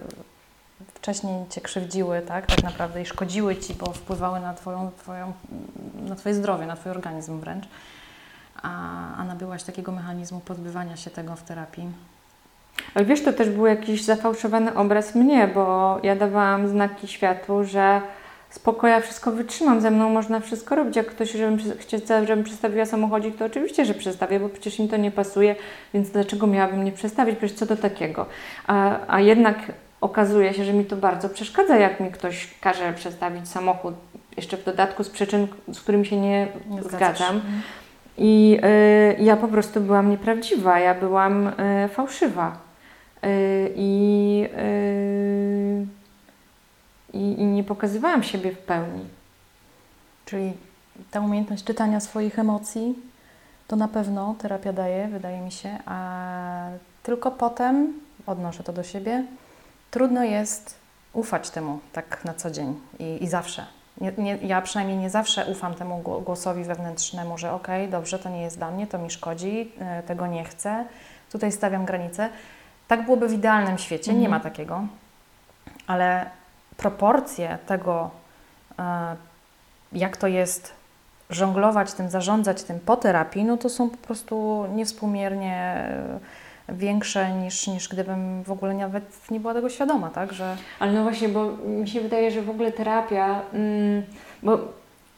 wcześniej 0.95 1.49
Cię 1.49 1.61
krzywdziły, 1.61 2.23
tak, 2.23 2.47
tak 2.47 2.63
naprawdę 2.63 3.03
i 3.03 3.07
szkodziły 3.07 3.57
Ci, 3.57 3.75
bo 3.75 3.93
wpływały 3.93 4.41
na, 4.41 4.55
twoją, 4.55 4.91
twoją, 4.99 5.33
na 6.09 6.17
Twoje 6.17 6.35
zdrowie, 6.35 6.67
na 6.67 6.77
Twój 6.77 6.93
organizm 6.93 7.41
wręcz, 7.41 7.65
a, 8.63 8.71
a 9.17 9.25
nabyłaś 9.25 9.63
takiego 9.63 9.93
mechanizmu 9.93 10.41
pozbywania 10.41 10.97
się 10.97 11.11
tego 11.11 11.37
w 11.37 11.43
terapii. 11.43 11.89
Ale 12.95 13.05
wiesz, 13.05 13.25
to 13.25 13.33
też 13.33 13.51
był 13.51 13.67
jakiś 13.67 14.05
zafałszowany 14.05 14.75
obraz 14.75 15.15
mnie, 15.15 15.49
bo 15.49 15.99
ja 16.03 16.17
dawałam 16.17 16.69
znaki 16.69 17.09
światu, 17.09 17.65
że 17.65 18.01
spoko, 18.51 18.87
ja 18.87 19.01
wszystko 19.01 19.33
wytrzymam, 19.33 19.81
ze 19.81 19.91
mną 19.91 20.11
można 20.11 20.41
wszystko 20.41 20.75
robić. 20.75 20.97
Jak 20.97 21.07
ktoś 21.07 21.33
żebym, 21.33 21.59
chce, 21.79 22.27
żebym 22.27 22.45
przestawiła 22.45 22.87
samochodzik, 22.87 23.37
to 23.37 23.45
oczywiście, 23.45 23.85
że 23.85 23.95
przestawię, 23.95 24.41
bo 24.41 24.49
przecież 24.49 24.79
im 24.79 24.89
to 24.89 24.97
nie 24.97 25.11
pasuje, 25.11 25.57
więc 25.95 26.11
dlaczego 26.11 26.47
miałabym 26.47 26.85
nie 26.85 26.93
przestawić? 26.93 27.39
Przecież 27.39 27.59
co 27.59 27.67
do 27.67 27.77
takiego. 27.77 28.27
A, 28.67 28.97
a 29.09 29.21
jednak 29.21 29.57
okazuje 30.01 30.55
się, 30.55 30.65
że 30.65 30.73
mi 30.73 30.85
to 30.85 30.97
bardzo 30.97 31.29
przeszkadza, 31.29 31.77
jak 31.77 32.01
mi 32.01 32.11
ktoś 32.11 32.49
każe 32.61 32.93
przestawić 32.93 33.49
samochód, 33.49 33.95
jeszcze 34.37 34.57
w 34.57 34.65
dodatku 34.65 35.05
z 35.05 35.11
przyczyn, 35.11 35.47
z 35.73 35.81
którymi 35.81 36.07
się 36.07 36.17
nie, 36.17 36.49
nie 36.71 36.83
zgadzam. 36.83 37.37
Mhm. 37.37 37.63
I 38.19 38.61
y, 39.19 39.23
ja 39.23 39.37
po 39.37 39.49
prostu 39.49 39.81
byłam 39.81 40.11
nieprawdziwa, 40.11 40.79
ja 40.79 40.95
byłam 40.95 41.47
y, 41.47 41.53
fałszywa. 41.89 42.59
Y, 43.25 43.73
I, 43.77 44.49
y, 44.59 45.98
i, 47.13 47.45
nie 47.45 47.65
pokazywałam 47.65 48.23
siebie 48.23 48.53
w 48.53 48.59
pełni. 48.59 49.05
Czyli 50.25 50.53
ta 51.11 51.21
umiejętność 51.21 51.65
czytania 51.65 52.01
swoich 52.01 52.39
emocji 52.39 52.95
to 53.69 53.77
na 53.77 53.89
pewno 53.89 54.35
terapia 54.39 54.73
daje, 54.73 55.09
wydaje 55.09 55.41
mi 55.41 55.53
się, 55.53 55.79
a 55.87 56.71
tylko 57.03 57.31
potem 57.31 58.01
odnoszę 58.27 58.63
to 58.63 58.73
do 58.73 58.83
siebie 58.83 59.25
trudno 59.91 60.25
jest 60.25 60.75
ufać 61.13 61.51
temu 61.51 61.79
tak 61.93 62.25
na 62.25 62.35
co 62.35 62.51
dzień 62.51 62.81
i, 62.99 63.25
i 63.25 63.29
zawsze. 63.29 63.67
Nie, 64.01 64.13
nie, 64.19 64.37
ja 64.37 64.63
przynajmniej 64.63 64.99
nie 64.99 65.11
zawsze 65.11 65.47
ufam 65.47 65.75
temu 65.75 66.03
głosowi 66.25 66.65
wewnętrznemu, 66.65 67.39
że 67.39 67.53
okej, 67.53 67.83
okay, 67.83 67.93
dobrze, 67.93 68.19
to 68.19 68.29
nie 68.29 68.43
jest 68.43 68.59
dla 68.59 68.71
mnie, 68.71 68.87
to 68.87 68.99
mi 68.99 69.11
szkodzi, 69.11 69.73
e, 69.81 70.03
tego 70.03 70.27
nie 70.27 70.45
chcę, 70.45 70.85
tutaj 71.33 71.53
stawiam 71.53 71.85
granice. 71.85 72.29
Tak 72.89 73.05
byłoby 73.05 73.29
w 73.29 73.33
idealnym 73.33 73.79
świecie, 73.79 74.11
mhm. 74.11 74.23
nie 74.23 74.29
ma 74.29 74.41
takiego, 74.41 74.87
ale 75.87 76.31
proporcje 76.79 77.59
tego, 77.67 78.11
e, 78.79 79.17
jak 79.93 80.17
to 80.17 80.27
jest 80.27 80.73
żonglować 81.31 81.93
tym, 81.93 82.11
zarządzać 82.11 82.63
tym 82.63 82.81
po 82.81 82.97
terapii, 82.97 83.45
no 83.45 83.57
to 83.57 83.69
są 83.69 83.91
po 83.91 83.97
prostu 83.97 84.67
niewspółmiernie 84.75 85.89
większe 86.69 87.33
niż, 87.33 87.67
niż 87.67 87.89
gdybym 87.89 88.43
w 88.43 88.51
ogóle 88.51 88.75
nawet 88.75 89.31
nie 89.31 89.41
była 89.41 89.55
tego 89.55 89.69
świadoma, 89.69 90.11
tak? 90.11 90.33
Że... 90.33 90.57
Ale 90.81 90.93
no 90.93 91.03
właśnie, 91.03 91.29
bo 91.29 91.53
mi 91.67 91.89
się 91.89 92.01
wydaje, 92.01 92.31
że 92.31 92.43
w 92.43 92.51
ogóle 92.51 92.73
terapia, 92.73 93.43
mm, 93.53 94.03
bo 94.43 94.59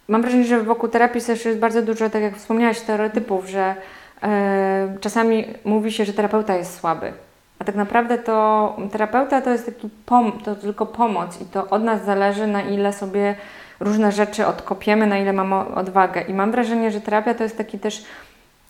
mam 0.08 0.22
wrażenie, 0.22 0.44
że 0.44 0.62
wokół 0.62 0.88
terapii 0.88 1.20
też 1.22 1.44
jest 1.44 1.58
bardzo 1.58 1.82
dużo, 1.82 2.10
tak 2.10 2.22
jak 2.22 2.36
wspomniałaś, 2.36 2.78
stereotypów, 2.78 3.48
że 3.48 3.74
e, 4.22 4.96
czasami 5.00 5.44
mówi 5.64 5.92
się, 5.92 6.04
że 6.04 6.12
terapeuta 6.12 6.56
jest 6.56 6.80
słaby. 6.80 7.12
A 7.60 7.64
tak 7.64 7.74
naprawdę 7.74 8.18
to 8.18 8.76
terapeuta 8.92 9.40
to 9.40 9.50
jest 9.50 9.66
taki 9.66 9.88
pom 10.06 10.32
to 10.32 10.56
tylko 10.56 10.86
pomoc 10.86 11.40
i 11.40 11.44
to 11.44 11.68
od 11.68 11.82
nas 11.82 12.04
zależy, 12.04 12.46
na 12.46 12.62
ile 12.62 12.92
sobie 12.92 13.34
różne 13.80 14.12
rzeczy 14.12 14.46
odkopiemy, 14.46 15.06
na 15.06 15.18
ile 15.18 15.32
mamy 15.32 15.54
odwagę. 15.74 16.20
I 16.20 16.34
mam 16.34 16.50
wrażenie, 16.50 16.90
że 16.90 17.00
terapia 17.00 17.34
to 17.34 17.42
jest 17.42 17.58
taki 17.58 17.78
też 17.78 18.04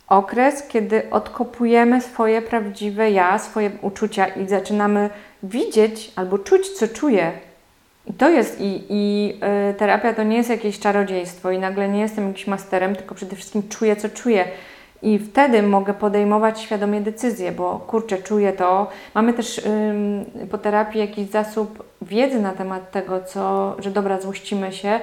okres, 0.08 0.68
kiedy 0.68 1.10
odkopujemy 1.10 2.00
swoje 2.00 2.42
prawdziwe 2.42 3.10
ja, 3.10 3.38
swoje 3.38 3.70
uczucia 3.82 4.26
i 4.26 4.48
zaczynamy 4.48 5.10
widzieć 5.42 6.12
albo 6.16 6.38
czuć, 6.38 6.68
co 6.68 6.88
czuję. 6.88 7.32
I 8.06 8.12
to 8.12 8.28
jest, 8.28 8.60
i, 8.60 8.84
i 8.88 9.28
yy, 9.28 9.74
terapia 9.74 10.14
to 10.14 10.22
nie 10.22 10.36
jest 10.36 10.50
jakieś 10.50 10.78
czarodziejstwo, 10.78 11.50
i 11.50 11.58
nagle 11.58 11.88
nie 11.88 12.00
jestem 12.00 12.26
jakimś 12.26 12.46
masterem, 12.46 12.96
tylko 12.96 13.14
przede 13.14 13.36
wszystkim 13.36 13.68
czuję, 13.68 13.96
co 13.96 14.08
czuję. 14.08 14.44
I 15.02 15.18
wtedy 15.18 15.62
mogę 15.62 15.94
podejmować 15.94 16.60
świadomie 16.60 17.00
decyzje, 17.00 17.52
bo 17.52 17.78
kurczę, 17.78 18.18
czuję 18.18 18.52
to. 18.52 18.86
Mamy 19.14 19.32
też 19.32 19.60
po 20.50 20.58
terapii 20.58 21.00
jakiś 21.00 21.30
zasób 21.30 21.84
wiedzy 22.02 22.40
na 22.40 22.52
temat 22.52 22.90
tego, 22.90 23.20
co, 23.20 23.76
że 23.78 23.90
dobra, 23.90 24.20
złościmy 24.20 24.72
się, 24.72 25.00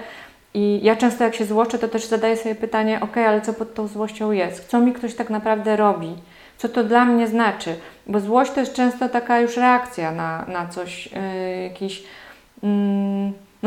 i 0.53 0.79
ja 0.83 0.95
często 0.95 1.23
jak 1.23 1.35
się 1.35 1.45
złoszczę, 1.45 1.79
to 1.79 1.87
też 1.87 2.05
zadaję 2.05 2.37
sobie 2.37 2.55
pytanie, 2.55 2.99
ok, 3.01 3.17
ale 3.17 3.41
co 3.41 3.53
pod 3.53 3.73
tą 3.73 3.87
złością 3.87 4.31
jest? 4.31 4.67
Co 4.67 4.79
mi 4.79 4.93
ktoś 4.93 5.15
tak 5.15 5.29
naprawdę 5.29 5.75
robi? 5.75 6.15
Co 6.57 6.69
to 6.69 6.83
dla 6.83 7.05
mnie 7.05 7.27
znaczy? 7.27 7.75
Bo 8.07 8.19
złość 8.19 8.51
to 8.51 8.59
jest 8.59 8.73
często 8.73 9.09
taka 9.09 9.39
już 9.39 9.57
reakcja 9.57 10.11
na, 10.11 10.45
na 10.47 10.67
coś, 10.67 11.11
yy, 11.11 11.63
jakiś... 11.63 12.03
Yy, 12.63 12.69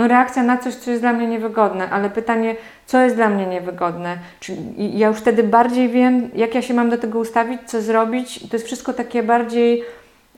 no 0.01 0.09
reakcja 0.09 0.42
na 0.42 0.59
coś, 0.59 0.74
co 0.74 0.90
jest 0.90 1.03
dla 1.03 1.12
mnie 1.12 1.26
niewygodne, 1.26 1.90
ale 1.90 2.11
pytanie, 2.11 2.57
co 2.86 3.01
jest 3.01 3.16
dla 3.16 3.28
mnie 3.28 3.46
niewygodne. 3.46 4.16
Czyli 4.40 4.98
ja 4.98 5.09
już 5.09 5.16
wtedy 5.16 5.42
bardziej 5.42 5.88
wiem, 5.88 6.30
jak 6.34 6.55
ja 6.55 6.62
się 6.62 6.74
mam 6.74 6.90
do 6.90 6.98
tego 6.98 7.18
ustawić, 7.18 7.61
co 7.66 7.82
zrobić. 7.82 8.48
To 8.48 8.57
jest 8.57 8.66
wszystko 8.66 8.92
takie 8.92 9.22
bardziej 9.22 9.84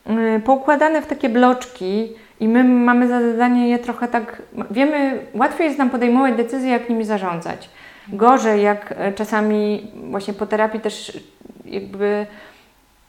yy, 0.06 0.40
poukładane 0.44 1.02
w 1.02 1.06
takie 1.06 1.28
bloczki 1.28 2.12
i 2.40 2.48
my 2.48 2.64
mamy 2.64 3.08
za 3.08 3.20
zadanie 3.20 3.68
je 3.68 3.78
trochę 3.78 4.08
tak, 4.08 4.42
wiemy, 4.70 5.18
łatwiej 5.34 5.66
jest 5.66 5.78
nam 5.78 5.90
podejmować 5.90 6.34
decyzje, 6.34 6.70
jak 6.70 6.88
nimi 6.88 7.04
zarządzać. 7.04 7.70
Gorzej, 8.08 8.62
jak 8.62 8.94
e, 8.98 9.12
czasami 9.12 9.90
właśnie 10.10 10.34
po 10.34 10.46
terapii 10.46 10.80
też 10.80 11.18
jakby 11.64 12.26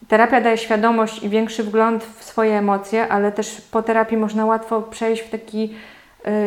terapia 0.08 0.42
daje 0.42 0.58
świadomość 0.58 1.24
i 1.24 1.30
większy 1.30 1.64
wgląd 1.64 2.04
w 2.04 2.24
swoje 2.24 2.58
emocje, 2.58 3.08
ale 3.08 3.32
też 3.32 3.62
po 3.62 3.84
terapii 3.84 4.18
można 4.18 4.46
łatwo 4.46 4.82
przejść 4.82 5.22
w 5.24 5.30
taki 5.30 5.74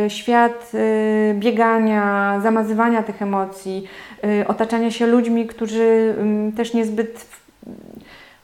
świat 0.09 0.73
y, 0.75 1.35
biegania, 1.39 2.41
zamazywania 2.43 3.03
tych 3.03 3.23
emocji, 3.23 3.89
y, 4.25 4.47
otaczania 4.47 4.91
się 4.91 5.07
ludźmi, 5.07 5.47
którzy 5.47 6.15
też 6.57 6.75
niezbyt 6.75 7.27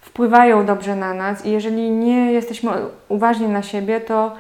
wpływają 0.01 0.66
dobrze 0.66 0.97
na 0.97 1.14
nas 1.14 1.47
i 1.47 1.51
jeżeli 1.51 1.91
nie 1.91 2.33
jesteśmy 2.33 2.70
uważni 3.09 3.49
na 3.49 3.62
siebie, 3.62 4.01
to 4.01 4.35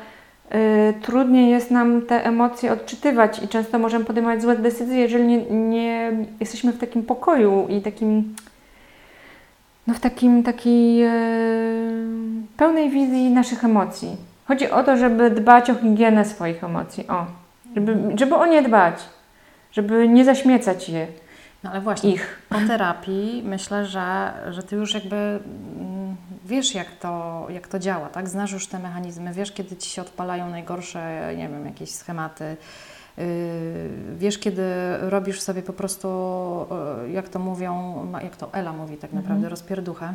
trudniej 1.02 1.50
jest 1.50 1.70
nam 1.70 2.02
te 2.02 2.24
emocje 2.24 2.72
odczytywać 2.72 3.42
i 3.42 3.48
często 3.48 3.78
możemy 3.78 4.04
podejmować 4.04 4.42
złe 4.42 4.56
decyzje, 4.56 4.96
jeżeli 4.96 5.24
nie, 5.26 5.38
nie 5.50 6.12
jesteśmy 6.40 6.72
w 6.72 6.78
takim 6.78 7.02
pokoju 7.02 7.66
i 7.68 7.80
takim 7.80 8.34
no 9.86 9.94
w 9.94 10.00
takim, 10.00 10.42
takiej 10.42 11.04
pełnej 12.56 12.90
wizji 12.90 13.30
naszych 13.30 13.64
emocji. 13.64 14.16
Chodzi 14.44 14.70
o 14.70 14.82
to, 14.82 14.96
żeby 14.96 15.30
dbać 15.30 15.70
o 15.70 15.74
higienę 15.74 16.24
swoich 16.24 16.64
emocji, 16.64 17.08
o, 17.08 17.26
żeby, 17.74 17.96
żeby 18.18 18.34
o 18.34 18.46
nie 18.46 18.62
dbać, 18.62 18.94
żeby 19.72 20.08
nie 20.08 20.24
zaśmiecać 20.24 20.88
je. 20.88 21.06
No 21.64 21.70
ale 21.70 21.80
właśnie, 21.80 22.10
ich. 22.10 22.42
po 22.48 22.58
terapii 22.66 23.42
myślę, 23.46 23.86
że, 23.86 24.32
że 24.50 24.62
Ty 24.62 24.76
już 24.76 24.94
jakby 24.94 25.16
mm, 25.16 26.16
wiesz, 26.44 26.74
jak 26.74 26.90
to, 26.90 27.46
jak 27.50 27.68
to 27.68 27.78
działa, 27.78 28.08
tak? 28.08 28.28
Znasz 28.28 28.52
już 28.52 28.66
te 28.66 28.78
mechanizmy, 28.78 29.32
wiesz, 29.32 29.52
kiedy 29.52 29.76
Ci 29.76 29.90
się 29.90 30.02
odpalają 30.02 30.50
najgorsze, 30.50 31.32
nie 31.36 31.48
wiem, 31.48 31.66
jakieś 31.66 31.90
schematy, 31.90 32.56
Y, 33.18 33.90
wiesz, 34.16 34.38
kiedy 34.38 34.62
robisz 35.00 35.40
sobie 35.40 35.62
po 35.62 35.72
prostu, 35.72 36.08
jak 37.12 37.28
to 37.28 37.38
mówią, 37.38 38.06
jak 38.22 38.36
to 38.36 38.48
Ela 38.52 38.72
mówi 38.72 38.96
tak 38.96 39.12
naprawdę, 39.12 39.34
mhm. 39.34 39.50
rozpierduchę. 39.50 40.14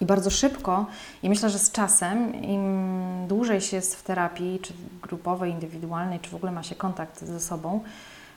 I 0.00 0.06
bardzo 0.06 0.30
szybko, 0.30 0.86
i 1.22 1.28
myślę, 1.28 1.50
że 1.50 1.58
z 1.58 1.72
czasem, 1.72 2.34
im 2.34 3.26
dłużej 3.28 3.60
się 3.60 3.76
jest 3.76 3.96
w 3.96 4.02
terapii, 4.02 4.60
czy 4.62 4.72
grupowej, 5.02 5.52
indywidualnej, 5.52 6.20
czy 6.20 6.30
w 6.30 6.34
ogóle 6.34 6.52
ma 6.52 6.62
się 6.62 6.74
kontakt 6.74 7.24
ze 7.24 7.40
sobą, 7.40 7.80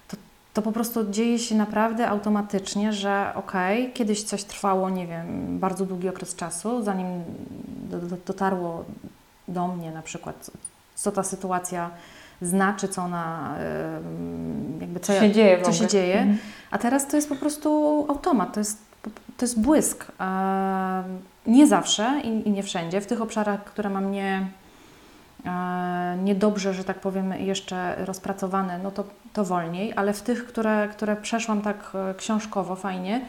to, 0.07 0.17
to 0.53 0.61
po 0.61 0.71
prostu 0.71 1.09
dzieje 1.09 1.39
się 1.39 1.55
naprawdę 1.55 2.07
automatycznie, 2.07 2.93
że 2.93 3.31
okej, 3.35 3.81
okay, 3.81 3.93
kiedyś 3.93 4.23
coś 4.23 4.43
trwało, 4.43 4.89
nie 4.89 5.07
wiem, 5.07 5.59
bardzo 5.59 5.85
długi 5.85 6.09
okres 6.09 6.35
czasu, 6.35 6.83
zanim 6.83 7.23
do, 7.89 7.99
do, 7.99 8.17
dotarło 8.25 8.85
do 9.47 9.67
mnie 9.67 9.91
na 9.91 10.01
przykład, 10.01 10.51
co 10.95 11.11
ta 11.11 11.23
sytuacja 11.23 11.91
znaczy, 12.41 12.87
co 12.87 13.01
ona 13.01 13.55
jakby 14.81 14.99
co, 14.99 15.19
się 15.19 15.31
dzieje, 15.31 15.61
co 15.61 15.73
się 15.73 15.87
dzieje. 15.87 16.19
Mhm. 16.19 16.37
A 16.71 16.77
teraz 16.77 17.07
to 17.07 17.15
jest 17.15 17.29
po 17.29 17.35
prostu 17.35 18.05
automat, 18.09 18.53
to 18.53 18.59
jest, 18.59 18.77
to 19.37 19.45
jest 19.45 19.61
błysk. 19.61 20.05
Nie 21.47 21.67
zawsze 21.67 22.21
i, 22.23 22.51
nie 22.51 22.63
wszędzie. 22.63 23.01
W 23.01 23.07
tych 23.07 23.21
obszarach, 23.21 23.63
które 23.63 23.89
mam 23.89 24.11
nie, 24.11 24.47
niedobrze, 26.23 26.73
że 26.73 26.83
tak 26.83 26.99
powiem, 26.99 27.33
jeszcze 27.33 28.05
rozpracowane, 28.05 28.79
no 28.79 28.91
to, 28.91 29.03
to 29.33 29.45
wolniej, 29.45 29.93
ale 29.95 30.13
w 30.13 30.21
tych, 30.21 30.47
które, 30.47 30.87
które 30.87 31.15
przeszłam 31.15 31.61
tak 31.61 31.91
e, 31.93 32.13
książkowo, 32.13 32.75
fajnie, 32.75 33.21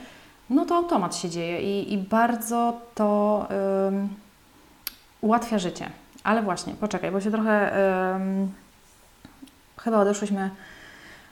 no 0.50 0.64
to 0.64 0.76
automat 0.76 1.16
się 1.16 1.30
dzieje 1.30 1.62
i, 1.62 1.92
i 1.92 1.98
bardzo 1.98 2.80
to 2.94 3.46
um, 3.84 4.08
ułatwia 5.20 5.58
życie. 5.58 5.90
Ale 6.24 6.42
właśnie, 6.42 6.74
poczekaj, 6.74 7.10
bo 7.10 7.20
się 7.20 7.30
trochę 7.30 7.72
um, 8.12 8.52
chyba 9.76 9.98
odeszłyśmy 9.98 10.50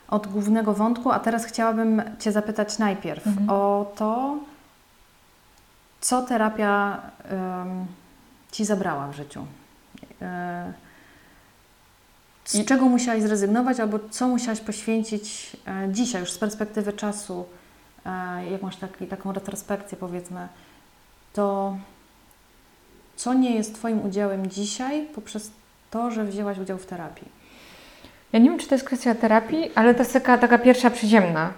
od 0.09 0.27
głównego 0.27 0.73
wątku, 0.73 1.11
a 1.11 1.19
teraz 1.19 1.45
chciałabym 1.45 2.01
Cię 2.19 2.31
zapytać 2.31 2.77
najpierw 2.77 3.27
mhm. 3.27 3.49
o 3.49 3.91
to, 3.95 4.37
co 6.01 6.21
terapia 6.21 7.01
um, 7.31 7.85
Ci 8.51 8.65
zabrała 8.65 9.07
w 9.07 9.15
życiu. 9.15 9.45
E, 10.21 10.73
z 12.45 12.55
I... 12.55 12.65
czego 12.65 12.85
musiałaś 12.85 13.21
zrezygnować, 13.21 13.79
albo 13.79 13.99
co 14.09 14.27
musiałaś 14.27 14.59
poświęcić 14.59 15.57
e, 15.67 15.89
dzisiaj, 15.91 16.21
już 16.21 16.31
z 16.31 16.37
perspektywy 16.37 16.93
czasu, 16.93 17.45
e, 18.05 18.49
jakąś 18.51 18.75
taki, 18.75 19.07
taką 19.07 19.31
retrospekcję 19.31 19.97
powiedzmy, 19.97 20.47
to 21.33 21.77
co 23.15 23.33
nie 23.33 23.55
jest 23.55 23.75
Twoim 23.75 24.05
udziałem 24.05 24.49
dzisiaj 24.49 25.07
poprzez 25.15 25.51
to, 25.91 26.11
że 26.11 26.25
wzięłaś 26.25 26.57
udział 26.57 26.77
w 26.77 26.85
terapii? 26.85 27.38
Ja 28.33 28.39
nie 28.39 28.49
wiem, 28.49 28.59
czy 28.59 28.67
to 28.67 28.75
jest 28.75 28.85
kwestia 28.85 29.15
terapii, 29.15 29.71
ale 29.75 29.93
to 29.93 29.99
jest 29.99 30.13
taka, 30.13 30.37
taka 30.37 30.57
pierwsza 30.57 30.89
przyziemna. 30.89 31.53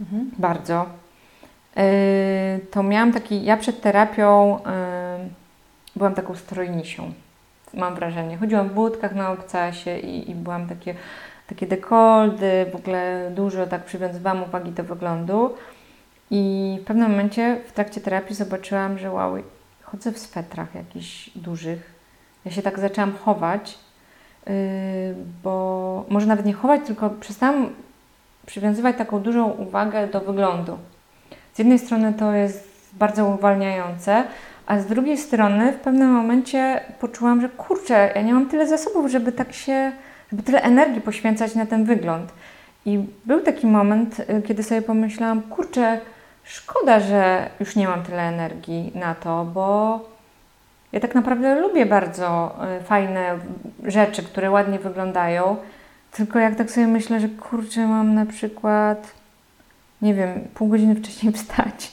Mhm. 0.00 0.30
Bardzo. 0.38 0.86
Yy, 1.76 1.82
to 2.70 2.82
miałam 2.82 3.12
taki, 3.12 3.44
ja 3.44 3.56
przed 3.56 3.80
terapią 3.80 4.58
yy, 4.58 5.28
byłam 5.96 6.14
taką 6.14 6.34
strojnisią, 6.34 7.12
mam 7.74 7.94
wrażenie. 7.94 8.36
Chodziłam 8.36 8.68
w 8.68 8.72
budkach 8.72 9.14
na 9.14 9.30
obcasie 9.30 9.98
i, 9.98 10.30
i 10.30 10.34
byłam 10.34 10.68
takie, 10.68 10.94
takie 11.46 11.66
dekoldy, 11.66 12.66
w 12.72 12.76
ogóle 12.76 13.30
dużo 13.34 13.66
tak 13.66 13.84
przywiązywałam 13.84 14.42
uwagi 14.42 14.70
do 14.70 14.84
wyglądu. 14.84 15.54
I 16.30 16.78
w 16.82 16.84
pewnym 16.84 17.10
momencie 17.10 17.60
w 17.66 17.72
trakcie 17.72 18.00
terapii 18.00 18.36
zobaczyłam, 18.36 18.98
że 18.98 19.10
wow, 19.10 19.36
chodzę 19.82 20.12
w 20.12 20.18
swetrach 20.18 20.74
jakichś 20.74 21.30
dużych. 21.34 21.94
Ja 22.44 22.50
się 22.50 22.62
tak 22.62 22.78
zaczęłam 22.78 23.12
chować 23.24 23.78
bo 25.44 26.04
może 26.08 26.26
nawet 26.26 26.46
nie 26.46 26.52
chować, 26.52 26.80
tylko 26.86 27.10
przestałam 27.10 27.68
przywiązywać 28.46 28.96
taką 28.96 29.20
dużą 29.20 29.50
uwagę 29.50 30.06
do 30.06 30.20
wyglądu. 30.20 30.78
Z 31.54 31.58
jednej 31.58 31.78
strony 31.78 32.12
to 32.12 32.32
jest 32.32 32.68
bardzo 32.92 33.26
uwalniające, 33.26 34.24
a 34.66 34.78
z 34.80 34.86
drugiej 34.86 35.18
strony 35.18 35.72
w 35.72 35.76
pewnym 35.76 36.10
momencie 36.12 36.80
poczułam, 37.00 37.40
że 37.40 37.48
kurczę, 37.48 38.12
ja 38.14 38.22
nie 38.22 38.34
mam 38.34 38.48
tyle 38.48 38.66
zasobów, 38.66 39.10
żeby 39.10 39.32
tak 39.32 39.52
się, 39.52 39.92
żeby 40.30 40.42
tyle 40.42 40.62
energii 40.62 41.00
poświęcać 41.00 41.54
na 41.54 41.66
ten 41.66 41.84
wygląd. 41.84 42.32
I 42.86 43.04
był 43.24 43.40
taki 43.40 43.66
moment, 43.66 44.20
y, 44.20 44.42
kiedy 44.42 44.62
sobie 44.62 44.82
pomyślałam, 44.82 45.42
kurczę, 45.42 46.00
szkoda, 46.44 47.00
że 47.00 47.50
już 47.60 47.76
nie 47.76 47.88
mam 47.88 48.02
tyle 48.02 48.22
energii 48.22 48.92
na 48.94 49.14
to, 49.14 49.44
bo 49.44 50.00
ja 50.96 51.00
tak 51.00 51.14
naprawdę 51.14 51.60
lubię 51.60 51.86
bardzo 51.86 52.56
y, 52.80 52.84
fajne 52.84 53.38
rzeczy, 53.84 54.22
które 54.22 54.50
ładnie 54.50 54.78
wyglądają, 54.78 55.56
tylko 56.12 56.38
jak 56.38 56.54
tak 56.54 56.70
sobie 56.70 56.86
myślę, 56.86 57.20
że 57.20 57.28
kurczę, 57.28 57.86
mam 57.86 58.14
na 58.14 58.26
przykład, 58.26 59.14
nie 60.02 60.14
wiem, 60.14 60.28
pół 60.54 60.68
godziny 60.68 60.94
wcześniej 60.94 61.32
wstać 61.38 61.92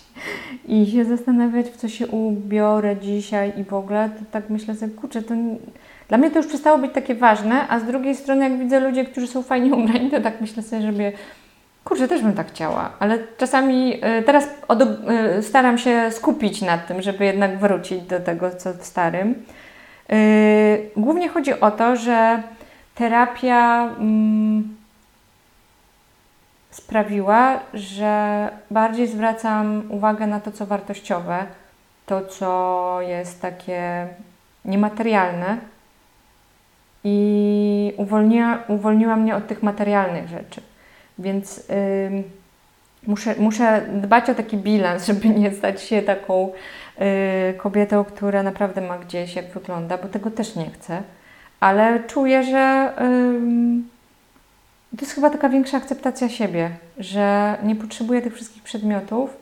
i 0.68 0.92
się 0.92 1.06
zastanawiać, 1.06 1.66
w 1.66 1.78
co 1.78 1.90
się 1.90 2.08
ubiorę 2.08 2.98
dzisiaj 2.98 3.54
i 3.60 3.64
w 3.64 3.74
ogóle, 3.74 4.10
to 4.10 4.26
tak 4.32 4.50
myślę 4.50 4.76
sobie, 4.76 4.94
kurczę, 4.94 5.22
to 5.22 5.34
dla 6.10 6.18
mnie 6.18 6.32
to 6.32 6.38
już 6.38 6.48
przestało 6.48 6.78
być 6.78 6.94
takie 6.94 7.16
ważne, 7.16 7.68
a 7.68 7.80
z 7.80 7.84
drugiej 7.84 8.16
strony, 8.16 8.50
jak 8.50 8.60
widzę 8.60 8.80
ludzi, 8.80 9.06
którzy 9.06 9.28
są 9.28 9.44
fajnie 9.44 9.76
ubrani, 9.84 10.12
to 10.12 10.22
tak 10.22 10.42
myślę 10.42 10.64
sobie, 10.64 10.82
żeby 10.82 11.12
Kurczę, 11.84 12.08
też 12.08 12.22
bym 12.22 12.34
tak 12.34 12.48
chciała, 12.48 12.92
ale 13.00 13.20
czasami 13.38 14.06
y, 14.20 14.24
teraz 14.24 14.48
y, 15.40 15.44
staram 15.44 15.78
się 15.78 16.12
skupić 16.12 16.62
nad 16.62 16.88
tym, 16.88 17.02
żeby 17.02 17.26
jednak 17.26 17.60
wrócić 17.60 18.02
do 18.02 18.20
tego, 18.20 18.52
co 18.52 18.74
w 18.74 18.86
starym. 18.86 19.46
Y, 20.12 20.90
głównie 20.98 21.30
chodzi 21.30 21.60
o 21.60 21.72
to, 21.72 21.96
że 21.96 22.44
terapia 22.96 23.84
mm, 24.00 24.76
sprawiła, 26.72 27.60
że 27.74 28.50
bardziej 28.72 29.08
zwracam 29.08 29.84
uwagę 29.90 30.28
na 30.28 30.40
to, 30.40 30.52
co 30.52 30.66
wartościowe, 30.66 31.46
to, 32.06 32.26
co 32.26 32.98
jest 33.02 33.42
takie 33.42 34.08
niematerialne 34.66 35.58
i 37.04 37.94
uwolniła, 37.98 38.60
uwolniła 38.68 39.16
mnie 39.16 39.36
od 39.36 39.48
tych 39.48 39.64
materialnych 39.64 40.28
rzeczy. 40.30 40.62
Więc 41.20 41.58
yy, 41.58 42.24
muszę, 43.08 43.36
muszę 43.40 43.82
dbać 43.94 44.30
o 44.30 44.36
taki 44.36 44.58
bilans, 44.58 45.06
żeby 45.08 45.30
nie 45.30 45.52
stać 45.52 45.82
się 45.82 46.02
taką 46.02 46.52
yy, 47.00 47.06
kobietą, 47.58 48.04
która 48.04 48.44
naprawdę 48.44 48.82
ma 48.82 48.98
gdzieś, 48.98 49.36
jak 49.36 49.52
wygląda, 49.52 49.98
bo 49.98 50.08
tego 50.08 50.32
też 50.32 50.56
nie 50.56 50.72
chcę. 50.72 51.04
Ale 51.60 52.04
czuję, 52.08 52.44
że 52.44 52.94
yy, 54.92 54.98
to 54.98 55.02
jest 55.02 55.16
chyba 55.16 55.30
taka 55.30 55.50
większa 55.50 55.78
akceptacja 55.78 56.30
siebie, 56.30 56.70
że 56.98 57.58
nie 57.64 57.76
potrzebuję 57.76 58.22
tych 58.22 58.34
wszystkich 58.36 58.64
przedmiotów, 58.64 59.38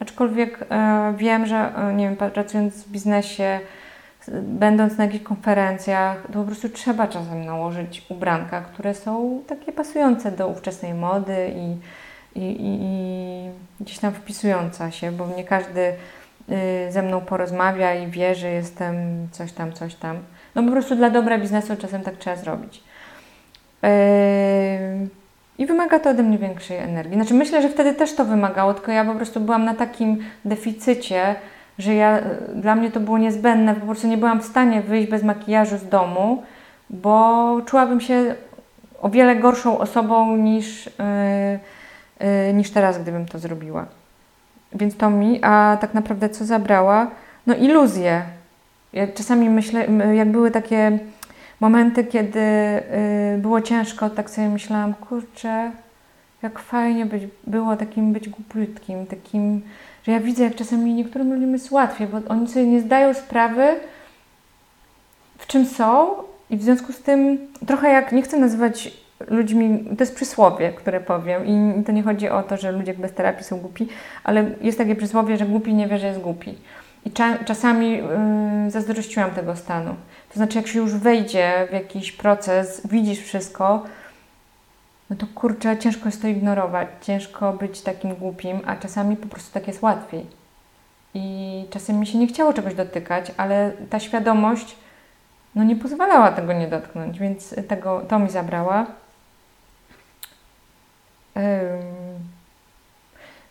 aczkolwiek 0.00 0.58
yy, 0.60 1.16
wiem, 1.16 1.46
że 1.46 1.72
yy, 1.88 1.94
nie 1.94 2.04
wiem, 2.08 2.16
pracując 2.16 2.84
w 2.84 2.88
biznesie, 2.90 3.60
będąc 4.42 4.98
na 4.98 5.04
jakichś 5.04 5.24
konferencjach, 5.24 6.22
to 6.26 6.32
po 6.32 6.44
prostu 6.44 6.68
trzeba 6.68 7.08
czasem 7.08 7.44
nałożyć 7.44 8.06
ubranka, 8.08 8.60
które 8.60 8.94
są 8.94 9.42
takie 9.46 9.72
pasujące 9.72 10.32
do 10.32 10.48
ówczesnej 10.48 10.94
mody 10.94 11.52
i, 11.56 11.76
i, 12.40 12.50
i, 12.50 12.78
i 12.82 13.50
gdzieś 13.80 13.98
tam 13.98 14.12
wpisująca 14.12 14.90
się, 14.90 15.12
bo 15.12 15.28
nie 15.36 15.44
każdy 15.44 15.80
y, 16.88 16.92
ze 16.92 17.02
mną 17.02 17.20
porozmawia 17.20 17.94
i 17.94 18.06
wie, 18.06 18.34
że 18.34 18.48
jestem 18.48 18.94
coś 19.30 19.52
tam, 19.52 19.72
coś 19.72 19.94
tam. 19.94 20.18
No 20.54 20.62
po 20.62 20.70
prostu 20.70 20.96
dla 20.96 21.10
dobra 21.10 21.38
biznesu 21.38 21.76
czasem 21.76 22.02
tak 22.02 22.16
trzeba 22.16 22.36
zrobić. 22.36 22.82
I 25.58 25.66
wymaga 25.66 25.98
to 25.98 26.10
ode 26.10 26.22
mnie 26.22 26.38
większej 26.38 26.76
energii. 26.76 27.14
Znaczy 27.14 27.34
myślę, 27.34 27.62
że 27.62 27.68
wtedy 27.68 27.94
też 27.94 28.14
to 28.14 28.24
wymagało, 28.24 28.74
tylko 28.74 28.92
ja 28.92 29.04
po 29.04 29.14
prostu 29.14 29.40
byłam 29.40 29.64
na 29.64 29.74
takim 29.74 30.24
deficycie, 30.44 31.34
że 31.78 31.94
ja, 31.94 32.20
dla 32.54 32.74
mnie 32.74 32.90
to 32.90 33.00
było 33.00 33.18
niezbędne, 33.18 33.74
po 33.74 33.86
prostu 33.86 34.08
nie 34.08 34.16
byłam 34.18 34.40
w 34.40 34.44
stanie 34.44 34.82
wyjść 34.82 35.10
bez 35.10 35.22
makijażu 35.22 35.78
z 35.78 35.88
domu, 35.88 36.42
bo 36.90 37.60
czułabym 37.66 38.00
się 38.00 38.34
o 39.00 39.08
wiele 39.08 39.36
gorszą 39.36 39.78
osobą 39.78 40.36
niż, 40.36 40.86
yy, 40.86 40.92
yy, 42.46 42.52
niż 42.54 42.70
teraz, 42.70 43.02
gdybym 43.02 43.26
to 43.26 43.38
zrobiła. 43.38 43.86
Więc 44.74 44.96
to 44.96 45.10
mi, 45.10 45.38
a 45.42 45.78
tak 45.80 45.94
naprawdę 45.94 46.28
co 46.28 46.44
zabrała? 46.44 47.10
No 47.46 47.54
iluzje. 47.54 48.22
Ja 48.92 49.06
czasami 49.06 49.50
myślę, 49.50 49.86
jak 50.14 50.28
były 50.30 50.50
takie 50.50 50.98
momenty, 51.60 52.04
kiedy 52.04 52.40
yy, 52.40 53.38
było 53.38 53.60
ciężko, 53.60 54.10
tak 54.10 54.30
sobie 54.30 54.48
myślałam, 54.48 54.94
kurczę, 54.94 55.70
jak 56.42 56.58
fajnie 56.58 57.06
być, 57.06 57.22
było 57.46 57.76
takim 57.76 58.12
być 58.12 58.28
głupiutkim, 58.28 59.06
takim 59.06 59.62
że 60.06 60.12
ja 60.12 60.20
widzę, 60.20 60.44
jak 60.44 60.54
czasami 60.54 60.94
niektórym 60.94 61.34
ludziom 61.34 61.52
jest 61.52 61.70
łatwiej, 61.70 62.06
bo 62.06 62.18
oni 62.28 62.48
sobie 62.48 62.66
nie 62.66 62.80
zdają 62.80 63.14
sprawy, 63.14 63.66
w 65.38 65.46
czym 65.46 65.66
są 65.66 66.08
i 66.50 66.56
w 66.56 66.62
związku 66.62 66.92
z 66.92 66.98
tym 66.98 67.38
trochę 67.66 67.88
jak, 67.88 68.12
nie 68.12 68.22
chcę 68.22 68.38
nazywać 68.38 69.02
ludźmi, 69.28 69.84
to 69.96 70.02
jest 70.02 70.14
przysłowie, 70.14 70.72
które 70.72 71.00
powiem 71.00 71.46
i 71.46 71.84
to 71.84 71.92
nie 71.92 72.02
chodzi 72.02 72.28
o 72.28 72.42
to, 72.42 72.56
że 72.56 72.72
ludzie 72.72 72.94
bez 72.94 73.12
terapii 73.12 73.44
są 73.44 73.58
głupi, 73.60 73.88
ale 74.24 74.50
jest 74.60 74.78
takie 74.78 74.96
przysłowie, 74.96 75.36
że 75.36 75.46
głupi 75.46 75.74
nie 75.74 75.88
wie, 75.88 75.98
że 75.98 76.06
jest 76.06 76.20
głupi. 76.20 76.54
I 77.04 77.10
cza 77.10 77.38
czasami 77.44 77.90
yy, 77.90 78.70
zazdrościłam 78.70 79.30
tego 79.30 79.56
stanu. 79.56 79.94
To 80.28 80.34
znaczy, 80.34 80.58
jak 80.58 80.66
się 80.66 80.78
już 80.78 80.94
wejdzie 80.94 81.66
w 81.70 81.72
jakiś 81.72 82.12
proces, 82.12 82.82
widzisz 82.84 83.20
wszystko, 83.20 83.84
no 85.12 85.18
to 85.18 85.26
kurczę, 85.34 85.78
ciężko 85.78 86.06
jest 86.06 86.22
to 86.22 86.28
ignorować, 86.28 86.88
ciężko 87.00 87.52
być 87.52 87.80
takim 87.80 88.14
głupim, 88.14 88.60
a 88.66 88.76
czasami 88.76 89.16
po 89.16 89.28
prostu 89.28 89.54
tak 89.54 89.68
jest 89.68 89.82
łatwiej. 89.82 90.26
I 91.14 91.66
czasem 91.70 91.98
mi 91.98 92.06
się 92.06 92.18
nie 92.18 92.26
chciało 92.26 92.52
czegoś 92.52 92.74
dotykać, 92.74 93.32
ale 93.36 93.72
ta 93.90 94.00
świadomość 94.00 94.76
no 95.54 95.64
nie 95.64 95.76
pozwalała 95.76 96.30
tego 96.30 96.52
nie 96.52 96.68
dotknąć, 96.68 97.18
więc 97.18 97.54
tego, 97.68 98.00
to 98.08 98.18
mi 98.18 98.30
zabrała. 98.30 98.86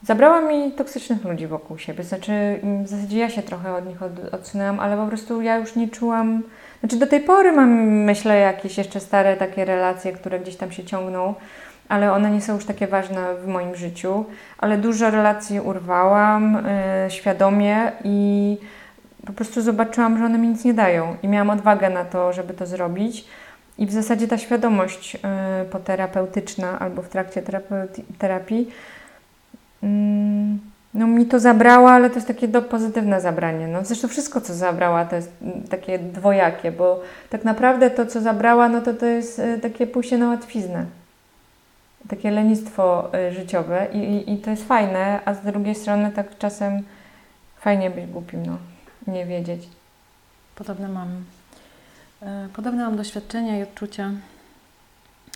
Zabrała 0.03 0.41
mi 0.41 0.72
toksycznych 0.72 1.24
ludzi 1.24 1.47
wokół 1.47 1.78
siebie. 1.78 2.03
Znaczy, 2.03 2.59
w 2.84 2.88
zasadzie 2.88 3.20
ja 3.20 3.30
się 3.30 3.43
trochę 3.43 3.74
od 3.76 3.86
nich 3.86 4.03
od, 4.03 4.34
odsunęłam, 4.34 4.80
ale 4.80 4.97
po 4.97 5.07
prostu 5.07 5.41
ja 5.41 5.57
już 5.57 5.76
nie 5.76 5.89
czułam 5.89 6.43
znaczy 6.82 6.97
do 6.97 7.07
tej 7.07 7.19
pory 7.19 7.51
mam, 7.51 7.69
myślę, 7.88 8.39
jakieś 8.39 8.77
jeszcze 8.77 8.99
stare 8.99 9.38
takie 9.38 9.65
relacje, 9.65 10.13
które 10.13 10.39
gdzieś 10.39 10.55
tam 10.55 10.71
się 10.71 10.84
ciągną, 10.84 11.36
ale 11.89 12.13
one 12.13 12.32
nie 12.32 12.41
są 12.41 12.55
już 12.55 12.65
takie 12.65 12.88
ważne 12.88 13.36
w 13.36 13.47
moim 13.47 13.75
życiu. 13.75 14.25
Ale 14.57 14.77
dużo 14.77 15.09
relacji 15.09 15.59
urwałam 15.59 16.53
yy, 17.03 17.11
świadomie 17.11 17.91
i 18.03 18.57
po 19.25 19.34
prostu 19.34 19.61
zobaczyłam, 19.61 20.17
że 20.17 20.25
one 20.25 20.38
mi 20.38 20.47
nic 20.47 20.65
nie 20.65 20.73
dają. 20.73 21.17
I 21.23 21.27
miałam 21.27 21.49
odwagę 21.49 21.89
na 21.89 22.05
to, 22.05 22.34
żeby 22.34 22.53
to 22.53 22.65
zrobić. 22.65 23.25
I 23.77 23.86
w 23.86 23.91
zasadzie 23.91 24.27
ta 24.27 24.38
świadomość 24.38 25.13
yy, 25.13 25.19
poterapeutyczna 25.71 26.79
albo 26.79 27.01
w 27.01 27.09
trakcie 27.09 27.43
terapii 28.17 28.67
yy, 29.84 29.89
no 30.93 31.07
mi 31.07 31.25
to 31.25 31.39
zabrała, 31.39 31.91
ale 31.91 32.09
to 32.09 32.15
jest 32.15 32.27
takie 32.27 32.47
do 32.47 32.61
pozytywne 32.61 33.21
zabranie. 33.21 33.67
No 33.67 33.85
zresztą 33.85 34.07
wszystko, 34.07 34.41
co 34.41 34.53
zabrała, 34.53 35.05
to 35.05 35.15
jest 35.15 35.31
mm, 35.41 35.63
takie 35.63 35.99
dwojakie, 35.99 36.71
bo 36.71 37.01
tak 37.29 37.43
naprawdę 37.43 37.89
to, 37.89 38.05
co 38.05 38.21
zabrała, 38.21 38.69
no 38.69 38.81
to 38.81 38.93
to 38.93 39.05
jest 39.05 39.39
y, 39.39 39.59
takie 39.59 39.87
pójście 39.87 40.17
na 40.17 40.27
łatwiznę. 40.27 40.85
Takie 42.07 42.31
lenistwo 42.31 43.11
y, 43.15 43.33
życiowe 43.33 43.87
i, 43.93 43.97
i, 43.97 44.33
i 44.33 44.37
to 44.37 44.49
jest 44.51 44.67
fajne, 44.67 45.19
a 45.25 45.33
z 45.33 45.41
drugiej 45.41 45.75
strony 45.75 46.11
tak 46.11 46.37
czasem 46.37 46.83
fajnie 47.59 47.89
być 47.89 48.05
głupim, 48.05 48.45
no. 48.45 48.57
Nie 49.07 49.25
wiedzieć. 49.25 49.69
Podobne 50.55 50.87
mam, 50.87 51.23
y, 52.21 52.49
podobne 52.53 52.83
mam 52.83 52.97
doświadczenia 52.97 53.59
i 53.59 53.63
odczucia. 53.63 54.11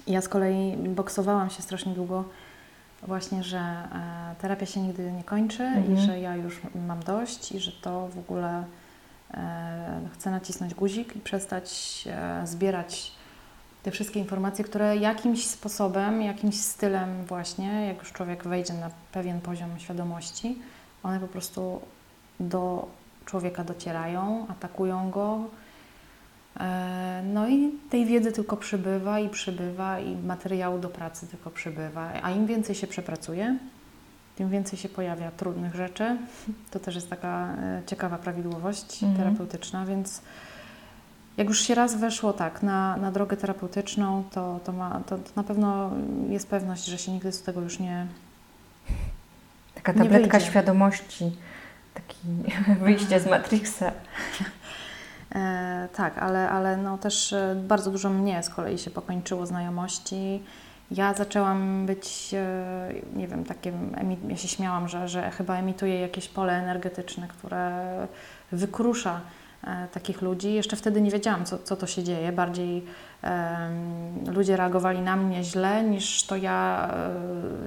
Ja 0.08 0.22
z 0.22 0.30
kolei 0.30 0.78
boksowałam 0.78 1.50
się 1.50 1.62
strasznie 1.62 1.94
długo 1.94 2.24
właśnie, 3.04 3.44
że 3.44 3.58
e, 3.58 4.36
terapia 4.42 4.66
się 4.66 4.82
nigdy 4.82 5.12
nie 5.12 5.24
kończy 5.24 5.64
mhm. 5.64 5.94
i 5.94 6.02
że 6.02 6.20
ja 6.20 6.36
już 6.36 6.62
mam 6.88 7.04
dość 7.04 7.52
i 7.52 7.60
że 7.60 7.72
to 7.72 8.08
w 8.08 8.20
ogóle 8.20 8.64
e, 9.34 10.02
chcę 10.14 10.32
nacisnąć 10.32 10.74
guzik 10.74 11.16
i 11.16 11.20
przestać 11.20 12.04
e, 12.08 12.48
zbierać 12.48 13.12
te 13.84 13.92
wszystkie 13.92 14.20
informacje, 14.20 14.66
które 14.66 14.98
jakimś 14.98 15.48
sposobem, 15.48 16.22
jakimś 16.22 16.62
stylem 16.62 17.26
właśnie, 17.26 17.88
jak 17.88 18.00
już 18.00 18.12
człowiek 18.12 18.44
wejdzie 18.44 18.74
na 18.74 18.90
pewien 19.12 19.42
poziom 19.42 19.80
świadomości, 19.80 20.60
one 21.04 21.20
po 21.20 21.28
prostu 21.28 21.82
do 22.40 22.88
człowieka 23.26 23.64
docierają, 23.64 24.48
atakują 24.50 25.12
go, 25.12 25.40
no 27.24 27.50
i 27.50 27.72
tej 27.90 28.06
wiedzy 28.06 28.32
tylko 28.32 28.58
przybywa 28.58 29.20
i 29.20 29.30
przybywa 29.30 30.00
i 30.00 30.16
materiału 30.16 30.80
do 30.80 30.90
pracy 30.90 31.28
tylko 31.28 31.52
przybywa. 31.52 32.12
A 32.22 32.32
im 32.32 32.46
więcej 32.46 32.76
się 32.76 32.88
przepracuje, 32.88 33.58
tym 34.36 34.50
więcej 34.50 34.80
się 34.80 34.90
pojawia 34.90 35.32
trudnych 35.32 35.76
rzeczy. 35.76 36.18
To 36.72 36.80
też 36.80 36.96
jest 36.96 37.10
taka 37.10 37.56
e, 37.56 37.82
ciekawa 37.86 38.18
prawidłowość 38.18 39.04
mhm. 39.04 39.24
terapeutyczna, 39.24 39.86
więc 39.86 40.22
jak 41.38 41.48
już 41.48 41.62
się 41.62 41.76
raz 41.76 41.96
weszło 41.96 42.34
tak 42.34 42.64
na, 42.64 42.98
na 42.98 43.12
drogę 43.12 43.38
terapeutyczną, 43.38 44.24
to, 44.32 44.60
to, 44.64 44.72
ma, 44.72 45.02
to, 45.06 45.18
to 45.18 45.30
na 45.36 45.44
pewno 45.44 45.92
jest 46.30 46.48
pewność, 46.48 46.86
że 46.86 46.98
się 46.98 47.12
nigdy 47.12 47.32
z 47.32 47.42
tego 47.42 47.62
już 47.62 47.80
nie 47.80 48.08
Taka 49.76 49.94
tabletka 49.94 50.40
świadomości, 50.40 51.32
takie 51.94 52.16
wyjście 52.82 53.20
z 53.20 53.28
Matrixa. 53.28 53.92
E, 55.36 55.90
tak, 55.96 56.18
ale, 56.18 56.50
ale 56.50 56.78
no 56.78 56.98
też 56.98 57.34
e, 57.34 57.56
bardzo 57.68 57.92
dużo 57.92 58.10
mnie 58.10 58.44
z 58.44 58.50
kolei 58.50 58.78
się 58.78 58.92
pokończyło 58.92 59.46
znajomości. 59.46 60.44
Ja 60.92 61.14
zaczęłam 61.14 61.86
być, 61.86 62.34
e, 62.34 62.94
nie 63.16 63.28
wiem, 63.28 63.44
takim, 63.44 63.96
ja 64.28 64.38
się 64.38 64.48
śmiałam, 64.48 64.88
że, 64.88 65.08
że 65.08 65.32
chyba 65.32 65.58
emituję 65.58 66.00
jakieś 66.00 66.28
pole 66.28 66.54
energetyczne, 66.54 67.28
które 67.28 67.82
wykrusza 68.52 69.22
takich 69.92 70.22
ludzi. 70.22 70.54
Jeszcze 70.54 70.76
wtedy 70.76 71.02
nie 71.02 71.12
wiedziałam, 71.12 71.46
co, 71.46 71.58
co 71.58 71.76
to 71.76 71.88
się 71.88 72.04
dzieje. 72.04 72.32
Bardziej 72.32 72.86
ludzie 74.28 74.58
reagowali 74.58 75.00
na 75.00 75.16
mnie 75.16 75.44
źle, 75.44 75.84
niż 75.84 76.24
to 76.24 76.36
ja 76.36 76.90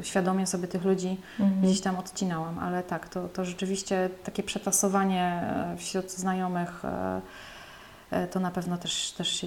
świadomie 0.02 0.46
sobie 0.46 0.68
tych 0.68 0.84
ludzi 0.84 1.16
mhm. 1.40 1.62
gdzieś 1.62 1.80
tam 1.80 1.96
odcinałam. 1.96 2.58
Ale 2.58 2.82
tak, 2.82 3.08
to, 3.08 3.28
to 3.28 3.44
rzeczywiście 3.44 4.10
takie 4.24 4.42
przetasowanie 4.42 5.42
wśród 5.76 6.10
znajomych 6.10 6.84
E, 6.84 7.20
to 8.30 8.40
na 8.40 8.50
pewno 8.50 8.78
też, 8.78 9.12
też 9.12 9.28
się 9.28 9.46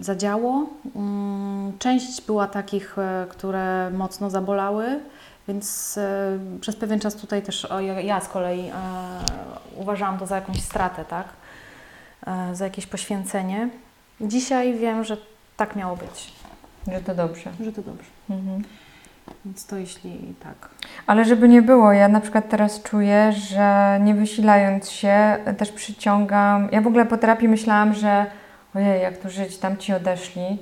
zadziało. 0.00 0.66
Mm, 0.96 1.78
część 1.78 2.26
była 2.26 2.46
takich, 2.46 2.98
e, 2.98 3.26
które 3.28 3.90
mocno 3.90 4.30
zabolały, 4.30 5.00
więc 5.48 5.98
e, 5.98 6.38
przez 6.60 6.76
pewien 6.76 7.00
czas 7.00 7.14
tutaj 7.14 7.42
też 7.42 7.68
ja 8.02 8.20
z 8.20 8.28
kolei 8.28 8.72
uważałam 9.76 10.18
to 10.18 10.26
za 10.26 10.34
jakąś 10.34 10.62
stratę, 10.62 11.04
tak? 11.04 11.26
Za 12.52 12.64
jakieś 12.64 12.86
poświęcenie. 12.86 13.68
Dzisiaj 14.20 14.78
wiem, 14.78 15.04
że 15.04 15.16
tak 15.56 15.76
miało 15.76 15.96
być. 15.96 16.32
Że 16.92 17.00
to 17.00 17.14
dobrze. 17.14 17.52
Że 17.60 17.72
to 17.72 17.82
dobrze. 17.82 18.08
Mhm. 18.30 18.62
Więc 19.44 19.66
to 19.66 19.76
jeśli 19.76 20.34
tak. 20.42 20.68
Ale 21.06 21.24
żeby 21.24 21.48
nie 21.48 21.62
było, 21.62 21.92
ja 21.92 22.08
na 22.08 22.20
przykład 22.20 22.48
teraz 22.48 22.82
czuję, 22.82 23.32
że 23.32 23.98
nie 24.02 24.14
wysilając 24.14 24.90
się, 24.90 25.36
też 25.58 25.72
przyciągam. 25.72 26.68
Ja 26.72 26.80
w 26.80 26.86
ogóle 26.86 27.06
po 27.06 27.18
terapii 27.18 27.48
myślałam, 27.48 27.94
że 27.94 28.26
ojej, 28.74 29.02
jak 29.02 29.18
tu 29.18 29.30
żyć, 29.30 29.58
tam 29.58 29.76
ci 29.76 29.92
odeszli. 29.92 30.58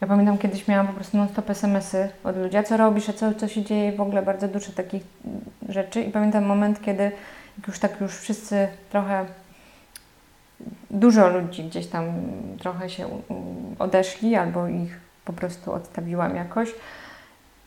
Ja 0.00 0.06
pamiętam 0.06 0.38
kiedyś 0.38 0.68
miałam 0.68 0.86
po 0.86 0.92
prostu 0.92 1.16
non-stop 1.16 1.50
SMS-y 1.50 2.08
od 2.24 2.36
ludzi, 2.36 2.56
a 2.56 2.62
co 2.62 2.76
robisz, 2.76 3.08
a 3.08 3.12
co, 3.12 3.34
co 3.34 3.48
się 3.48 3.62
dzieje, 3.62 3.92
w 3.92 4.00
ogóle 4.00 4.22
bardzo 4.22 4.48
dużo 4.48 4.72
takich 4.72 5.02
rzeczy. 5.68 6.02
I 6.02 6.10
pamiętam 6.10 6.44
moment, 6.44 6.82
kiedy 6.82 7.12
już 7.68 7.78
tak 7.78 8.00
już 8.00 8.16
wszyscy 8.16 8.68
trochę, 8.90 9.24
dużo 10.90 11.28
ludzi 11.28 11.64
gdzieś 11.64 11.86
tam 11.86 12.04
trochę 12.58 12.90
się 12.90 13.08
odeszli, 13.78 14.36
albo 14.36 14.68
ich 14.68 15.00
po 15.24 15.32
prostu 15.32 15.72
odstawiłam 15.72 16.36
jakoś 16.36 16.68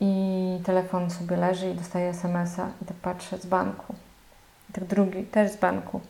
i 0.02 0.58
telefon 0.64 1.10
sobie 1.10 1.36
leży 1.36 1.70
i 1.70 1.74
dostaję 1.74 2.08
SMS-a 2.08 2.68
i 2.82 2.84
tak 2.84 2.96
patrzę 2.96 3.38
z 3.38 3.46
banku. 3.46 3.94
I 4.70 4.72
tak 4.72 4.84
drugi 4.84 5.24
też 5.24 5.50
z 5.50 5.56
banku. 5.56 6.00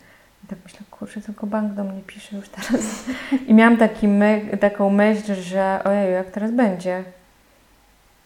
I 0.44 0.46
tak 0.46 0.58
myślę, 0.64 0.80
kurczę, 0.90 1.20
tylko 1.20 1.46
bank 1.46 1.72
do 1.72 1.84
mnie 1.84 2.00
pisze 2.06 2.36
już 2.36 2.48
teraz. 2.48 3.04
I 3.48 3.54
miałam 3.54 3.76
taki 3.76 4.08
my, 4.08 4.58
taką 4.60 4.90
myśl, 4.90 5.34
że 5.34 5.80
ojej, 5.84 6.12
jak 6.12 6.30
teraz 6.30 6.50
będzie? 6.50 7.04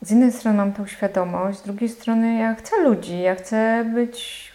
Z 0.03 0.11
jednej 0.11 0.33
strony 0.33 0.57
mam 0.57 0.73
tą 0.73 0.87
świadomość, 0.87 1.59
z 1.59 1.63
drugiej 1.63 1.89
strony 1.89 2.39
ja 2.39 2.55
chcę 2.55 2.83
ludzi, 2.83 3.21
ja 3.21 3.35
chcę 3.35 3.85
być 3.95 4.53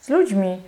z 0.00 0.08
ludźmi. 0.08 0.62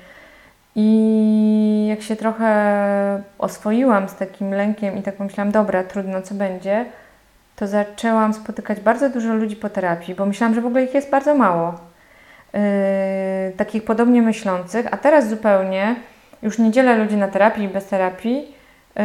I 0.74 1.86
jak 1.88 2.02
się 2.02 2.16
trochę 2.16 3.22
oswoiłam 3.38 4.08
z 4.08 4.14
takim 4.14 4.50
lękiem 4.50 4.98
i 4.98 5.02
tak 5.02 5.16
pomyślałam, 5.16 5.52
dobra, 5.52 5.84
trudno, 5.84 6.22
co 6.22 6.34
będzie, 6.34 6.86
to 7.62 7.66
zaczęłam 7.66 8.34
spotykać 8.34 8.80
bardzo 8.80 9.10
dużo 9.10 9.34
ludzi 9.34 9.56
po 9.56 9.70
terapii, 9.70 10.14
bo 10.14 10.26
myślałam, 10.26 10.54
że 10.54 10.60
w 10.60 10.66
ogóle 10.66 10.84
ich 10.84 10.94
jest 10.94 11.10
bardzo 11.10 11.34
mało. 11.34 11.74
Yy, 12.52 12.60
takich 13.56 13.84
podobnie 13.84 14.22
myślących, 14.22 14.86
a 14.90 14.96
teraz 14.96 15.28
zupełnie. 15.28 15.96
Już 16.42 16.58
nie 16.58 16.70
dzielę 16.70 16.96
ludzi 16.96 17.16
na 17.16 17.28
terapii 17.28 17.64
i 17.64 17.68
bez 17.68 17.86
terapii, 17.86 18.36
yy, 18.36 19.02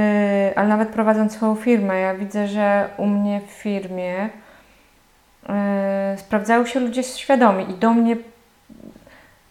ale 0.55 0.67
nawet 0.67 0.89
prowadząc 0.89 1.33
swoją 1.33 1.55
firmę, 1.55 1.99
ja 1.99 2.13
widzę, 2.13 2.47
że 2.47 2.89
u 2.97 3.05
mnie 3.05 3.41
w 3.47 3.51
firmie 3.51 4.29
yy, 5.49 5.55
sprawdzają 6.17 6.65
się 6.65 6.79
ludzie 6.79 7.03
świadomi 7.03 7.71
i 7.71 7.73
do 7.73 7.93
mnie 7.93 8.15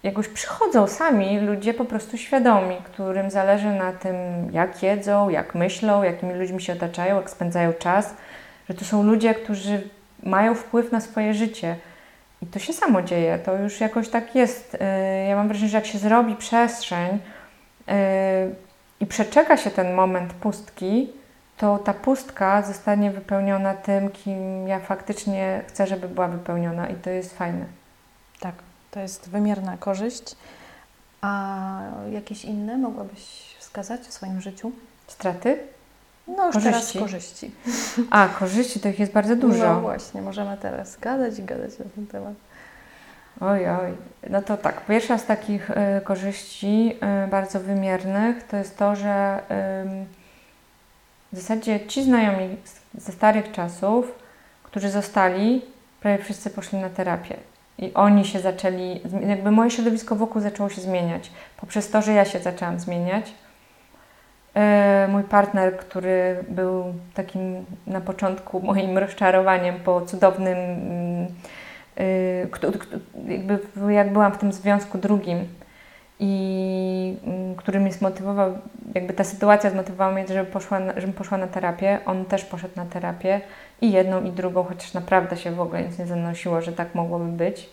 jakoś 0.02 0.28
przychodzą 0.28 0.86
sami 0.86 1.40
ludzie 1.40 1.74
po 1.74 1.84
prostu 1.84 2.18
świadomi, 2.18 2.76
którym 2.84 3.30
zależy 3.30 3.70
na 3.70 3.92
tym, 3.92 4.16
jak 4.52 4.82
jedzą, 4.82 5.28
jak 5.28 5.54
myślą, 5.54 6.02
jakimi 6.02 6.34
ludźmi 6.34 6.61
się 6.61 6.72
otaczają, 6.72 7.16
jak 7.16 7.30
spędzają 7.30 7.72
czas, 7.72 8.14
że 8.68 8.74
to 8.74 8.84
są 8.84 9.02
ludzie, 9.02 9.34
którzy 9.34 9.88
mają 10.22 10.54
wpływ 10.54 10.92
na 10.92 11.00
swoje 11.00 11.34
życie. 11.34 11.76
I 12.42 12.46
to 12.46 12.58
się 12.58 12.72
samo 12.72 13.02
dzieje, 13.02 13.38
to 13.38 13.56
już 13.56 13.80
jakoś 13.80 14.08
tak 14.08 14.34
jest. 14.34 14.74
Y, 14.74 14.78
ja 15.28 15.36
mam 15.36 15.48
wrażenie, 15.48 15.68
że 15.68 15.76
jak 15.76 15.86
się 15.86 15.98
zrobi 15.98 16.36
przestrzeń 16.36 17.14
y, 17.14 17.92
i 19.00 19.06
przeczeka 19.06 19.56
się 19.56 19.70
ten 19.70 19.94
moment 19.94 20.32
pustki, 20.32 21.12
to 21.56 21.78
ta 21.78 21.94
pustka 21.94 22.62
zostanie 22.62 23.10
wypełniona 23.10 23.74
tym, 23.74 24.10
kim 24.10 24.68
ja 24.68 24.80
faktycznie 24.80 25.62
chcę, 25.68 25.86
żeby 25.86 26.08
była 26.08 26.28
wypełniona, 26.28 26.88
i 26.88 26.94
to 26.94 27.10
jest 27.10 27.38
fajne. 27.38 27.64
Tak. 28.40 28.54
To 28.90 29.00
jest 29.00 29.30
wymierna 29.30 29.76
korzyść. 29.76 30.36
A 31.20 31.80
jakieś 32.12 32.44
inne 32.44 32.78
mogłabyś 32.78 33.56
wskazać 33.58 34.00
w 34.00 34.12
swoim 34.12 34.40
życiu? 34.40 34.72
Straty? 35.06 35.58
No 36.29 36.47
już 36.47 36.55
korzyści. 36.55 36.72
teraz 36.72 36.93
korzyści. 36.93 37.51
A, 38.11 38.29
korzyści 38.29 38.81
to 38.81 38.89
ich 38.89 38.99
jest 38.99 39.12
bardzo 39.12 39.37
dużo. 39.37 39.74
No 39.74 39.81
właśnie, 39.81 40.22
możemy 40.22 40.57
teraz 40.57 40.99
gadać 40.99 41.39
i 41.39 41.43
gadać 41.43 41.79
na 41.79 41.85
ten 41.95 42.07
temat. 42.07 42.35
Oj, 43.41 43.68
oj. 43.68 43.93
No 44.31 44.43
to 44.43 44.57
tak, 44.57 44.87
pierwsza 44.87 45.18
z 45.18 45.27
takich 45.27 45.70
y, 45.70 45.74
korzyści 46.05 46.97
y, 47.24 47.29
bardzo 47.29 47.61
wymiernych 47.61 48.47
to 48.47 48.57
jest 48.57 48.79
to, 48.79 48.97
że 48.97 49.41
y, 49.41 50.07
w 51.33 51.37
zasadzie 51.37 51.87
ci 51.87 52.05
znajomi 52.05 52.57
ze 52.95 53.12
starych 53.12 53.53
czasów, 53.53 54.14
którzy 54.62 54.91
zostali, 54.91 55.62
prawie 56.01 56.24
wszyscy 56.24 56.51
poszli 56.51 56.79
na 56.79 56.91
terapię. 56.91 57.37
I 57.79 57.95
oni 57.95 58.24
się 58.24 58.41
zaczęli, 58.41 59.01
jakby 59.27 59.51
moje 59.51 59.70
środowisko 59.70 60.16
wokół 60.16 60.43
zaczęło 60.43 60.68
się 60.68 60.81
zmieniać. 60.81 61.31
Poprzez 61.57 61.91
to, 61.91 62.03
że 62.03 62.12
ja 62.12 62.24
się 62.24 62.39
zaczęłam 62.39 62.81
zmieniać. 62.81 63.33
E, 64.57 65.09
mój 65.11 65.22
partner, 65.22 65.76
który 65.76 66.44
był 66.48 66.94
takim 67.14 67.64
na 67.86 68.00
początku 68.00 68.61
moim 68.61 68.98
rozczarowaniem 68.98 69.74
po 69.80 70.00
cudownym, 70.00 70.57
e, 71.96 72.46
jakby 73.28 73.59
jak 73.92 74.12
byłam 74.12 74.32
w 74.32 74.38
tym 74.38 74.52
związku 74.52 74.98
drugim 74.98 75.48
i 76.20 77.16
mm, 77.26 77.54
który 77.54 77.80
mnie 77.80 77.92
zmotywował, 77.92 78.59
jakby 78.94 79.12
ta 79.12 79.24
sytuacja 79.24 79.70
zmotywowała 79.70 80.12
mnie, 80.12 80.26
żeby 80.28 80.50
poszła, 80.50 80.80
żebym 80.96 81.12
poszła 81.12 81.38
na 81.38 81.46
terapię. 81.46 81.98
On 82.07 82.24
też 82.24 82.44
poszedł 82.44 82.76
na 82.76 82.86
terapię 82.86 83.40
i 83.80 83.92
jedną 83.92 84.24
i 84.24 84.30
drugą, 84.30 84.64
chociaż 84.64 84.94
naprawdę 84.94 85.36
się 85.36 85.50
w 85.50 85.61
ogóle 85.61 85.82
nic 85.82 85.98
nie 85.98 86.07
zanosiło, 86.07 86.61
że 86.61 86.72
tak 86.72 86.94
mogłoby 86.94 87.32
być. 87.32 87.68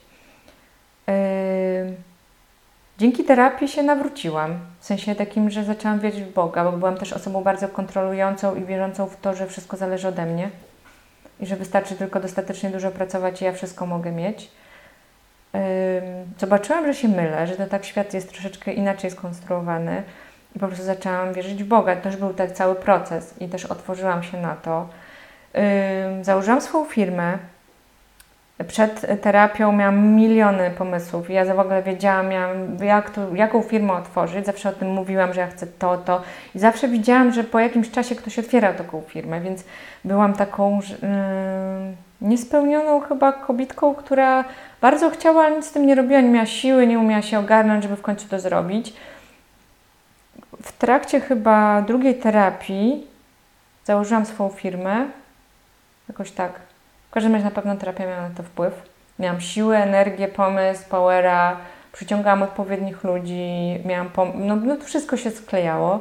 Yy... 1.07 2.12
Dzięki 2.97 3.23
terapii 3.23 3.67
się 3.67 3.83
nawróciłam, 3.83 4.59
w 4.79 4.85
sensie 4.85 5.15
takim, 5.15 5.49
że 5.49 5.63
zaczęłam 5.63 5.99
wierzyć 5.99 6.23
w 6.23 6.33
Boga, 6.33 6.63
bo 6.63 6.71
byłam 6.71 6.97
też 6.97 7.13
osobą 7.13 7.43
bardzo 7.43 7.67
kontrolującą 7.67 8.55
i 8.55 8.65
wierzącą 8.65 9.05
w 9.05 9.17
to, 9.17 9.33
że 9.33 9.47
wszystko 9.47 9.77
zależy 9.77 10.07
ode 10.07 10.25
mnie 10.25 10.49
i 11.39 11.45
że 11.45 11.55
wystarczy 11.55 11.95
tylko 11.95 12.19
dostatecznie 12.19 12.69
dużo 12.69 12.91
pracować 12.91 13.41
i 13.41 13.45
ja 13.45 13.51
wszystko 13.51 13.85
mogę 13.85 14.11
mieć. 14.11 14.51
Zobaczyłam, 16.37 16.85
że 16.85 16.93
się 16.93 17.07
mylę, 17.07 17.47
że 17.47 17.55
to 17.55 17.65
tak 17.65 17.85
świat 17.85 18.13
jest 18.13 18.29
troszeczkę 18.29 18.73
inaczej 18.73 19.11
skonstruowany 19.11 20.03
i 20.55 20.59
po 20.59 20.67
prostu 20.67 20.85
zaczęłam 20.85 21.33
wierzyć 21.33 21.63
w 21.63 21.67
Boga. 21.67 21.95
To 21.95 22.01
też 22.01 22.17
był 22.17 22.33
tak 22.33 22.51
cały 22.51 22.75
proces 22.75 23.41
i 23.41 23.47
też 23.47 23.65
otworzyłam 23.65 24.23
się 24.23 24.41
na 24.41 24.55
to 24.55 24.87
założyłam 26.21 26.61
swoją 26.61 26.85
firmę. 26.85 27.37
Przed 28.68 29.22
terapią 29.22 29.72
miałam 29.72 30.08
miliony 30.08 30.72
pomysłów. 30.72 31.30
Ja 31.30 31.56
w 31.56 31.60
ogóle 31.60 31.84
wiedziałam, 31.84 32.28
miałam, 32.28 32.78
jak 32.78 33.10
to, 33.10 33.36
jaką 33.36 33.62
firmę 33.62 33.93
otworzyć. 33.93 34.45
Zawsze 34.45 34.70
o 34.70 34.72
tym 34.72 34.88
mówiłam, 34.88 35.34
że 35.34 35.41
ja 35.41 35.47
chcę 35.47 35.68
to, 35.68 35.97
to. 35.97 36.22
I 36.56 36.60
zawsze 36.60 36.88
widziałam, 36.88 37.32
że 37.32 37.43
po 37.43 37.60
jakimś 37.60 37.91
czasie 37.91 38.16
ktoś 38.16 38.39
otwiera 38.39 38.74
taką 38.74 39.01
firmę, 39.01 39.41
więc 39.41 39.64
byłam 40.04 40.34
taką 40.34 40.80
yy, 40.80 42.30
niespełnioną 42.30 42.99
chyba 42.99 43.32
kobietką, 43.32 43.95
która 43.95 44.45
bardzo 44.82 45.10
chciała, 45.10 45.43
ale 45.43 45.56
nic 45.56 45.66
z 45.66 45.72
tym 45.72 45.88
nie 45.88 45.95
robiła, 45.95 46.22
nie 46.22 46.30
miała 46.30 46.45
siły, 46.45 46.88
nie 46.88 46.99
umiała 46.99 47.22
się 47.22 47.39
ogarnąć, 47.39 47.84
żeby 47.84 47.95
w 47.95 48.01
końcu 48.01 48.28
to 48.28 48.39
zrobić. 48.39 48.93
W 50.64 50.72
trakcie 50.72 51.20
chyba 51.20 51.82
drugiej 51.82 52.16
terapii 52.16 53.08
założyłam 53.86 54.26
swoją 54.26 54.49
firmę 54.49 55.06
Jakoś 56.10 56.32
tak. 56.32 56.72
Każdym 57.14 57.34
razie 57.34 57.45
na 57.45 57.51
pewno 57.51 57.76
terapia 57.76 58.05
miała 58.05 58.30
na 58.30 58.36
to 58.36 58.43
wpływ. 58.43 58.74
Miałam 59.20 59.41
siłę, 59.41 59.78
energię, 59.78 60.28
pomysł, 60.28 60.84
powera, 60.89 61.57
przyciągałam 61.91 62.43
odpowiednich 62.43 63.03
ludzi, 63.03 63.80
miałam 63.86 64.09
pom- 64.09 64.32
no, 64.36 64.55
no 64.55 64.76
to 64.76 64.84
wszystko 64.84 65.18
się 65.18 65.32
sklejało. 65.32 65.99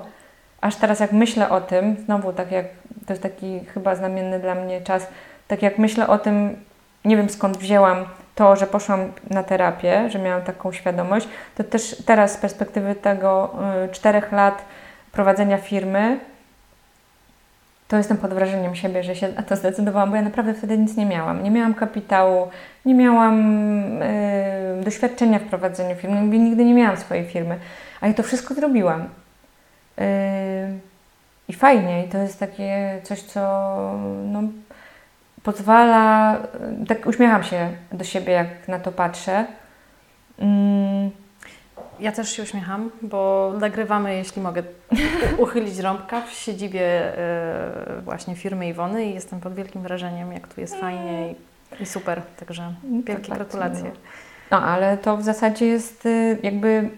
Aż 0.60 0.76
teraz 0.76 1.00
jak 1.00 1.12
myślę 1.12 1.50
o 1.50 1.60
tym, 1.60 1.96
znowu 2.04 2.32
tak 2.32 2.52
jak, 2.52 2.66
to 3.06 3.12
jest 3.12 3.22
taki 3.22 3.60
chyba 3.60 3.94
znamienny 3.94 4.40
dla 4.40 4.54
mnie 4.54 4.80
czas, 4.80 5.06
tak 5.48 5.62
jak 5.62 5.78
myślę 5.78 6.08
o 6.08 6.18
tym, 6.18 6.56
nie 7.04 7.16
wiem 7.16 7.30
skąd 7.30 7.56
wzięłam 7.56 8.04
to, 8.34 8.56
że 8.56 8.66
poszłam 8.66 9.12
na 9.30 9.42
terapię, 9.42 10.10
że 10.10 10.18
miałam 10.18 10.42
taką 10.42 10.72
świadomość, 10.72 11.28
to 11.54 11.64
też 11.64 11.96
teraz 12.06 12.32
z 12.32 12.36
perspektywy 12.36 12.94
tego 12.94 13.54
y, 13.84 13.88
czterech 13.88 14.32
lat 14.32 14.64
prowadzenia 15.12 15.58
firmy, 15.58 16.18
to 17.92 17.96
jestem 17.96 18.16
pod 18.16 18.34
wrażeniem 18.34 18.74
siebie, 18.74 19.02
że 19.02 19.16
się 19.16 19.28
na 19.28 19.42
to 19.42 19.56
zdecydowałam, 19.56 20.10
bo 20.10 20.16
ja 20.16 20.22
naprawdę 20.22 20.54
wtedy 20.54 20.78
nic 20.78 20.96
nie 20.96 21.06
miałam. 21.06 21.42
Nie 21.42 21.50
miałam 21.50 21.74
kapitału, 21.74 22.48
nie 22.84 22.94
miałam 22.94 23.36
y, 24.02 24.82
doświadczenia 24.84 25.38
w 25.38 25.42
prowadzeniu 25.42 25.96
firmy, 25.96 26.38
nigdy 26.38 26.64
nie 26.64 26.74
miałam 26.74 26.96
swojej 26.96 27.24
firmy, 27.24 27.58
a 28.00 28.08
ja 28.08 28.14
to 28.14 28.22
wszystko 28.22 28.54
zrobiłam. 28.54 29.02
Y, 29.02 29.04
I 31.48 31.52
fajnie, 31.52 32.04
i 32.06 32.08
to 32.08 32.18
jest 32.18 32.40
takie 32.40 33.00
coś, 33.02 33.22
co 33.22 33.40
no, 34.24 34.42
pozwala, 35.42 36.36
tak 36.88 37.06
uśmiecham 37.06 37.42
się 37.42 37.68
do 37.92 38.04
siebie, 38.04 38.32
jak 38.32 38.68
na 38.68 38.78
to 38.78 38.92
patrzę. 38.92 39.46
Mm, 40.38 40.81
ja 42.02 42.12
też 42.12 42.36
się 42.36 42.42
uśmiecham, 42.42 42.90
bo 43.02 43.52
nagrywamy, 43.58 44.16
jeśli 44.16 44.42
mogę 44.42 44.62
uchylić 45.38 45.78
rąbka, 45.78 46.22
w 46.22 46.32
siedzibie 46.32 47.12
y, 47.98 48.00
właśnie 48.02 48.36
firmy 48.36 48.68
Iwony 48.68 49.04
i 49.04 49.14
jestem 49.14 49.40
pod 49.40 49.54
wielkim 49.54 49.82
wrażeniem, 49.82 50.32
jak 50.32 50.48
tu 50.48 50.60
jest 50.60 50.76
fajnie 50.76 51.30
i, 51.30 51.82
i 51.82 51.86
super. 51.86 52.22
Także 52.36 52.74
no 52.84 53.02
wielkie 53.02 53.28
tak, 53.28 53.38
gratulacje. 53.38 53.90
No. 54.50 54.62
ale 54.62 54.96
to 54.98 55.16
w 55.16 55.22
zasadzie 55.22 55.66
jest 55.66 56.06
y, 56.06 56.38
jakby 56.42 56.90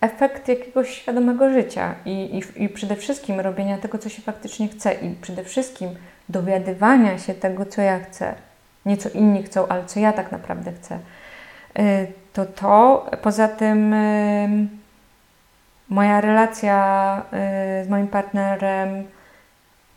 efekt 0.00 0.48
jakiegoś 0.48 0.90
świadomego 0.90 1.52
życia 1.52 1.94
i, 2.04 2.10
i, 2.38 2.64
i 2.64 2.68
przede 2.68 2.96
wszystkim 2.96 3.40
robienia 3.40 3.78
tego, 3.78 3.98
co 3.98 4.08
się 4.08 4.22
faktycznie 4.22 4.68
chce 4.68 4.92
i 4.94 5.14
przede 5.14 5.44
wszystkim 5.44 5.90
dowiadywania 6.28 7.18
się 7.18 7.34
tego, 7.34 7.66
co 7.66 7.82
ja 7.82 7.98
chcę. 7.98 8.34
Nie 8.86 8.96
co 8.96 9.08
inni 9.08 9.42
chcą, 9.42 9.68
ale 9.68 9.84
co 9.86 10.00
ja 10.00 10.12
tak 10.12 10.32
naprawdę 10.32 10.72
chcę. 10.72 10.98
Y, 12.30 12.32
to 12.32 12.46
to. 12.46 13.06
Poza 13.22 13.48
tym 13.48 13.94
moja 15.88 16.20
relacja 16.20 17.22
y, 17.82 17.84
z 17.84 17.88
moim 17.88 18.08
partnerem 18.08 19.04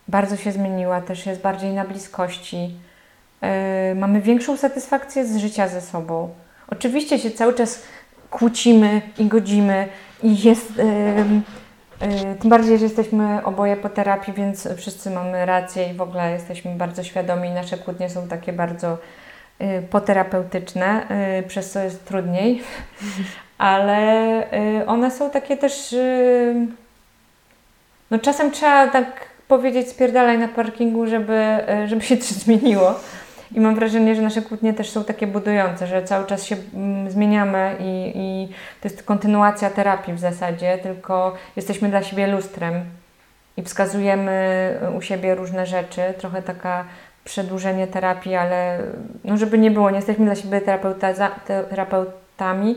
bardzo 0.08 0.38
się 0.38 0.52
zmieniła, 0.52 1.02
też 1.02 1.26
jest 1.26 1.42
bardziej 1.42 1.74
na 1.74 1.86
bliskości. 1.86 2.76
Y, 3.92 3.96
mamy 3.96 4.22
większą 4.22 4.58
satysfakcję 4.58 5.26
z 5.26 5.38
życia 5.38 5.68
ze 5.68 5.82
sobą. 5.82 6.30
Oczywiście 6.68 7.20
się 7.20 7.32
cały 7.32 7.54
czas 7.54 7.84
kłócimy 8.30 9.02
i 9.18 9.26
godzimy 9.26 9.88
i 10.24 10.44
jest. 10.44 10.74
Tym 12.40 12.50
bardziej, 12.50 12.78
że 12.78 12.84
jesteśmy 12.84 13.46
oboje 13.46 13.78
po 13.78 13.90
terapii, 13.90 14.34
więc 14.34 14.68
wszyscy 14.78 15.12
mamy 15.12 15.46
rację 15.46 15.90
i 15.90 15.94
w 15.94 16.02
ogóle 16.02 16.32
jesteśmy 16.32 16.76
bardzo 16.76 17.04
świadomi. 17.04 17.50
Nasze 17.50 17.78
kłótnie 17.78 18.10
są 18.10 18.28
takie 18.28 18.54
bardzo 18.54 18.98
Y, 18.98 19.23
poterapeutyczne, 19.90 21.08
y, 21.40 21.44
przez 21.44 21.72
co 21.72 21.80
jest 21.80 22.06
trudniej, 22.06 22.64
ale 23.58 24.44
y, 24.82 24.86
one 24.88 25.12
są 25.12 25.30
takie 25.30 25.58
też. 25.58 25.94
Y, 25.94 26.56
no 28.12 28.20
czasem 28.20 28.52
trzeba 28.52 28.88
tak 28.88 29.06
powiedzieć 29.48 29.90
spierdalaj 29.90 30.38
na 30.38 30.48
parkingu, 30.48 31.08
żeby, 31.08 31.58
y, 31.84 31.88
żeby 31.88 32.02
się 32.02 32.18
coś 32.18 32.38
zmieniło. 32.44 32.96
I 33.52 33.60
mam 33.60 33.76
wrażenie, 33.76 34.16
że 34.16 34.22
nasze 34.22 34.42
kłótnie 34.42 34.74
też 34.74 34.90
są 34.90 35.04
takie 35.04 35.28
budujące, 35.28 35.88
że 35.88 36.04
cały 36.04 36.26
czas 36.26 36.46
się 36.46 36.56
mm, 36.74 37.12
zmieniamy 37.12 37.76
i, 37.80 38.12
i 38.16 38.48
to 38.82 38.88
jest 38.88 39.04
kontynuacja 39.04 39.70
terapii 39.70 40.14
w 40.14 40.20
zasadzie, 40.20 40.78
tylko 40.78 41.36
jesteśmy 41.56 41.90
dla 41.90 42.04
siebie 42.04 42.28
lustrem 42.28 42.74
i 43.58 43.64
wskazujemy 43.64 44.80
u 44.98 45.02
siebie 45.02 45.36
różne 45.36 45.66
rzeczy, 45.66 46.02
trochę 46.18 46.42
taka 46.42 46.86
przedłużenie 47.24 47.88
terapii, 47.88 48.36
ale 48.36 48.80
no 49.24 49.38
żeby 49.38 49.58
nie 49.58 49.72
było, 49.72 49.90
nie 49.90 49.96
jesteśmy 49.96 50.26
dla 50.26 50.36
siebie 50.36 50.62
terapeuta, 50.62 51.14
terapeutami, 51.70 52.76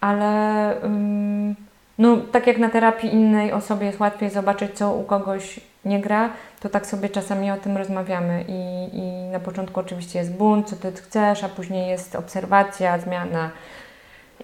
ale 0.00 0.74
um, 0.82 1.54
no, 1.98 2.16
tak 2.32 2.46
jak 2.46 2.58
na 2.58 2.68
terapii 2.68 3.14
innej 3.14 3.52
osobie 3.52 3.86
jest 3.86 4.00
łatwiej 4.00 4.30
zobaczyć, 4.30 4.72
co 4.74 4.92
u 4.92 5.04
kogoś 5.04 5.60
nie 5.84 6.00
gra, 6.00 6.30
to 6.60 6.68
tak 6.68 6.86
sobie 6.86 7.08
czasami 7.08 7.50
o 7.50 7.56
tym 7.56 7.76
rozmawiamy 7.76 8.44
i, 8.48 8.88
i 8.98 9.30
na 9.32 9.40
początku 9.40 9.80
oczywiście 9.80 10.18
jest 10.18 10.32
bunt, 10.32 10.68
co 10.68 10.76
ty 10.76 10.92
chcesz, 10.92 11.44
a 11.44 11.48
później 11.48 11.88
jest 11.88 12.16
obserwacja, 12.16 12.98
zmiana 12.98 13.50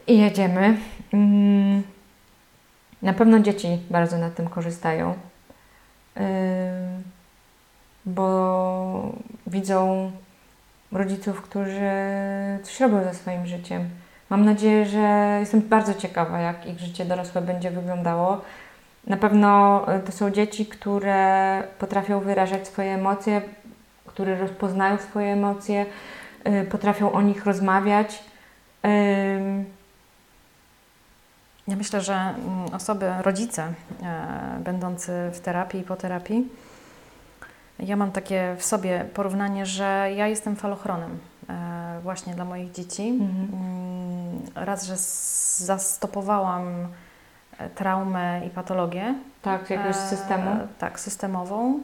i 0.07 0.18
jedziemy. 0.18 0.76
Um, 1.12 1.82
na 3.03 3.12
pewno 3.12 3.41
dzieci 3.41 3.78
bardzo 3.91 4.18
na 4.18 4.30
tym 4.30 4.49
korzystają 4.49 5.14
bo 8.07 9.12
widzą 9.46 10.11
rodziców, 10.92 11.42
którzy 11.42 11.90
coś 12.62 12.80
robią 12.80 13.05
ze 13.05 13.14
swoim 13.14 13.46
życiem. 13.46 13.88
Mam 14.30 14.44
nadzieję, 14.44 14.86
że 14.86 15.36
jestem 15.40 15.61
bardzo 15.61 15.94
ciekawa, 15.94 16.38
jak 16.40 16.66
ich 16.66 16.78
życie 16.78 17.05
dorosłe 17.05 17.42
będzie 17.42 17.70
wyglądało. 17.70 18.40
Na 19.07 19.16
pewno 19.16 19.82
e, 19.88 20.01
to 20.01 20.12
są 20.12 20.30
dzieci, 20.30 20.66
które 20.66 21.62
potrafią 21.78 22.20
wyrażać 22.20 22.68
swoje 22.68 22.94
emocje, 22.94 23.42
które 24.07 24.38
rozpoznają 24.38 24.98
swoje 24.98 25.32
emocje, 25.32 25.86
e, 26.44 26.64
potrafią 26.64 27.12
o 27.12 27.22
nich 27.22 27.46
rozmawiać. 27.46 28.22
Ja 31.68 31.76
myślę, 31.76 32.01
że 32.01 32.14
mm, 32.14 32.74
osoby, 32.74 33.12
rodzice 33.22 33.62
e, 34.03 34.61
będący 34.64 35.12
w 35.32 35.40
terapii 35.40 35.80
i 35.80 35.84
po 35.84 35.96
terapii, 35.96 36.48
ja 37.83 37.97
mam 37.97 38.12
takie 38.12 38.57
w 38.59 38.64
sobie 38.64 39.05
porównanie, 39.14 39.66
że 39.66 40.09
ja 40.16 40.26
jestem 40.26 40.57
falochronem 40.57 41.18
e, 41.49 42.01
właśnie 42.03 42.35
dla 42.35 42.45
moich 42.45 42.72
dzieci. 42.72 43.09
Mhm. 43.09 43.49
Mm, 43.53 44.41
raz, 44.55 44.85
że 44.85 44.97
zastopowałam 45.66 46.89
e, 47.59 47.70
traumę 47.70 48.47
i 48.47 48.51
patologię. 48.51 49.14
Tak, 49.43 49.70
jakiegoś 49.70 49.97
systemu. 49.97 50.51
tak, 50.78 51.01
systemową. 51.01 51.81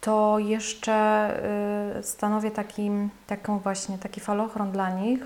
To 0.00 0.38
jeszcze 0.38 1.30
stanowię 2.02 2.50
takim, 2.50 3.10
taką 3.26 3.58
właśnie 3.58 3.98
taki 3.98 4.20
falochron 4.20 4.72
dla 4.72 4.90
nich, 4.90 5.20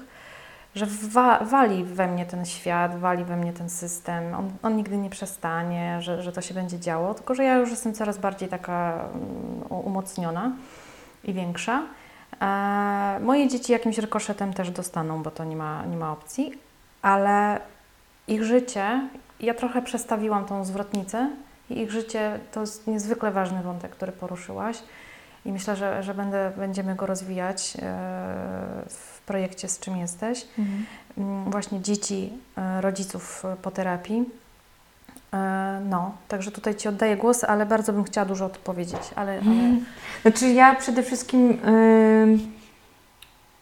że 0.77 0.87
wa 0.87 1.39
wali 1.39 1.85
we 1.85 2.07
mnie 2.07 2.27
ten 2.27 2.47
świat, 2.47 2.99
wali 2.99 3.25
we 3.25 3.37
mnie 3.37 3.53
ten 3.53 3.71
system, 3.71 4.35
on, 4.35 4.51
on, 4.63 4.77
nigdy 4.77 4.99
nie 4.99 5.11
przestanie, 5.11 6.03
że, 6.03 6.23
że 6.23 6.33
to 6.33 6.41
się 6.41 6.55
będzie 6.55 6.81
działo, 6.81 7.15
tylko 7.15 7.35
że 7.35 7.45
ja 7.45 7.57
już 7.57 7.71
jestem 7.71 7.95
coraz 7.95 8.19
bardziej 8.19 8.49
taka 8.49 9.05
um, 9.13 9.85
umocniona 9.87 10.53
i 11.25 11.33
większa. 11.33 11.83
E, 12.41 13.21
moje 13.21 13.49
dzieci 13.49 13.73
jakimś 13.73 13.99
rykoszetem 13.99 14.53
też 14.53 14.71
dostaną, 14.71 15.23
bo 15.23 15.31
to 15.31 15.45
nie 15.45 15.57
ma, 15.57 15.87
nie 15.87 15.97
ma 15.97 16.13
opcji, 16.13 16.53
ale 17.03 17.61
ich 18.29 18.45
życie, 18.45 19.09
ja 19.41 19.55
trochę 19.55 19.83
przestawiłam 19.83 20.45
tą 20.45 20.65
zwrotnicę 20.65 21.31
i 21.71 21.81
ich 21.81 21.91
życie 21.91 22.39
to 22.53 22.61
jest 22.61 22.87
niezwykle 22.87 23.31
ważny 23.31 23.63
wątek, 23.63 23.91
który 23.91 24.13
poruszyłaś 24.13 24.79
i 25.45 25.53
myślę, 25.53 25.77
że, 25.77 26.03
że 26.03 26.15
będę, 26.15 26.53
będziemy 26.57 26.95
go 26.95 27.07
rozwijać 27.07 27.77
e, 27.77 27.81
w 28.89 29.16
projekcie 29.27 29.69
Z 29.69 29.81
czym 29.81 29.97
jesteś. 29.97 30.47
Mhm. 30.59 30.87
Mm, 31.19 31.51
właśnie 31.51 31.81
dzieci, 31.81 32.33
e, 32.57 32.81
rodziców 32.81 33.43
po 33.63 33.71
terapii. 33.71 34.25
E, 35.35 35.81
no, 35.91 36.15
także 36.29 36.51
tutaj 36.51 36.75
Ci 36.75 36.89
oddaję 36.89 37.17
głos, 37.17 37.45
ale 37.45 37.67
bardzo 37.67 37.93
bym 37.93 38.05
chciała 38.05 38.25
dużo 38.25 38.45
odpowiedzieć. 38.45 39.01
Ale, 39.17 39.33
ale... 39.33 39.39
Mhm. 39.39 39.85
Znaczy 40.23 40.49
ja 40.49 40.75
przede 40.75 41.03
wszystkim 41.03 41.49
yy, 41.49 42.39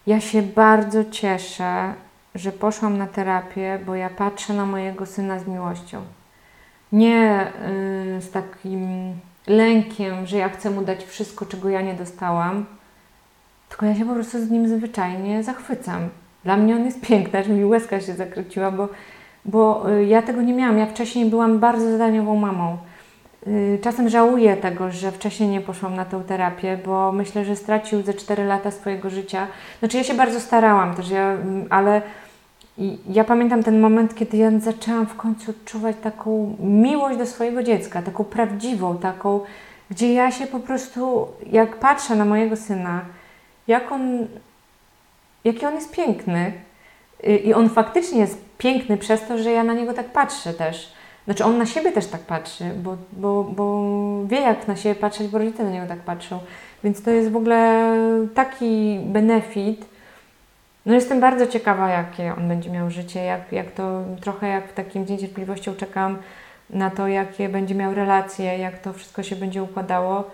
ja 0.06 0.20
się 0.20 0.42
bardzo 0.42 1.04
cieszę, 1.04 1.94
że 2.34 2.52
poszłam 2.52 2.98
na 2.98 3.06
terapię, 3.06 3.78
bo 3.86 3.94
ja 3.94 4.10
patrzę 4.10 4.52
na 4.52 4.66
mojego 4.66 5.06
syna 5.06 5.38
z 5.38 5.46
miłością. 5.46 6.02
Nie 6.92 7.46
yy, 8.14 8.22
z 8.22 8.30
takim 8.30 9.14
lękiem, 9.46 10.26
że 10.26 10.36
ja 10.36 10.48
chcę 10.48 10.70
mu 10.70 10.82
dać 10.82 11.04
wszystko, 11.04 11.46
czego 11.46 11.68
ja 11.68 11.80
nie 11.80 11.94
dostałam, 11.94 12.66
tylko 13.74 13.86
ja 13.86 13.94
się 13.94 14.04
po 14.04 14.14
prostu 14.14 14.46
z 14.46 14.50
nim 14.50 14.68
zwyczajnie 14.68 15.42
zachwycam. 15.42 16.08
Dla 16.44 16.56
mnie 16.56 16.76
on 16.76 16.84
jest 16.84 17.00
piękny, 17.08 17.38
aż 17.38 17.48
mi 17.48 17.64
łezka 17.64 18.00
się 18.00 18.14
zakręciła, 18.14 18.70
bo, 18.70 18.88
bo 19.44 19.90
y, 19.90 20.04
ja 20.04 20.22
tego 20.22 20.42
nie 20.42 20.52
miałam. 20.52 20.78
Ja 20.78 20.86
wcześniej 20.86 21.26
byłam 21.26 21.58
bardzo 21.58 21.90
zadaniową 21.90 22.36
mamą. 22.36 22.76
Y, 23.46 23.78
czasem 23.82 24.08
żałuję 24.08 24.56
tego, 24.56 24.90
że 24.90 25.12
wcześniej 25.12 25.48
nie 25.48 25.60
poszłam 25.60 25.94
na 25.94 26.04
tę 26.04 26.22
terapię, 26.26 26.78
bo 26.86 27.12
myślę, 27.12 27.44
że 27.44 27.56
stracił 27.56 28.02
ze 28.02 28.14
4 28.14 28.44
lata 28.44 28.70
swojego 28.70 29.10
życia. 29.10 29.46
Znaczy 29.78 29.96
ja 29.96 30.04
się 30.04 30.14
bardzo 30.14 30.40
starałam 30.40 30.94
też, 30.94 31.10
ja, 31.10 31.30
mm, 31.32 31.66
ale 31.70 32.02
ja 33.08 33.24
pamiętam 33.24 33.62
ten 33.62 33.80
moment, 33.80 34.14
kiedy 34.14 34.36
ja 34.36 34.58
zaczęłam 34.58 35.06
w 35.06 35.16
końcu 35.16 35.50
odczuwać 35.50 35.96
taką 36.02 36.56
miłość 36.60 37.18
do 37.18 37.26
swojego 37.26 37.62
dziecka, 37.62 38.02
taką 38.02 38.24
prawdziwą, 38.24 38.98
taką, 38.98 39.40
gdzie 39.90 40.12
ja 40.12 40.30
się 40.30 40.46
po 40.46 40.60
prostu, 40.60 41.28
jak 41.52 41.76
patrzę 41.76 42.16
na 42.16 42.24
mojego 42.24 42.56
syna, 42.56 43.00
jak 43.68 43.92
on, 43.92 44.26
jaki 45.44 45.66
on 45.66 45.74
jest 45.74 45.92
piękny. 45.92 46.52
I 47.44 47.54
on 47.54 47.68
faktycznie 47.68 48.20
jest 48.20 48.44
piękny 48.58 48.96
przez 48.96 49.26
to, 49.28 49.38
że 49.38 49.50
ja 49.50 49.64
na 49.64 49.74
niego 49.74 49.92
tak 49.92 50.06
patrzę 50.06 50.54
też. 50.54 50.92
Znaczy 51.24 51.44
on 51.44 51.58
na 51.58 51.66
siebie 51.66 51.92
też 51.92 52.06
tak 52.06 52.20
patrzy, 52.20 52.64
bo, 52.82 52.96
bo, 53.12 53.44
bo 53.44 53.84
wie 54.26 54.40
jak 54.40 54.68
na 54.68 54.76
siebie 54.76 54.94
patrzeć, 54.94 55.28
bo 55.28 55.38
rodzice 55.38 55.64
na 55.64 55.70
niego 55.70 55.86
tak 55.86 55.98
patrzą. 55.98 56.38
Więc 56.84 57.02
to 57.02 57.10
jest 57.10 57.30
w 57.30 57.36
ogóle 57.36 57.92
taki 58.34 59.00
benefit, 59.04 59.86
no 60.86 60.94
jestem 60.94 61.20
bardzo 61.20 61.46
ciekawa, 61.46 61.88
jakie 61.88 62.34
on 62.38 62.48
będzie 62.48 62.70
miał 62.70 62.90
życie, 62.90 63.24
jak, 63.24 63.52
jak 63.52 63.72
to 63.72 64.04
trochę 64.20 64.48
jak 64.48 64.68
w 64.68 64.74
takim 64.74 65.06
z 65.06 65.10
niecierpliwością 65.10 65.74
czekam 65.74 66.18
na 66.70 66.90
to, 66.90 67.08
jakie 67.08 67.48
będzie 67.48 67.74
miał 67.74 67.94
relacje, 67.94 68.58
jak 68.58 68.78
to 68.78 68.92
wszystko 68.92 69.22
się 69.22 69.36
będzie 69.36 69.62
układało. 69.62 70.30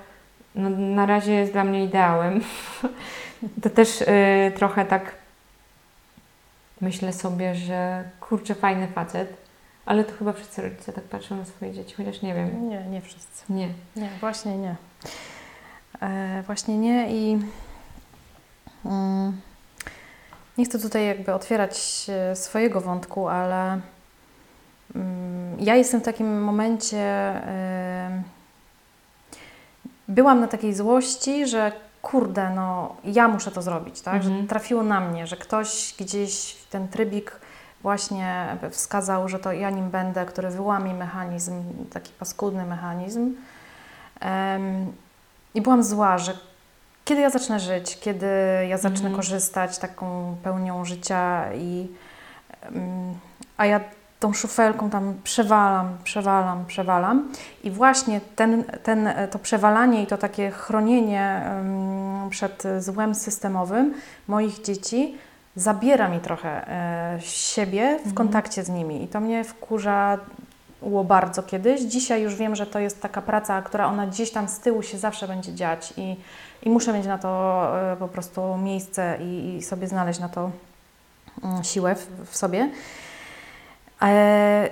No, 0.54 0.70
na 0.70 1.06
razie 1.06 1.32
jest 1.32 1.52
dla 1.52 1.64
mnie 1.64 1.84
ideałem. 1.84 2.40
to 3.62 3.70
też 3.70 4.00
y, 4.00 4.06
trochę 4.56 4.84
tak 4.84 5.14
myślę 6.80 7.12
sobie, 7.12 7.54
że 7.54 8.04
kurczę, 8.20 8.54
fajny 8.54 8.88
facet, 8.88 9.36
ale 9.86 10.04
to 10.04 10.12
chyba 10.12 10.32
wszyscy 10.32 10.62
rodzice 10.62 10.92
tak 10.92 11.04
patrzą 11.04 11.36
na 11.36 11.44
swoje 11.44 11.72
dzieci, 11.72 11.94
chociaż 11.96 12.22
nie 12.22 12.34
wiem. 12.34 12.68
Nie, 12.68 12.84
nie 12.84 13.00
wszyscy. 13.00 13.52
Nie. 13.52 13.68
Nie, 13.96 14.08
właśnie 14.20 14.58
nie. 14.58 14.76
E, 16.00 16.42
właśnie 16.46 16.78
nie 16.78 17.10
i. 17.10 17.38
Mm, 18.84 19.40
nie 20.58 20.64
chcę 20.64 20.78
tutaj 20.78 21.06
jakby 21.06 21.34
otwierać 21.34 22.06
e, 22.08 22.36
swojego 22.36 22.80
wątku, 22.80 23.28
ale 23.28 23.80
mm, 24.94 25.60
ja 25.60 25.76
jestem 25.76 26.00
w 26.00 26.04
takim 26.04 26.42
momencie. 26.42 26.98
E, 26.98 28.22
byłam 30.10 30.40
na 30.40 30.48
takiej 30.48 30.74
złości, 30.74 31.46
że 31.46 31.72
kurde, 32.02 32.50
no 32.50 32.96
ja 33.04 33.28
muszę 33.28 33.50
to 33.50 33.62
zrobić, 33.62 34.00
tak? 34.00 34.14
Mhm. 34.14 34.42
Że 34.42 34.48
trafiło 34.48 34.82
na 34.82 35.00
mnie, 35.00 35.26
że 35.26 35.36
ktoś 35.36 35.94
gdzieś 35.98 36.56
ten 36.70 36.88
trybik 36.88 37.40
właśnie 37.82 38.56
wskazał, 38.70 39.28
że 39.28 39.38
to 39.38 39.52
ja 39.52 39.70
nim 39.70 39.90
będę, 39.90 40.26
który 40.26 40.50
wyłami 40.50 40.94
mechanizm, 40.94 41.62
taki 41.92 42.12
paskudny 42.12 42.66
mechanizm. 42.66 43.34
Um, 44.22 44.92
I 45.54 45.62
byłam 45.62 45.82
zła, 45.82 46.18
że 46.18 46.32
kiedy 47.04 47.20
ja 47.20 47.30
zacznę 47.30 47.60
żyć, 47.60 47.98
kiedy 48.00 48.26
ja 48.68 48.78
zacznę 48.78 49.06
mm. 49.06 49.16
korzystać 49.16 49.78
taką 49.78 50.36
pełnią 50.42 50.84
życia 50.84 51.54
i 51.54 51.88
um, 52.64 53.14
a 53.56 53.66
ja 53.66 53.80
tą 54.20 54.32
szufelką 54.32 54.90
tam 54.90 55.14
przewalam, 55.24 55.96
przewalam, 56.04 56.66
przewalam 56.66 57.32
i 57.64 57.70
właśnie 57.70 58.20
ten, 58.36 58.64
ten, 58.82 59.08
to 59.30 59.38
przewalanie 59.38 60.02
i 60.02 60.06
to 60.06 60.18
takie 60.18 60.50
chronienie 60.50 61.42
przed 62.30 62.62
złem 62.78 63.14
systemowym 63.14 63.94
moich 64.28 64.62
dzieci 64.62 65.18
zabiera 65.56 66.08
mi 66.08 66.20
trochę 66.20 66.68
e, 66.68 67.18
siebie 67.20 67.98
w 67.98 68.02
mm. 68.02 68.14
kontakcie 68.14 68.64
z 68.64 68.68
nimi 68.68 69.04
i 69.04 69.08
to 69.08 69.20
mnie 69.20 69.44
wkurza 69.44 70.18
było 70.82 71.04
bardzo 71.04 71.42
kiedyś. 71.42 71.80
Dzisiaj 71.80 72.22
już 72.22 72.34
wiem, 72.34 72.56
że 72.56 72.66
to 72.66 72.78
jest 72.78 73.02
taka 73.02 73.22
praca, 73.22 73.62
która 73.62 73.86
ona 73.86 74.06
gdzieś 74.06 74.30
tam 74.30 74.48
z 74.48 74.58
tyłu 74.58 74.82
się 74.82 74.98
zawsze 74.98 75.28
będzie 75.28 75.54
dziać 75.54 75.94
i 75.96 76.16
i 76.62 76.70
muszę 76.70 76.92
mieć 76.92 77.06
na 77.06 77.18
to 77.18 77.72
e, 77.92 77.96
po 77.96 78.08
prostu 78.08 78.56
miejsce 78.56 79.18
i, 79.20 79.56
i 79.56 79.62
sobie 79.62 79.88
znaleźć 79.88 80.20
na 80.20 80.28
to 80.28 80.50
mm, 81.42 81.64
siłę 81.64 81.94
w, 81.94 82.30
w 82.30 82.36
sobie. 82.36 82.70
E, 84.02 84.70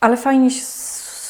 ale 0.00 0.16
fajnie 0.16 0.50
się 0.50 0.64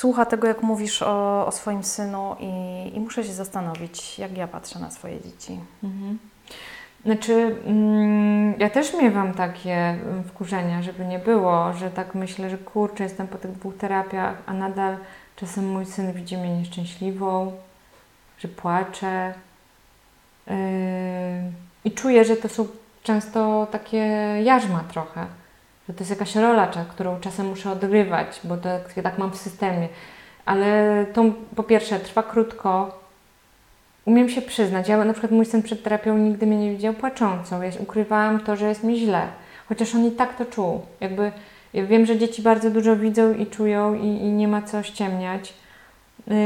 słucha 0.03 0.25
tego, 0.25 0.47
jak 0.49 0.63
mówisz 0.63 1.03
o, 1.03 1.47
o 1.47 1.53
swoim 1.53 1.85
synu 1.85 2.37
i, 2.41 2.97
i, 2.97 3.01
muszę 3.01 3.25
się 3.25 3.33
zastanowić, 3.33 4.19
jak 4.19 4.37
ja 4.37 4.49
patrzę 4.49 4.79
na 4.79 4.91
swoje 4.91 5.21
dzieci. 5.21 5.61
Mhm. 5.85 6.19
Znaczy, 7.05 7.57
mm, 7.67 8.55
ja 8.59 8.71
też 8.71 8.95
miewam 8.95 9.35
takie 9.35 9.99
wkurzenia, 10.29 10.83
żeby 10.83 11.05
nie 11.05 11.19
było, 11.19 11.73
że 11.73 11.91
tak 11.91 12.15
myślę, 12.15 12.51
że 12.51 12.59
kurczę, 12.59 13.05
jestem 13.05 13.29
po 13.29 13.39
tych 13.39 13.53
dwóch 13.53 13.77
terapiach, 13.77 14.37
a 14.47 14.53
nadal 14.53 14.97
czasem 15.37 15.73
mój 15.73 15.87
syn 15.87 16.13
widzi 16.13 16.37
mnie 16.37 16.59
nieszczęśliwą, 16.59 17.53
że 18.39 18.49
płaczę. 18.49 19.35
Yy, 20.47 20.55
I 21.85 21.91
czuję, 21.93 22.25
że 22.25 22.37
to 22.37 22.49
są 22.49 22.67
często 23.03 23.67
takie 23.71 23.99
jarzma 24.43 24.85
trochę, 24.93 25.27
że 25.89 25.95
to 25.95 26.01
jest 26.01 26.11
jakaś 26.11 26.37
rola, 26.37 26.71
którą 26.91 27.21
czasem 27.21 27.47
muszę 27.47 27.71
odgrywać, 27.71 28.41
bo 28.45 28.57
to, 28.57 28.69
tak 29.03 29.19
mam 29.19 29.31
w 29.31 29.37
systemie. 29.37 29.89
Ale 30.45 31.07
to 31.13 31.25
po 31.57 31.63
pierwsze 31.63 32.01
trwa 32.01 32.23
krótko, 32.23 32.99
umiem 34.05 34.29
się 34.29 34.43
przyznać. 34.43 34.89
Ja 34.89 35.05
na 35.05 35.13
przykład 35.13 35.33
mój 35.33 35.47
syn 35.47 35.63
przed 35.63 35.83
terapią 35.83 36.19
nigdy 36.19 36.47
mnie 36.47 36.59
nie 36.59 36.71
widział 36.71 36.95
płaczącą. 36.95 37.63
Ja 37.63 37.71
ukrywałam 37.79 38.41
to, 38.41 38.57
że 38.57 38.69
jest 38.69 38.85
mi 38.85 38.99
źle. 38.99 39.27
Chociaż 39.69 39.95
on 39.95 40.07
i 40.07 40.11
tak 40.11 40.37
to 40.37 40.45
czuł. 40.45 40.81
Jakby 41.01 41.33
ja 41.75 41.87
wiem, 41.87 42.07
że 42.07 42.19
dzieci 42.19 42.43
bardzo 42.43 42.71
dużo 42.71 42.97
widzą 42.97 43.35
i 43.35 43.47
czują 43.47 43.95
i, 43.95 44.07
i 44.07 44.33
nie 44.33 44.49
ma 44.49 44.63
co 44.63 44.83
ściemniać. 44.83 45.55
Yy, 46.27 46.37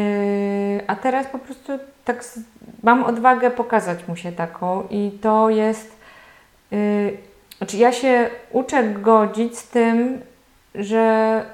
a 0.87 0.97
teraz 0.97 1.27
po 1.27 1.39
prostu 1.39 1.73
tak 2.05 2.25
mam 2.83 3.05
odwagę 3.05 3.51
pokazać 3.51 4.09
mu 4.09 4.17
się 4.17 4.33
taką 4.33 4.83
i 4.91 5.19
to 5.23 5.51
jest 5.51 5.97
yy, 6.71 7.17
znaczy 7.59 7.77
ja 7.77 7.93
się 7.93 8.31
uczę 8.53 8.85
godzić 8.85 9.59
z 9.59 9.69
tym, 9.69 10.21
że 10.75 11.45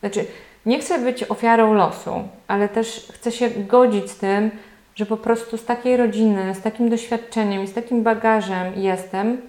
znaczy 0.00 0.24
nie 0.66 0.78
chcę 0.78 0.98
być 0.98 1.24
ofiarą 1.24 1.74
losu, 1.74 2.28
ale 2.48 2.68
też 2.68 3.08
chcę 3.12 3.32
się 3.32 3.50
godzić 3.50 4.10
z 4.10 4.16
tym, 4.16 4.50
że 4.94 5.06
po 5.06 5.16
prostu 5.16 5.58
z 5.58 5.64
takiej 5.64 5.96
rodziny, 5.96 6.54
z 6.54 6.60
takim 6.60 6.90
doświadczeniem 6.90 7.64
i 7.64 7.68
z 7.68 7.72
takim 7.72 8.02
bagażem 8.02 8.72
jestem 8.76 9.40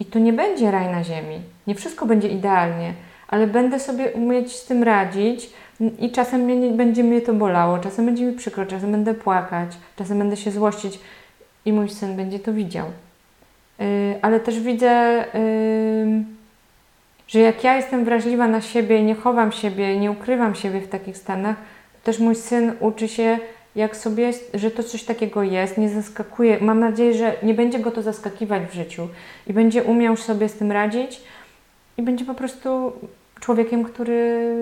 i 0.00 0.04
to 0.04 0.18
nie 0.18 0.32
będzie 0.32 0.70
raj 0.70 0.92
na 0.92 1.04
ziemi. 1.04 1.40
Nie 1.66 1.74
wszystko 1.74 2.06
będzie 2.06 2.28
idealnie, 2.28 2.94
ale 3.28 3.46
będę 3.46 3.80
sobie 3.80 4.10
umieć 4.10 4.56
z 4.56 4.66
tym 4.66 4.82
radzić 4.82 5.50
i 5.98 6.10
czasem 6.10 6.40
mnie, 6.40 6.70
będzie 6.70 7.04
mnie 7.04 7.20
to 7.20 7.34
bolało, 7.34 7.78
czasem 7.78 8.06
będzie 8.06 8.24
mi 8.24 8.32
przykro, 8.32 8.66
czasem 8.66 8.92
będę 8.92 9.14
płakać, 9.14 9.70
czasem 9.96 10.18
będę 10.18 10.36
się 10.36 10.50
złościć 10.50 10.98
i 11.64 11.72
mój 11.72 11.88
syn 11.88 12.16
będzie 12.16 12.38
to 12.38 12.52
widział. 12.52 12.86
Yy, 13.82 14.18
ale 14.22 14.40
też 14.40 14.60
widzę, 14.60 15.24
yy, 15.34 16.24
że 17.28 17.38
jak 17.40 17.64
ja 17.64 17.76
jestem 17.76 18.04
wrażliwa 18.04 18.48
na 18.48 18.60
siebie 18.60 19.02
nie 19.02 19.14
chowam 19.14 19.52
siebie, 19.52 19.98
nie 19.98 20.10
ukrywam 20.10 20.54
siebie 20.54 20.80
w 20.80 20.88
takich 20.88 21.16
stanach, 21.16 21.56
to 21.92 22.06
też 22.06 22.18
mój 22.18 22.34
syn 22.34 22.72
uczy 22.80 23.08
się 23.08 23.38
jak 23.76 23.96
sobie, 23.96 24.30
że 24.54 24.70
to 24.70 24.82
coś 24.82 25.04
takiego 25.04 25.42
jest, 25.42 25.78
nie 25.78 25.88
zaskakuje. 25.88 26.58
Mam 26.60 26.80
nadzieję, 26.80 27.14
że 27.14 27.36
nie 27.42 27.54
będzie 27.54 27.78
go 27.78 27.90
to 27.90 28.02
zaskakiwać 28.02 28.62
w 28.62 28.74
życiu 28.74 29.08
i 29.46 29.52
będzie 29.52 29.84
umiał 29.84 30.16
sobie 30.16 30.48
z 30.48 30.54
tym 30.54 30.72
radzić 30.72 31.20
i 31.96 32.02
będzie 32.02 32.24
po 32.24 32.34
prostu 32.34 32.92
człowiekiem, 33.40 33.84
który 33.84 34.54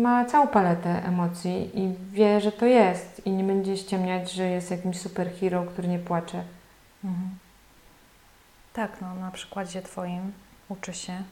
ma 0.00 0.24
całą 0.24 0.46
paletę 0.46 1.02
emocji 1.04 1.70
i 1.74 1.92
wie, 2.12 2.40
że 2.40 2.52
to 2.52 2.66
jest 2.66 3.26
i 3.26 3.30
nie 3.30 3.44
będzie 3.44 3.76
ściemniać, 3.76 4.32
że 4.32 4.48
jest 4.48 4.70
jakimś 4.70 5.00
superhero, 5.00 5.64
który 5.64 5.88
nie 5.88 5.98
płacze. 5.98 6.42
Mhm. 7.04 7.47
Tak, 8.78 9.00
no 9.00 9.14
na 9.14 9.30
przykładzie 9.30 9.82
Twoim 9.82 10.32
uczy 10.68 10.94
się, 10.94 11.22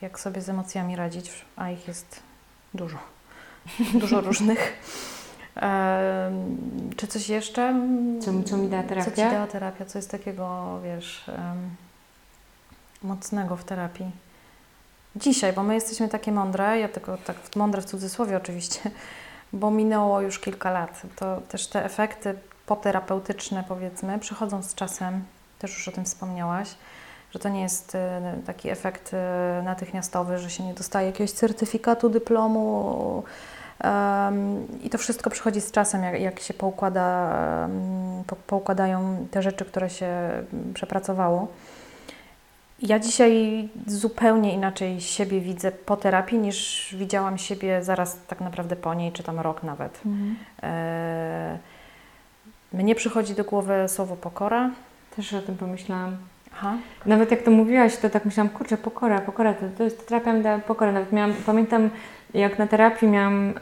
jak 0.00 0.20
sobie 0.20 0.40
z 0.40 0.48
emocjami 0.48 0.96
radzić, 0.96 1.44
a 1.56 1.70
ich 1.70 1.88
jest 1.88 2.22
dużo. 2.74 2.98
Dużo 4.00 4.20
różnych. 4.20 4.72
Czy 6.96 7.06
coś 7.06 7.28
jeszcze? 7.28 7.74
Co, 8.20 8.42
co 8.42 8.56
mi 8.56 8.68
da 8.68 8.82
terapia? 8.82 9.10
Co 9.10 9.16
Ci 9.16 9.22
dała 9.22 9.46
terapia? 9.46 9.84
Co 9.84 9.98
jest 9.98 10.10
takiego, 10.10 10.78
wiesz, 10.84 11.30
mocnego 13.02 13.56
w 13.56 13.64
terapii? 13.64 14.10
Dzisiaj, 15.16 15.52
bo 15.52 15.62
my 15.62 15.74
jesteśmy 15.74 16.08
takie 16.08 16.32
mądre, 16.32 16.78
ja 16.78 16.88
tylko 16.88 17.18
tak 17.18 17.36
mądre 17.56 17.82
w 17.82 17.84
cudzysłowie 17.84 18.36
oczywiście, 18.36 18.80
bo 19.52 19.70
minęło 19.70 20.20
już 20.20 20.38
kilka 20.38 20.70
lat. 20.70 21.02
To 21.16 21.40
też 21.40 21.66
te 21.66 21.84
efekty 21.84 22.38
poterapeutyczne, 22.66 23.64
powiedzmy, 23.68 24.18
przychodzą 24.18 24.62
z 24.62 24.74
czasem, 24.74 25.24
też 25.60 25.74
już 25.74 25.88
o 25.88 25.92
tym 25.92 26.04
wspomniałaś, 26.04 26.68
że 27.30 27.38
to 27.38 27.48
nie 27.48 27.62
jest 27.62 27.94
e, 27.94 28.34
taki 28.46 28.70
efekt 28.70 29.10
e, 29.14 29.62
natychmiastowy, 29.64 30.38
że 30.38 30.50
się 30.50 30.64
nie 30.64 30.74
dostaje 30.74 31.06
jakiegoś 31.06 31.32
certyfikatu, 31.32 32.08
dyplomu, 32.08 33.22
i 34.82 34.90
to 34.90 34.98
wszystko 34.98 35.30
przychodzi 35.30 35.60
z 35.60 35.70
czasem, 35.70 36.02
jak, 36.02 36.20
jak 36.20 36.40
się 36.40 36.54
poukłada, 36.54 37.38
po, 38.26 38.36
poukładają 38.36 39.26
te 39.30 39.42
rzeczy, 39.42 39.64
które 39.64 39.90
się 39.90 40.30
przepracowało. 40.74 41.48
Ja 42.82 42.98
dzisiaj 42.98 43.68
zupełnie 43.86 44.54
inaczej 44.54 45.00
siebie 45.00 45.40
widzę 45.40 45.72
po 45.72 45.96
terapii, 45.96 46.38
niż 46.38 46.88
widziałam 46.98 47.38
siebie 47.38 47.84
zaraz 47.84 48.18
tak 48.28 48.40
naprawdę 48.40 48.76
po 48.76 48.94
niej, 48.94 49.12
czy 49.12 49.22
tam 49.22 49.40
rok 49.40 49.62
nawet. 49.62 50.00
Mhm. 50.06 50.36
E, 50.62 51.58
mnie 52.72 52.94
przychodzi 52.94 53.34
do 53.34 53.44
głowy 53.44 53.84
słowo 53.88 54.16
pokora. 54.16 54.70
Też 55.16 55.34
o 55.34 55.42
tym 55.42 55.56
pomyślałam. 55.56 56.16
Aha. 56.52 56.76
Nawet 57.06 57.30
jak 57.30 57.42
to 57.42 57.50
mówiłaś, 57.50 57.96
to 57.96 58.10
tak 58.10 58.24
myślałam, 58.24 58.50
kurczę, 58.50 58.76
pokora, 58.76 59.20
pokora, 59.20 59.54
to, 59.54 59.60
to 59.78 59.84
jest 59.84 60.08
terapia 60.08 60.32
mi 60.32 60.42
dała 60.42 60.58
pokorę. 60.58 60.92
Nawet 60.92 61.12
miałam, 61.12 61.34
pamiętam, 61.46 61.90
jak 62.34 62.58
na 62.58 62.66
terapii 62.66 63.08
miałam 63.08 63.48
y, 63.50 63.52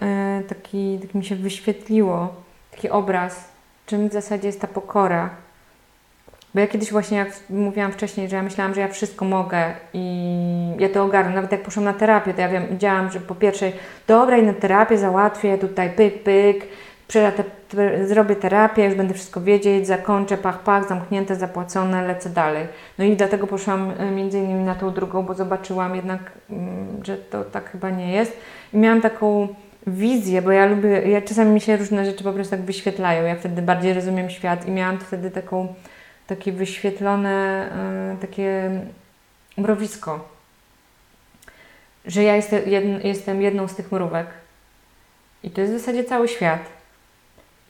taki, 0.49 0.99
tak 1.03 1.15
mi 1.15 1.25
się 1.25 1.37
wyświetliło, 1.37 2.35
taki 2.71 2.91
obraz, 2.91 3.49
czym 3.87 4.09
w 4.09 4.13
zasadzie 4.13 4.47
jest 4.47 4.61
ta 4.61 4.67
pokora. 4.67 5.31
Bo 6.55 6.61
ja 6.61 6.67
kiedyś 6.67 6.93
właśnie, 6.93 7.19
jak 7.19 7.29
mówiłam 7.51 7.93
wcześniej, 7.93 8.29
że 8.29 8.37
ja 8.37 8.43
myślałam, 8.43 8.75
że 8.75 8.81
ja 8.81 8.89
wszystko 8.89 9.25
mogę 9.25 9.75
i 9.95 10.27
ja 10.79 10.89
to 10.89 11.05
ogarnę. 11.05 11.35
Nawet 11.35 11.53
jak 11.53 11.63
poszłam 11.63 11.85
na 11.85 11.93
terapię, 11.93 12.35
to 12.35 12.41
ja 12.41 12.49
wiem, 12.49 12.67
wiedziałam, 12.71 13.11
że 13.11 13.21
po 13.21 13.35
pierwszej, 13.35 13.73
dobra, 14.07 14.37
i 14.37 14.43
na 14.43 14.53
terapię 14.53 14.99
załatwię, 14.99 15.59
tutaj 15.59 15.91
pyk, 15.91 16.23
pyk, 16.23 16.67
te, 17.09 17.45
zrobię 18.05 18.37
terapię, 18.37 18.85
już 18.85 18.95
będę 18.95 19.15
wszystko 19.15 19.41
wiedzieć, 19.41 19.87
zakończę, 19.87 20.37
pach, 20.37 20.63
pach, 20.63 20.89
zamknięte, 20.89 21.37
zapłacone, 21.37 22.07
lecę 22.07 22.31
dalej. 22.31 22.67
No 22.99 23.05
i 23.05 23.17
dlatego 23.17 23.47
poszłam 23.47 23.93
e, 23.99 24.11
między 24.11 24.39
innymi 24.39 24.65
na 24.65 24.75
tą 24.75 24.91
drugą, 24.91 25.23
bo 25.23 25.35
zobaczyłam 25.35 25.97
jednak, 25.97 26.21
mm, 26.51 27.05
że 27.05 27.17
to 27.17 27.45
tak 27.45 27.71
chyba 27.71 27.91
nie 27.91 28.13
jest. 28.13 28.37
I 28.73 28.79
miałam 28.79 29.01
taką 29.01 29.49
wizję, 29.87 30.43
bo 30.43 30.53
ja 30.53 30.67
lubię, 30.67 30.89
ja 30.89 31.23
czasami 31.23 31.51
mi 31.51 31.61
się 31.61 31.77
różne 31.77 32.05
rzeczy 32.05 32.25
po 32.25 32.33
prostu 32.33 32.51
tak 32.51 32.65
wyświetlają, 32.65 33.25
ja 33.25 33.37
wtedy 33.37 33.63
bardziej 33.63 33.95
rozumiem 33.95 34.31
świat 34.31 34.67
i 34.67 34.71
miałam 34.71 34.99
wtedy 34.99 35.31
taką, 35.31 35.75
takie 36.27 36.53
wyświetlone, 36.53 37.69
y, 38.15 38.21
takie 38.21 38.71
mrowisko, 39.57 40.29
że 42.07 42.23
ja 42.23 42.37
jestem 43.05 43.43
jedną 43.43 43.69
z 43.69 43.75
tych 43.75 43.93
mrówek. 43.93 44.27
I 45.43 45.51
to 45.51 45.61
jest 45.61 45.73
w 45.73 45.79
zasadzie 45.79 46.05
cały 46.05 46.29
świat. 46.29 46.78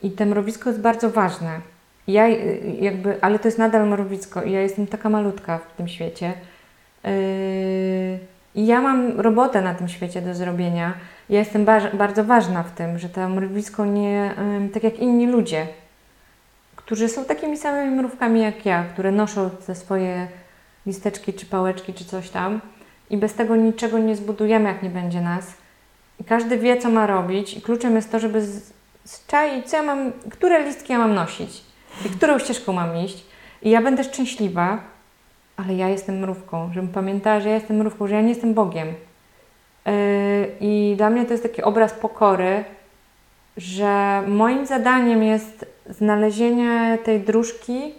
I 0.03 0.11
to 0.11 0.25
mrowisko 0.25 0.69
jest 0.69 0.81
bardzo 0.81 1.09
ważne. 1.09 1.61
Ja 2.07 2.27
jakby, 2.79 3.21
ale 3.21 3.39
to 3.39 3.47
jest 3.47 3.57
nadal 3.57 3.87
mrowisko 3.87 4.43
i 4.43 4.51
ja 4.51 4.61
jestem 4.61 4.87
taka 4.87 5.09
malutka 5.09 5.57
w 5.57 5.77
tym 5.77 5.87
świecie. 5.87 6.33
Yy, 7.03 7.11
I 8.55 8.65
ja 8.65 8.81
mam 8.81 9.19
robotę 9.19 9.61
na 9.61 9.75
tym 9.75 9.87
świecie 9.87 10.21
do 10.21 10.33
zrobienia. 10.33 10.93
Ja 11.29 11.39
jestem 11.39 11.65
ba 11.65 11.81
bardzo 11.93 12.23
ważna 12.23 12.63
w 12.63 12.71
tym, 12.71 12.99
że 12.99 13.09
to 13.09 13.29
mrowisko 13.29 13.85
nie, 13.85 14.33
tak 14.73 14.83
jak 14.83 14.99
inni 14.99 15.27
ludzie, 15.27 15.67
którzy 16.75 17.09
są 17.09 17.25
takimi 17.25 17.57
samymi 17.57 17.95
mrówkami 17.95 18.41
jak 18.41 18.65
ja, 18.65 18.83
które 18.83 19.11
noszą 19.11 19.49
te 19.49 19.75
swoje 19.75 20.27
listeczki 20.85 21.33
czy 21.33 21.45
pałeczki 21.45 21.93
czy 21.93 22.05
coś 22.05 22.29
tam 22.29 22.61
i 23.09 23.17
bez 23.17 23.33
tego 23.33 23.55
niczego 23.55 23.97
nie 23.97 24.15
zbudujemy, 24.15 24.69
jak 24.69 24.83
nie 24.83 24.89
będzie 24.89 25.21
nas. 25.21 25.53
I 26.19 26.23
każdy 26.23 26.57
wie, 26.57 26.77
co 26.77 26.89
ma 26.89 27.07
robić 27.07 27.57
i 27.57 27.61
kluczem 27.61 27.95
jest 27.95 28.11
to, 28.11 28.19
żeby 28.19 28.41
z 29.09 29.25
czaić, 29.27 29.69
co 29.69 29.77
ja 29.77 29.83
mam, 29.83 30.11
które 30.31 30.63
listki 30.63 30.93
ja 30.93 30.99
mam 30.99 31.13
nosić 31.13 31.63
i 32.05 32.09
którą 32.09 32.39
ścieżką 32.39 32.73
mam 32.73 32.97
iść. 32.97 33.25
I 33.61 33.69
ja 33.69 33.81
będę 33.81 34.03
szczęśliwa, 34.03 34.79
ale 35.57 35.75
ja 35.75 35.89
jestem 35.89 36.19
mrówką, 36.19 36.73
żebym 36.73 36.89
pamiętała, 36.89 37.39
że 37.39 37.49
ja 37.49 37.55
jestem 37.55 37.77
mrówką, 37.77 38.07
że 38.07 38.15
ja 38.15 38.21
nie 38.21 38.29
jestem 38.29 38.53
Bogiem. 38.53 38.87
Yy, 38.87 39.93
I 40.59 40.93
dla 40.97 41.09
mnie 41.09 41.25
to 41.25 41.31
jest 41.31 41.43
taki 41.43 41.61
obraz 41.61 41.93
pokory, 41.93 42.63
że 43.57 44.23
moim 44.27 44.65
zadaniem 44.65 45.23
jest 45.23 45.65
znalezienie 45.89 46.97
tej 47.03 47.19
dróżki 47.19 47.93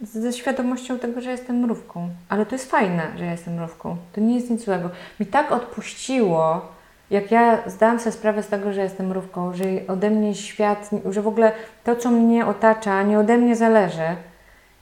ze 0.00 0.32
świadomością 0.32 0.98
tego, 0.98 1.20
że 1.20 1.30
jestem 1.30 1.56
mrówką. 1.56 2.08
Ale 2.28 2.46
to 2.46 2.54
jest 2.54 2.70
fajne, 2.70 3.12
że 3.18 3.24
ja 3.24 3.32
jestem 3.32 3.54
mrówką. 3.54 3.96
To 4.12 4.20
nie 4.20 4.34
jest 4.34 4.50
nic 4.50 4.64
złego. 4.64 4.90
Mi 5.20 5.26
tak 5.26 5.52
odpuściło, 5.52 6.72
jak 7.10 7.30
ja 7.30 7.58
zdałam 7.66 8.00
sobie 8.00 8.12
sprawę 8.12 8.42
z 8.42 8.48
tego, 8.48 8.72
że 8.72 8.80
jestem 8.80 9.06
mrówką, 9.06 9.54
że 9.54 9.64
ode 9.88 10.10
mnie 10.10 10.34
świat, 10.34 10.90
że 11.10 11.22
w 11.22 11.28
ogóle 11.28 11.52
to, 11.84 11.96
co 11.96 12.10
mnie 12.10 12.46
otacza, 12.46 13.02
nie 13.02 13.18
ode 13.18 13.38
mnie 13.38 13.56
zależy, 13.56 14.16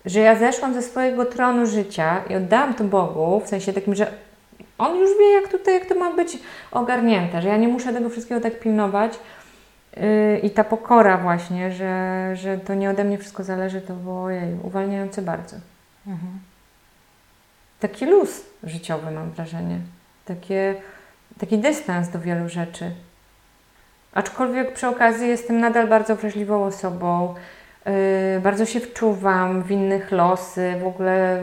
że 0.04 0.20
ja 0.20 0.36
zeszłam 0.36 0.74
ze 0.74 0.82
swojego 0.82 1.24
tronu 1.24 1.66
życia 1.66 2.22
i 2.30 2.36
oddałam 2.36 2.74
to 2.74 2.84
Bogu, 2.84 3.40
w 3.40 3.48
sensie 3.48 3.72
takim, 3.72 3.94
że 3.94 4.12
On 4.78 4.96
już 4.96 5.10
wie, 5.18 5.32
jak 5.32 5.48
tutaj, 5.48 5.74
jak 5.74 5.86
to 5.86 5.94
ma 5.94 6.12
być 6.12 6.38
ogarnięte, 6.72 7.42
że 7.42 7.48
ja 7.48 7.56
nie 7.56 7.68
muszę 7.68 7.92
tego 7.92 8.10
wszystkiego 8.10 8.40
tak 8.40 8.60
pilnować. 8.60 9.18
Yy, 9.96 10.38
I 10.38 10.50
ta 10.50 10.64
pokora 10.64 11.18
właśnie, 11.18 11.72
że, 11.72 12.30
że 12.36 12.58
to 12.58 12.74
nie 12.74 12.90
ode 12.90 13.04
mnie 13.04 13.18
wszystko 13.18 13.44
zależy, 13.44 13.80
to 13.80 13.94
było 13.94 14.22
ojej, 14.22 14.54
uwalniające 14.62 15.22
bardzo. 15.22 15.56
Mhm. 16.06 16.40
Taki 17.80 18.06
luz 18.06 18.44
życiowy 18.62 19.10
mam 19.10 19.30
wrażenie. 19.30 19.78
Takie, 20.24 20.74
taki 21.40 21.58
dystans 21.58 22.08
do 22.08 22.20
wielu 22.20 22.48
rzeczy. 22.48 22.90
Aczkolwiek 24.12 24.72
przy 24.72 24.88
okazji 24.88 25.28
jestem 25.28 25.60
nadal 25.60 25.88
bardzo 25.88 26.16
wrażliwą 26.16 26.64
osobą. 26.64 27.34
Yy, 27.86 28.40
bardzo 28.40 28.66
się 28.66 28.80
wczuwam 28.80 29.62
w 29.62 29.70
innych 29.70 30.12
losy. 30.12 30.74
W 30.82 30.86
ogóle 30.86 31.42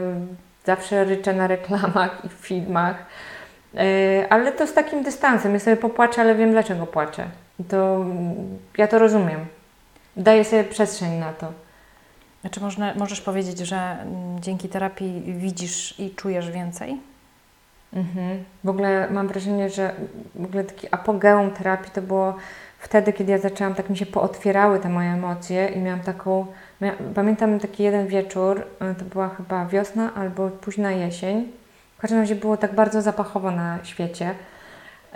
zawsze 0.64 1.04
ryczę 1.04 1.32
na 1.32 1.46
reklamach 1.46 2.24
i 2.24 2.28
filmach. 2.28 3.06
Yy, 3.74 3.80
ale 4.30 4.52
to 4.52 4.66
z 4.66 4.72
takim 4.74 5.02
dystansem. 5.02 5.54
Ja 5.54 5.60
sobie 5.60 5.76
popłaczę, 5.76 6.20
ale 6.20 6.34
wiem 6.34 6.50
dlaczego 6.52 6.86
płaczę. 6.86 7.24
To 7.68 8.04
ja 8.78 8.88
to 8.88 8.98
rozumiem. 8.98 9.46
Daję 10.16 10.44
sobie 10.44 10.64
przestrzeń 10.64 11.12
na 11.12 11.32
to. 11.32 11.52
Znaczy 12.40 12.60
można, 12.60 12.94
możesz 12.94 13.20
powiedzieć, 13.20 13.58
że 13.58 13.76
mm, 13.76 14.40
dzięki 14.40 14.68
terapii 14.68 15.22
widzisz 15.26 16.00
i 16.00 16.10
czujesz 16.10 16.50
więcej? 16.50 17.00
Mhm. 17.94 18.44
W 18.64 18.68
ogóle 18.68 19.10
mam 19.10 19.28
wrażenie, 19.28 19.70
że 19.70 19.94
w 20.34 20.44
ogóle 20.44 20.64
taki 20.64 20.88
apogeum 20.90 21.50
terapii 21.50 21.90
to 21.90 22.02
było 22.02 22.36
wtedy, 22.78 23.12
kiedy 23.12 23.32
ja 23.32 23.38
zaczęłam, 23.38 23.74
tak 23.74 23.90
mi 23.90 23.96
się 23.96 24.06
pootwierały 24.06 24.80
te 24.80 24.88
moje 24.88 25.08
emocje 25.08 25.68
i 25.68 25.78
miałam 25.78 26.00
taką, 26.00 26.46
pamiętam 27.14 27.60
taki 27.60 27.82
jeden 27.82 28.06
wieczór, 28.06 28.60
y, 28.60 28.94
to 28.94 29.04
była 29.04 29.28
chyba 29.28 29.66
wiosna 29.66 30.14
albo 30.14 30.48
późna 30.48 30.92
jesień. 30.92 31.52
W 31.98 32.00
każdym 32.00 32.20
razie 32.20 32.34
było 32.34 32.56
tak 32.56 32.74
bardzo 32.74 33.02
zapachowo 33.02 33.50
na 33.50 33.78
świecie. 33.82 34.30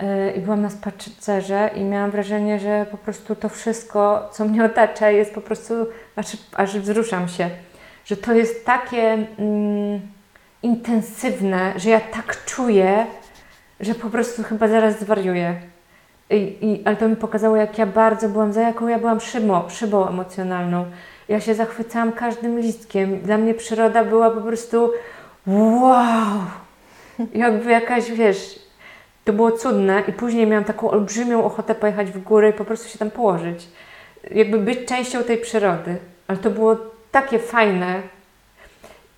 Y, 0.01 0.31
I 0.31 0.41
byłam 0.41 0.61
na 0.61 0.69
spacerze 0.69 1.69
i 1.75 1.83
miałam 1.83 2.11
wrażenie, 2.11 2.59
że 2.59 2.85
po 2.91 2.97
prostu 2.97 3.35
to 3.35 3.49
wszystko, 3.49 4.29
co 4.31 4.45
mnie 4.45 4.65
otacza, 4.65 5.09
jest 5.09 5.33
po 5.33 5.41
prostu, 5.41 5.73
aż, 6.15 6.37
aż 6.53 6.79
wzruszam 6.79 7.27
się. 7.27 7.49
Że 8.05 8.17
to 8.17 8.33
jest 8.33 8.65
takie 8.65 9.17
mm, 9.37 10.01
intensywne, 10.63 11.73
że 11.75 11.89
ja 11.89 11.99
tak 11.99 12.45
czuję, 12.45 13.05
że 13.79 13.95
po 13.95 14.09
prostu 14.09 14.43
chyba 14.43 14.67
zaraz 14.67 14.99
zwariuję. 14.99 15.55
I, 16.29 16.57
i, 16.61 16.81
ale 16.85 16.95
to 16.95 17.09
mi 17.09 17.15
pokazało, 17.15 17.55
jak 17.55 17.77
ja 17.77 17.85
bardzo 17.85 18.29
byłam, 18.29 18.53
za 18.53 18.61
jaką 18.61 18.87
ja 18.87 18.99
byłam 18.99 19.19
szybą, 19.19 19.69
szybą 19.69 20.07
emocjonalną. 20.07 20.85
Ja 21.29 21.39
się 21.39 21.55
zachwycałam 21.55 22.11
każdym 22.11 22.59
listkiem. 22.59 23.19
Dla 23.19 23.37
mnie 23.37 23.53
przyroda 23.53 24.03
była 24.03 24.31
po 24.31 24.41
prostu 24.41 24.91
wow! 25.47 26.41
Jakby 27.33 27.71
jakaś, 27.71 28.11
wiesz, 28.11 28.59
to 29.25 29.33
było 29.33 29.51
cudne 29.51 30.03
i 30.07 30.13
później 30.13 30.47
miałam 30.47 30.63
taką 30.63 30.91
olbrzymią 30.91 31.43
ochotę 31.43 31.75
pojechać 31.75 32.11
w 32.11 32.23
górę 32.23 32.49
i 32.49 32.53
po 32.53 32.65
prostu 32.65 32.89
się 32.89 32.99
tam 32.99 33.11
położyć. 33.11 33.67
Jakby 34.31 34.59
być 34.59 34.87
częścią 34.87 35.23
tej 35.23 35.37
przyrody. 35.37 35.97
Ale 36.27 36.37
to 36.37 36.49
było 36.49 36.77
takie 37.11 37.39
fajne. 37.39 38.01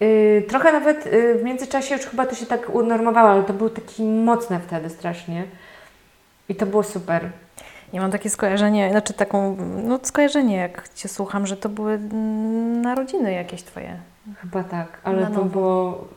Yy, 0.02 0.42
trochę 0.50 0.72
nawet 0.72 1.06
yy, 1.06 1.36
w 1.38 1.44
międzyczasie 1.44 1.96
już 1.96 2.06
chyba 2.06 2.26
to 2.26 2.36
się 2.36 2.46
tak 2.46 2.70
unormowało, 2.76 3.30
ale 3.30 3.44
to 3.44 3.54
było 3.54 3.70
takie 3.70 4.04
mocne 4.04 4.60
wtedy 4.60 4.90
strasznie. 4.90 5.44
I 6.50 6.56
to 6.56 6.66
było 6.66 6.84
super. 6.84 7.30
Ja 7.94 8.02
mam 8.02 8.12
takie 8.12 8.30
skojarzenie, 8.30 8.92
znaczy 8.92 9.14
taką, 9.14 9.58
no 9.84 10.00
skojarzenie, 10.04 10.56
jak 10.58 10.90
Cię 10.94 11.10
słucham, 11.10 11.48
że 11.48 11.58
to 11.58 11.70
były 11.70 11.94
mm, 11.94 12.82
narodziny 12.82 13.34
jakieś 13.34 13.64
Twoje. 13.64 13.98
Chyba 14.42 14.64
tak, 14.64 14.88
ale 15.04 15.22
Na 15.22 15.28
to 15.28 15.34
nowo. 15.34 15.46
było... 15.46 16.08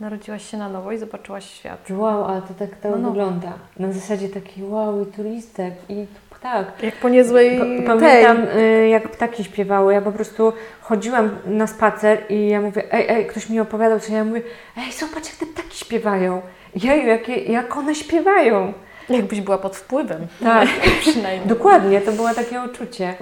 Narodziłaś 0.00 0.50
się 0.50 0.56
na 0.56 0.68
nowo 0.68 0.92
i 0.92 0.98
zobaczyłaś 0.98 1.44
świat. 1.50 1.90
Wow, 1.90 2.24
ale 2.24 2.42
to 2.42 2.54
tak 2.58 2.70
to 2.76 2.90
No, 2.90 2.96
no. 2.98 3.08
wygląda. 3.08 3.52
Na 3.78 3.92
zasadzie 3.92 4.28
taki 4.28 4.64
wow, 4.64 5.02
i 5.02 5.06
tu 5.06 5.22
listek, 5.22 5.74
i 5.88 6.06
tu 6.06 6.27
ptak. 6.40 6.82
Jak 6.82 6.94
po 6.96 7.08
niezłej 7.08 7.58
Pa- 7.58 7.94
Pamiętam, 7.94 8.44
y, 8.58 8.88
jak 8.88 9.08
ptaki 9.08 9.44
śpiewały. 9.44 9.94
Ja 9.94 10.00
po 10.02 10.12
prostu 10.12 10.52
chodziłam 10.80 11.30
na 11.46 11.66
spacer 11.66 12.18
i 12.28 12.48
ja 12.48 12.60
mówię, 12.60 12.92
ej, 12.92 13.06
ej, 13.08 13.26
ktoś 13.26 13.48
mi 13.48 13.60
opowiadał 13.60 14.00
coś. 14.00 14.10
Ja 14.10 14.24
mówię, 14.24 14.42
ej, 14.76 14.92
zobacz, 14.92 15.26
jak 15.26 15.36
te 15.36 15.46
ptaki 15.46 15.78
śpiewają. 15.78 16.42
Jeju, 16.74 17.06
jakie, 17.06 17.34
jak 17.42 17.76
one 17.76 17.94
śpiewają. 17.94 18.72
Jakbyś 19.08 19.40
była 19.40 19.58
pod 19.58 19.76
wpływem. 19.76 20.26
Tak. 20.42 20.68
Przynajmniej. 21.00 21.48
Dokładnie, 21.48 22.00
to 22.00 22.12
było 22.12 22.34
takie 22.34 22.60
uczucie. 22.60 23.14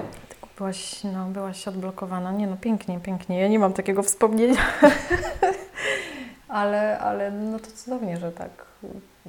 Byłaś, 0.59 1.05
no, 1.05 1.27
byłaś 1.27 1.69
odblokowana. 1.69 2.33
Nie 2.33 2.47
no, 2.47 2.57
pięknie, 2.61 3.01
pięknie. 3.03 3.41
Ja 3.41 3.49
nie 3.49 3.59
mam 3.59 3.73
takiego 3.73 4.03
wspomnienia. 4.03 4.61
ale, 6.49 6.99
ale 6.99 7.31
no 7.31 7.59
to 7.59 7.67
cudownie, 7.71 8.17
że 8.17 8.33
tak 8.33 8.51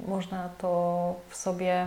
można 0.08 0.48
to 0.58 1.14
w 1.28 1.36
sobie 1.36 1.86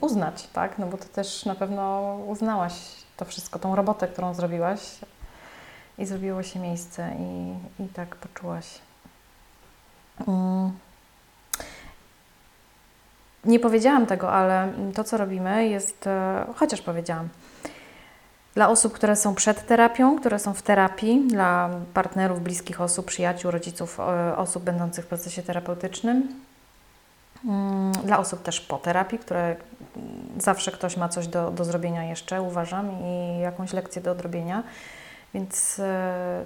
uznać, 0.00 0.48
tak? 0.52 0.78
No 0.78 0.86
bo 0.86 0.96
ty 0.96 1.08
też 1.08 1.44
na 1.44 1.54
pewno 1.54 2.16
uznałaś 2.26 2.72
to 3.16 3.24
wszystko, 3.24 3.58
tą 3.58 3.76
robotę, 3.76 4.08
którą 4.08 4.34
zrobiłaś 4.34 4.80
i 5.98 6.06
zrobiło 6.06 6.42
się 6.42 6.60
miejsce 6.60 7.10
i, 7.18 7.54
i 7.82 7.88
tak 7.88 8.16
poczułaś. 8.16 8.78
Mm. 10.28 10.72
Nie 13.44 13.60
powiedziałam 13.60 14.06
tego, 14.06 14.32
ale 14.32 14.72
to, 14.94 15.04
co 15.04 15.16
robimy, 15.16 15.68
jest, 15.68 16.06
e, 16.06 16.44
chociaż 16.56 16.82
powiedziałam, 16.82 17.28
dla 18.54 18.68
osób, 18.68 18.92
które 18.92 19.16
są 19.16 19.34
przed 19.34 19.66
terapią, 19.66 20.18
które 20.18 20.38
są 20.38 20.54
w 20.54 20.62
terapii, 20.62 21.28
dla 21.28 21.70
partnerów, 21.94 22.42
bliskich 22.42 22.80
osób, 22.80 23.06
przyjaciół, 23.06 23.50
rodziców, 23.50 24.00
e, 24.00 24.36
osób 24.36 24.62
będących 24.62 25.04
w 25.04 25.08
procesie 25.08 25.42
terapeutycznym, 25.42 26.28
Mm, 26.28 26.51
dla 28.04 28.18
osób 28.18 28.42
też 28.42 28.60
po 28.60 28.78
terapii, 28.78 29.18
które 29.18 29.42
mm, 29.46 29.56
zawsze 30.38 30.72
ktoś 30.72 30.96
ma 30.96 31.08
coś 31.08 31.26
do, 31.26 31.50
do 31.50 31.64
zrobienia 31.64 32.04
jeszcze, 32.04 32.42
uważam, 32.42 32.90
i 33.02 33.38
jakąś 33.40 33.72
lekcję 33.72 34.02
do 34.02 34.12
odrobienia, 34.12 34.62
więc 35.34 35.78
e, 35.78 36.44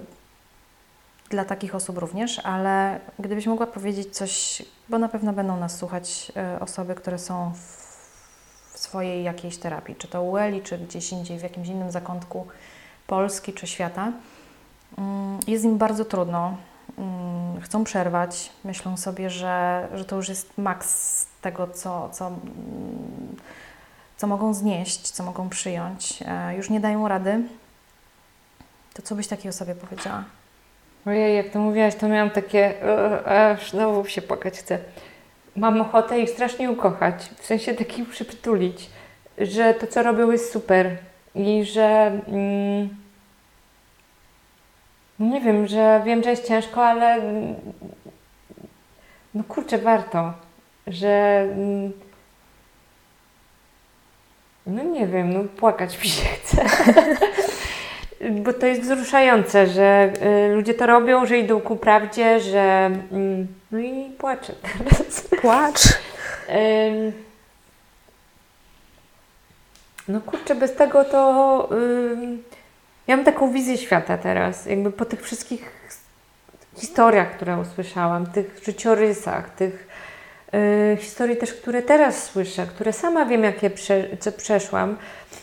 dla 1.29 1.45
takich 1.45 1.75
osób 1.75 1.97
również, 1.97 2.39
ale 2.39 2.99
gdybyś 3.19 3.47
mogła 3.47 3.67
powiedzieć 3.67 4.15
coś, 4.15 4.63
bo 4.89 4.97
na 4.97 5.09
pewno 5.09 5.33
będą 5.33 5.57
nas 5.57 5.77
słuchać 5.77 6.31
e, 6.35 6.59
osoby, 6.59 6.95
które 6.95 7.19
są 7.19 7.53
w, 7.53 7.87
w 8.73 8.79
swojej 8.79 9.23
jakiejś 9.23 9.57
terapii, 9.57 9.95
czy 9.95 10.07
to 10.07 10.23
u 10.23 10.37
Eli, 10.37 10.61
czy 10.61 10.77
gdzieś 10.77 11.11
indziej, 11.11 11.39
w 11.39 11.43
jakimś 11.43 11.67
innym 11.67 11.91
zakątku 11.91 12.47
Polski 13.07 13.53
czy 13.53 13.67
świata. 13.67 14.11
Mm, 14.97 15.39
Jest 15.47 15.65
im 15.65 15.77
bardzo 15.77 16.05
trudno, 16.05 16.47
mm, 16.47 16.57
chcą 17.61 17.83
przerwać, 17.83 18.49
myślą 18.63 18.97
sobie, 18.97 19.29
że, 19.29 19.87
że 19.93 20.05
to 20.05 20.15
już 20.15 20.29
jest 20.29 20.57
maks 20.57 21.25
tego, 21.41 21.67
co, 21.67 22.09
co, 22.09 22.27
mm, 22.27 23.35
co 24.17 24.27
mogą 24.27 24.53
znieść, 24.53 25.01
co 25.11 25.23
mogą 25.23 25.49
przyjąć. 25.49 26.23
E, 26.25 26.55
Już 26.55 26.69
nie 26.69 26.79
dają 26.79 27.07
rady. 27.07 27.41
To 28.93 29.01
co 29.01 29.15
byś 29.15 29.27
takiej 29.27 29.49
osobie 29.49 29.75
powiedziała? 29.75 30.23
Ojej, 31.05 31.37
jak 31.37 31.49
to 31.49 31.59
mówiłaś, 31.59 31.95
to 31.95 32.07
miałam 32.07 32.29
takie, 32.29 32.83
e, 32.83 33.51
aż 33.51 33.71
znowu 33.71 34.05
się 34.05 34.21
płakać 34.21 34.59
chcę. 34.59 34.79
Mam 35.55 35.81
ochotę 35.81 36.19
ich 36.19 36.29
strasznie 36.29 36.71
ukochać, 36.71 37.29
w 37.37 37.45
sensie 37.45 37.73
takim 37.73 38.05
przytulić, 38.05 38.89
że 39.37 39.73
to, 39.73 39.87
co 39.87 40.03
robią, 40.03 40.31
jest 40.31 40.51
super 40.53 40.97
i 41.35 41.65
że 41.65 42.11
mm, 42.27 42.89
nie 45.19 45.41
wiem, 45.41 45.67
że 45.67 46.01
wiem, 46.05 46.23
że 46.23 46.29
jest 46.29 46.47
ciężko, 46.47 46.85
ale 46.85 47.13
mm, 47.13 47.55
no 49.33 49.43
kurczę, 49.43 49.77
warto, 49.77 50.33
że 50.87 51.45
mm, 51.51 51.91
no 54.67 54.83
nie 54.83 55.07
wiem, 55.07 55.33
no 55.33 55.43
płakać 55.43 56.03
mi 56.03 56.09
się 56.09 56.25
chce. 56.25 56.65
Bo 58.43 58.53
to 58.53 58.65
jest 58.65 58.81
wzruszające, 58.81 59.67
że 59.67 60.13
y, 60.49 60.55
ludzie 60.55 60.73
to 60.73 60.85
robią, 60.85 61.25
że 61.25 61.37
idą 61.37 61.61
ku 61.61 61.75
prawdzie, 61.75 62.39
że. 62.39 62.89
Mm, 63.11 63.47
no 63.71 63.79
i 63.79 64.09
płaczę 64.17 64.53
teraz. 64.53 65.21
Płacz. 65.21 65.81
Ym, 66.49 67.13
no 70.07 70.21
kurczę, 70.21 70.55
bez 70.55 70.75
tego 70.75 71.03
to. 71.05 71.69
ym, 71.71 72.43
ja 73.07 73.15
mam 73.15 73.25
taką 73.25 73.51
wizję 73.51 73.77
świata 73.77 74.17
teraz, 74.17 74.65
jakby 74.65 74.91
po 74.91 75.05
tych 75.05 75.21
wszystkich 75.21 75.71
historiach, 76.75 77.35
które 77.35 77.57
usłyszałam, 77.57 78.25
tych 78.25 78.59
życiorysach, 78.65 79.49
tych 79.55 79.87
y, 80.93 80.97
historii 80.99 81.37
też, 81.37 81.53
które 81.53 81.81
teraz 81.81 82.23
słyszę, 82.23 82.65
które 82.65 82.93
sama 82.93 83.25
wiem, 83.25 83.43
jakie 83.43 83.69
prze, 83.69 84.17
co 84.19 84.31
przeszłam. 84.31 84.97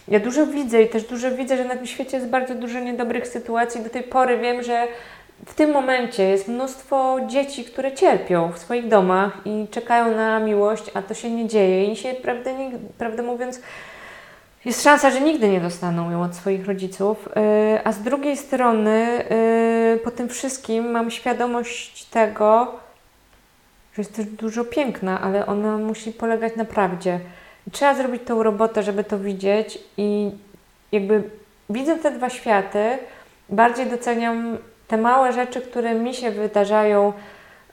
Ja 0.08 0.20
dużo 0.20 0.46
widzę 0.46 0.82
i 0.82 0.88
też 0.88 1.04
dużo 1.04 1.30
widzę, 1.30 1.56
że 1.56 1.64
na 1.64 1.76
tym 1.76 1.86
świecie 1.86 2.16
jest 2.16 2.28
bardzo 2.28 2.54
dużo 2.54 2.80
niedobrych 2.80 3.28
sytuacji. 3.28 3.80
Do 3.80 3.90
tej 3.90 4.02
pory 4.02 4.38
wiem, 4.38 4.62
że 4.62 4.86
w 5.46 5.54
tym 5.54 5.70
momencie 5.70 6.22
jest 6.22 6.48
mnóstwo 6.48 7.18
dzieci, 7.26 7.64
które 7.64 7.92
cierpią 7.92 8.52
w 8.52 8.58
swoich 8.58 8.88
domach 8.88 9.32
i 9.44 9.66
czekają 9.70 10.16
na 10.16 10.40
miłość, 10.40 10.90
a 10.94 11.02
to 11.02 11.14
się 11.14 11.30
nie 11.30 11.48
dzieje 11.48 11.92
i 11.92 11.96
się, 11.96 12.14
prawdę, 12.14 12.50
nig- 12.50 12.78
prawdę 12.98 13.22
mówiąc, 13.22 13.60
jest 14.64 14.82
szansa, 14.82 15.10
że 15.10 15.20
nigdy 15.20 15.48
nie 15.48 15.60
dostaną 15.60 16.10
ją 16.10 16.22
od 16.22 16.34
swoich 16.34 16.66
rodziców. 16.66 17.28
Yy, 17.36 17.84
a 17.84 17.92
z 17.92 18.02
drugiej 18.02 18.36
strony, 18.36 19.24
yy, 19.94 19.98
po 20.04 20.10
tym 20.10 20.28
wszystkim 20.28 20.90
mam 20.90 21.10
świadomość 21.10 22.04
tego, 22.04 22.74
że 23.94 24.02
jest 24.02 24.16
też 24.16 24.26
dużo 24.26 24.64
piękna, 24.64 25.20
ale 25.20 25.46
ona 25.46 25.78
musi 25.78 26.12
polegać 26.12 26.56
na 26.56 26.64
prawdzie. 26.64 27.20
Trzeba 27.72 27.94
zrobić 27.94 28.22
tą 28.26 28.42
robotę, 28.42 28.82
żeby 28.82 29.04
to 29.04 29.18
widzieć 29.18 29.78
i 29.96 30.30
jakby 30.92 31.22
widzę 31.70 31.96
te 31.96 32.10
dwa 32.10 32.30
światy, 32.30 32.98
bardziej 33.48 33.86
doceniam 33.86 34.58
te 34.88 34.96
małe 34.96 35.32
rzeczy, 35.32 35.60
które 35.60 35.94
mi 35.94 36.14
się 36.14 36.30
wydarzają 36.30 37.12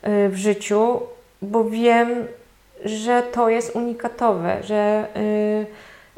y, 0.07 0.29
w 0.29 0.35
życiu, 0.35 0.99
bo 1.41 1.63
wiem, 1.63 2.27
że 2.85 3.23
to 3.23 3.49
jest 3.49 3.75
unikatowe, 3.75 4.57
że, 4.63 5.07
y, 5.17 5.65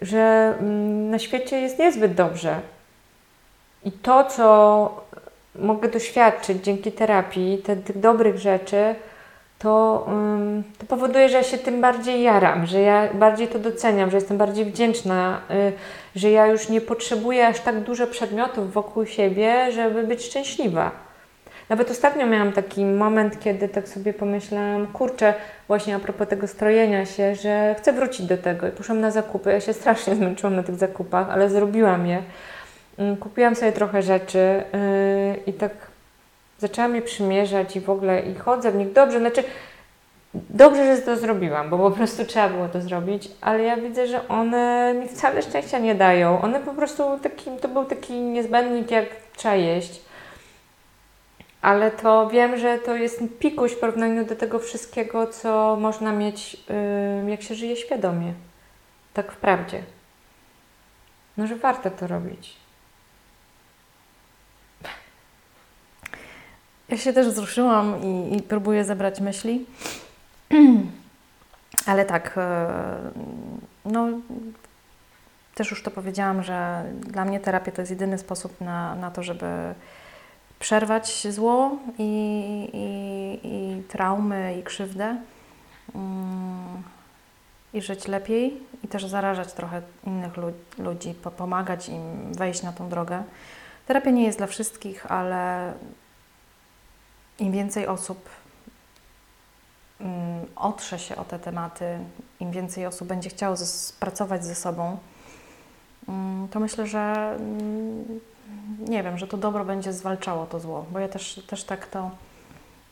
że 0.01 0.55
mm, 0.59 1.09
na 1.09 1.19
świecie 1.19 1.61
jest 1.61 1.79
niezbyt 1.79 2.13
dobrze. 2.13 2.59
I 3.85 3.91
to, 3.91 4.23
co 4.23 5.03
mogę 5.55 5.87
doświadczyć 5.87 6.63
dzięki 6.63 6.91
terapii, 6.91 7.57
te, 7.57 7.75
tych 7.75 7.99
dobrych 7.99 8.37
rzeczy, 8.37 8.95
to, 9.59 10.05
to 10.77 10.85
powoduje, 10.85 11.29
że 11.29 11.37
ja 11.37 11.43
się 11.43 11.57
tym 11.57 11.81
bardziej 11.81 12.23
jaram, 12.23 12.65
że 12.65 12.81
ja 12.81 13.13
bardziej 13.13 13.47
to 13.47 13.59
doceniam, 13.59 14.11
że 14.11 14.17
jestem 14.17 14.37
bardziej 14.37 14.65
wdzięczna, 14.65 15.41
y, 15.51 15.73
że 16.15 16.31
ja 16.31 16.47
już 16.47 16.69
nie 16.69 16.81
potrzebuję 16.81 17.47
aż 17.47 17.59
tak 17.59 17.79
dużo 17.79 18.07
przedmiotów 18.07 18.73
wokół 18.73 19.05
siebie, 19.05 19.71
żeby 19.71 20.03
być 20.03 20.25
szczęśliwa. 20.25 20.91
Nawet 21.69 21.91
ostatnio 21.91 22.27
miałam 22.27 22.51
taki 22.51 22.85
moment, 22.85 23.39
kiedy 23.39 23.69
tak 23.69 23.87
sobie 23.87 24.13
pomyślałam, 24.13 24.87
kurczę, 24.87 25.33
właśnie 25.67 25.95
a 25.95 25.99
propos 25.99 26.27
tego 26.27 26.47
strojenia 26.47 27.05
się, 27.05 27.35
że 27.35 27.75
chcę 27.77 27.93
wrócić 27.93 28.25
do 28.25 28.37
tego 28.37 28.67
i 28.67 28.71
poszłam 28.71 29.01
na 29.01 29.11
zakupy. 29.11 29.51
Ja 29.51 29.61
się 29.61 29.73
strasznie 29.73 30.15
zmęczyłam 30.19 30.55
na 30.55 30.63
tych 30.63 30.75
zakupach, 30.75 31.29
ale 31.29 31.49
zrobiłam 31.49 32.07
je. 32.07 32.23
Mm, 32.97 33.17
kupiłam 33.17 33.55
sobie 33.55 33.71
trochę 33.71 34.01
rzeczy 34.01 34.63
yy, 34.73 35.35
i 35.47 35.53
tak 35.53 35.71
zaczęłam 36.59 36.95
je 36.95 37.01
przymierzać 37.01 37.75
i 37.75 37.81
w 37.81 37.89
ogóle 37.89 38.21
i 38.21 38.35
chodzę 38.35 38.71
w 38.71 38.75
nich 38.75 38.93
dobrze. 38.93 39.19
Znaczy, 39.19 39.43
dobrze, 40.33 40.95
że 40.95 41.01
to 41.01 41.17
zrobiłam, 41.17 41.69
bo 41.69 41.77
po 41.77 41.91
prostu 41.91 42.25
trzeba 42.25 42.49
było 42.49 42.67
to 42.67 42.81
zrobić, 42.81 43.31
ale 43.41 43.63
ja 43.63 43.77
widzę, 43.77 44.07
że 44.07 44.27
one 44.27 44.93
mi 44.93 45.07
wcale 45.07 45.41
szczęścia 45.41 45.79
nie 45.79 45.95
dają. 45.95 46.41
One 46.41 46.59
po 46.59 46.73
prostu 46.73 47.19
taki, 47.19 47.51
to 47.61 47.67
był 47.67 47.85
taki 47.85 48.13
niezbędnik, 48.13 48.91
jak 48.91 49.05
trzeba 49.35 49.55
jeść. 49.55 50.01
Ale 51.63 51.91
to 51.91 52.29
wiem, 52.29 52.57
że 52.57 52.79
to 52.79 52.95
jest 52.95 53.21
pikuś 53.39 53.71
w 53.71 53.79
porównaniu 53.79 54.25
do 54.25 54.35
tego 54.35 54.59
wszystkiego, 54.59 55.27
co 55.27 55.77
można 55.79 56.11
mieć, 56.11 56.53
yy, 57.23 57.31
jak 57.31 57.41
się 57.41 57.55
żyje 57.55 57.75
świadomie. 57.75 58.33
Tak 59.13 59.31
wprawdzie. 59.31 59.83
No, 61.37 61.47
że 61.47 61.55
warto 61.55 61.91
to 61.91 62.07
robić. 62.07 62.55
Ja 66.89 66.97
się 66.97 67.13
też 67.13 67.27
wzruszyłam 67.27 68.03
i, 68.03 68.37
i 68.37 68.41
próbuję 68.41 68.83
zebrać 68.83 69.19
myśli. 69.19 69.65
Ale 71.85 72.05
tak, 72.05 72.33
e, 72.37 72.67
no 73.85 74.07
też 75.55 75.71
już 75.71 75.83
to 75.83 75.91
powiedziałam, 75.91 76.43
że 76.43 76.83
dla 76.99 77.25
mnie 77.25 77.39
terapia 77.39 77.71
to 77.71 77.81
jest 77.81 77.91
jedyny 77.91 78.17
sposób 78.17 78.61
na, 78.61 78.95
na 78.95 79.11
to, 79.11 79.23
żeby 79.23 79.45
przerwać 80.63 81.27
zło 81.27 81.77
i, 81.97 82.03
i, 82.73 83.47
i 83.47 83.83
traumy 83.83 84.57
i 84.59 84.63
krzywdę 84.63 85.17
mm, 85.95 86.83
i 87.73 87.81
żyć 87.81 88.07
lepiej 88.07 88.61
i 88.83 88.87
też 88.87 89.05
zarażać 89.05 89.53
trochę 89.53 89.81
innych 90.07 90.33
ludzi, 90.77 91.13
pomagać 91.37 91.89
im 91.89 92.33
wejść 92.33 92.63
na 92.63 92.73
tą 92.73 92.89
drogę. 92.89 93.23
Terapia 93.85 94.11
nie 94.11 94.23
jest 94.23 94.37
dla 94.37 94.47
wszystkich, 94.47 95.11
ale 95.11 95.73
im 97.39 97.51
więcej 97.51 97.87
osób 97.87 98.29
mm, 100.01 100.45
otrze 100.55 100.99
się 100.99 101.15
o 101.15 101.23
te 101.23 101.39
tematy, 101.39 101.97
im 102.39 102.51
więcej 102.51 102.85
osób 102.85 103.07
będzie 103.07 103.29
chciało 103.29 103.55
pracować 103.99 104.45
ze 104.45 104.55
sobą, 104.55 104.97
mm, 106.07 106.47
to 106.47 106.59
myślę, 106.59 106.87
że 106.87 107.37
nie 108.79 109.03
wiem, 109.03 109.17
że 109.17 109.27
to 109.27 109.37
dobro 109.37 109.65
będzie 109.65 109.93
zwalczało 109.93 110.45
to 110.45 110.59
zło, 110.59 110.85
bo 110.91 110.99
ja 110.99 111.07
też, 111.07 111.41
też 111.47 111.63
tak 111.63 111.87
to, 111.87 112.11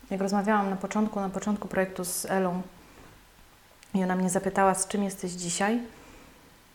jak 0.10 0.22
rozmawiałam 0.22 0.70
na 0.70 0.76
początku, 0.76 1.20
na 1.20 1.30
początku 1.30 1.68
projektu 1.68 2.06
z 2.06 2.26
Elą 2.26 2.62
i 3.94 4.04
ona 4.04 4.16
mnie 4.16 4.30
zapytała, 4.30 4.76
z 4.76 4.88
czym 4.88 5.04
jesteś 5.04 5.32
dzisiaj, 5.32 5.80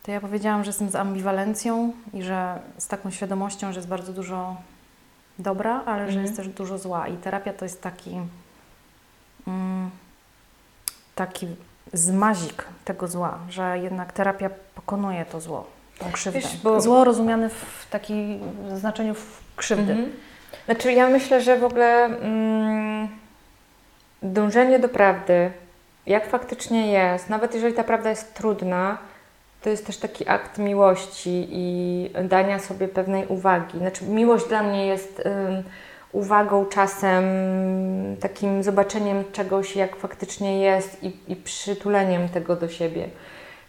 to 0.03 0.13
ja 0.13 0.21
powiedziałam, 0.21 0.65
że 0.65 0.69
jestem 0.69 0.91
z 0.91 0.95
ambiwalencją 0.95 1.93
i 2.13 2.23
że 2.23 2.61
z 2.79 2.89
taką 2.89 3.11
świadomością, 3.11 3.73
że 3.73 3.79
jest 3.79 3.89
bardzo 3.89 4.13
dużo 4.13 4.57
dobra, 5.39 5.83
ale 5.87 6.03
mhm. 6.03 6.13
że 6.13 6.23
jest 6.23 6.37
też 6.37 6.49
dużo 6.49 6.79
zła. 6.79 7.09
I 7.09 7.17
terapia 7.17 7.53
to 7.53 7.65
jest 7.65 7.83
taki, 7.83 8.21
mm, 9.47 9.91
taki 11.15 11.47
zmazik 11.93 12.65
tego 12.85 13.09
zła, 13.09 13.39
że 13.49 13.79
jednak 13.79 14.13
terapia 14.13 14.51
pokonuje 14.75 15.25
to 15.25 15.41
zło, 15.41 15.67
krzywdę. 16.13 16.41
Wiesz, 16.41 16.57
bo... 16.57 16.81
Zło 16.81 17.05
rozumiane 17.05 17.49
w 17.49 17.87
takim 17.91 18.41
znaczeniu 18.75 19.15
w 19.15 19.41
krzywdy. 19.57 19.93
Mhm. 19.93 20.13
Znaczy 20.65 20.93
ja 20.93 21.09
myślę, 21.09 21.41
że 21.41 21.59
w 21.59 21.65
ogóle 21.65 22.05
mm, 22.05 23.09
dążenie 24.23 24.79
do 24.79 24.89
prawdy, 24.89 25.51
jak 26.07 26.31
faktycznie 26.31 26.93
jest, 26.93 27.29
nawet 27.29 27.55
jeżeli 27.55 27.75
ta 27.75 27.85
prawda 27.85 28.11
jest 28.11 28.35
trudna, 28.35 28.99
to 29.63 29.71
jest 29.71 29.87
też 29.87 29.97
taki 29.99 30.29
akt 30.29 30.59
miłości 30.59 31.49
i 31.51 32.11
dania 32.25 32.59
sobie 32.59 32.89
pewnej 32.89 33.27
uwagi. 33.27 33.79
Znaczy, 33.79 34.05
miłość 34.05 34.49
dla 34.49 34.63
mnie 34.63 34.87
jest 34.87 35.23
uwagą 36.13 36.67
czasem, 36.67 37.25
takim 38.21 38.63
zobaczeniem 38.63 39.25
czegoś, 39.33 39.77
jak 39.77 39.97
faktycznie 39.97 40.61
jest 40.61 41.05
i, 41.05 41.17
i 41.29 41.37
przytuleniem 41.37 42.29
tego 42.29 42.57
do 42.57 42.69
siebie. 42.69 43.09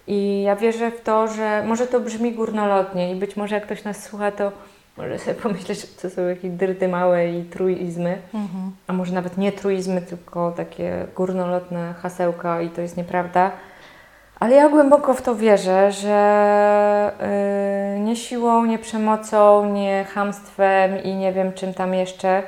I 0.07 0.41
ja 0.41 0.55
wierzę 0.55 0.91
w 0.91 1.01
to, 1.01 1.27
że 1.27 1.63
może 1.67 1.87
to 1.87 1.99
brzmi 1.99 2.31
górnolotnie 2.31 3.11
i 3.11 3.15
być 3.15 3.35
może 3.35 3.55
jak 3.55 3.63
ktoś 3.65 3.83
nas 3.83 4.03
słucha, 4.03 4.31
to 4.31 4.51
może 4.97 5.19
sobie 5.19 5.35
pomyśleć, 5.43 5.81
że 5.81 5.87
to 5.87 6.09
są 6.09 6.27
jakieś 6.27 6.51
dyrdy 6.51 6.87
małe 6.87 7.29
i 7.29 7.43
truizmy, 7.43 8.17
mhm. 8.33 8.71
a 8.87 8.93
może 8.93 9.13
nawet 9.13 9.37
nie 9.37 9.51
truizmy, 9.51 10.01
tylko 10.01 10.51
takie 10.51 11.05
górnolotne 11.15 11.93
hasełka 12.01 12.61
i 12.61 12.69
to 12.69 12.81
jest 12.81 12.97
nieprawda. 12.97 13.51
Ale 14.39 14.55
ja 14.55 14.69
głęboko 14.69 15.13
w 15.13 15.21
to 15.21 15.35
wierzę, 15.35 15.91
że 15.91 17.11
yy, 17.93 17.99
nie 17.99 18.15
siłą, 18.15 18.65
nie 18.65 18.79
przemocą, 18.79 19.73
nie 19.73 20.05
hamstwem 20.13 21.03
i 21.03 21.15
nie 21.15 21.33
wiem 21.33 21.53
czym 21.53 21.73
tam 21.73 21.93
jeszcze, 21.93 22.43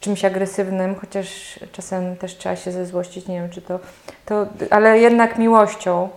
czymś 0.00 0.24
agresywnym, 0.24 0.94
chociaż 0.94 1.58
czasem 1.72 2.16
też 2.16 2.36
trzeba 2.36 2.56
się 2.56 2.72
zezłościć, 2.72 3.28
nie 3.28 3.40
wiem 3.40 3.50
czy 3.50 3.62
to, 3.62 3.80
to 4.26 4.46
ale 4.70 4.98
jednak 4.98 5.38
miłością 5.38 6.08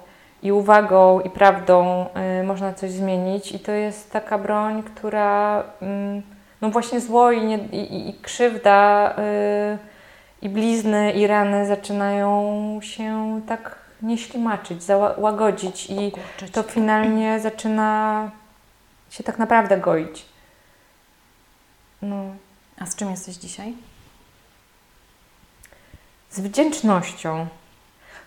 i 0.45 0.51
uwagą 0.51 1.19
i 1.19 1.29
prawdą 1.29 2.05
yy, 2.37 2.43
można 2.43 2.73
coś 2.73 2.91
zmienić 2.91 3.51
i 3.51 3.59
to 3.59 3.71
jest 3.71 4.11
taka 4.11 4.37
broń, 4.37 4.83
która 4.83 5.63
yy, 5.81 6.21
no 6.61 6.69
właśnie 6.69 7.01
zło 7.01 7.31
i, 7.31 7.45
nie, 7.45 7.57
i, 7.57 8.09
i 8.09 8.13
krzywda 8.13 9.09
y, 9.17 9.77
i 10.41 10.49
blizny 10.49 11.11
i 11.11 11.27
rany 11.27 11.67
zaczynają 11.67 12.79
się 12.81 13.41
tak 13.47 13.75
nie 14.01 14.17
ślimaczyć, 14.17 14.83
załagodzić 14.83 15.89
i 15.89 16.11
to 16.51 16.63
finalnie 16.63 17.39
zaczyna 17.39 18.31
się 19.09 19.23
tak 19.23 19.39
naprawdę 19.39 19.77
goić. 19.77 20.25
No. 22.01 22.23
A 22.79 22.85
z 22.85 22.95
czym 22.95 23.11
jesteś 23.11 23.35
dzisiaj? 23.35 23.73
Z 26.29 26.39
wdzięcznością. 26.39 27.47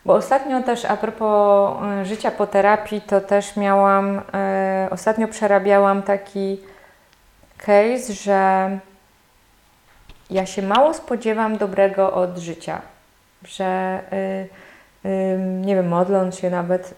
Bo 0.04 0.14
ostatnio 0.14 0.62
też 0.62 0.84
a 0.84 0.96
propos 0.96 1.76
e, 1.82 2.04
życia 2.04 2.30
po 2.30 2.46
terapii, 2.46 3.00
to 3.00 3.20
też 3.20 3.56
miałam, 3.56 4.20
e, 4.34 4.88
ostatnio 4.90 5.28
przerabiałam 5.28 6.02
taki 6.02 6.60
case, 7.58 8.12
że 8.12 8.70
ja 10.30 10.46
się 10.46 10.62
mało 10.62 10.94
spodziewam 10.94 11.56
dobrego 11.56 12.12
od 12.12 12.38
życia. 12.38 12.82
Że 13.44 14.00
y, 14.12 15.38
nie 15.38 15.74
wiem, 15.74 15.88
modląc 15.88 16.38
się 16.38 16.50
nawet, 16.50 16.94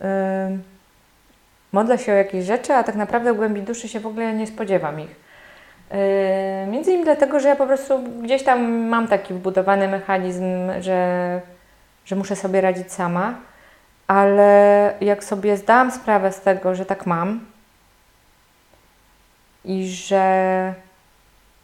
modlę 1.73 1.99
się 1.99 2.13
o 2.13 2.15
jakieś 2.15 2.45
rzeczy, 2.45 2.75
a 2.75 2.83
tak 2.83 2.95
naprawdę 2.95 3.33
w 3.33 3.37
głębi 3.37 3.63
duszy 3.63 3.89
się 3.89 4.01
w 4.01 4.07
ogóle 4.07 4.33
nie 4.33 4.47
spodziewam 4.47 5.01
ich. 5.01 5.17
Między 6.67 6.91
innymi 6.91 7.05
dlatego, 7.05 7.41
że 7.41 7.49
ja 7.49 7.57
po 7.57 7.67
prostu 7.67 7.99
gdzieś 8.23 8.43
tam 8.43 8.71
mam 8.73 9.09
taki 9.09 9.35
wbudowany 9.35 9.89
mechanizm, 9.89 10.45
że, 10.81 11.41
że 12.11 12.17
muszę 12.17 12.37
sobie 12.37 12.61
radzić 12.61 12.93
sama, 12.93 13.35
ale 14.07 14.95
jak 15.01 15.25
sobie 15.25 15.57
zdałam 15.57 15.91
sprawę 15.91 16.33
z 16.33 16.41
tego, 16.41 16.75
że 16.75 16.87
tak 16.87 17.07
mam 17.07 17.47
i 19.65 19.89
że 19.89 20.75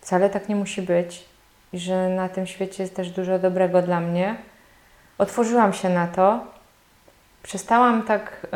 wcale 0.00 0.30
tak 0.30 0.48
nie 0.48 0.56
musi 0.56 0.82
być, 0.82 1.24
i 1.72 1.78
że 1.78 2.08
na 2.08 2.28
tym 2.28 2.46
świecie 2.46 2.82
jest 2.82 2.96
też 2.96 3.10
dużo 3.10 3.38
dobrego 3.38 3.82
dla 3.82 4.00
mnie, 4.00 4.36
otworzyłam 5.18 5.72
się 5.72 5.88
na 5.88 6.06
to, 6.06 6.44
przestałam 7.42 8.02
tak 8.02 8.46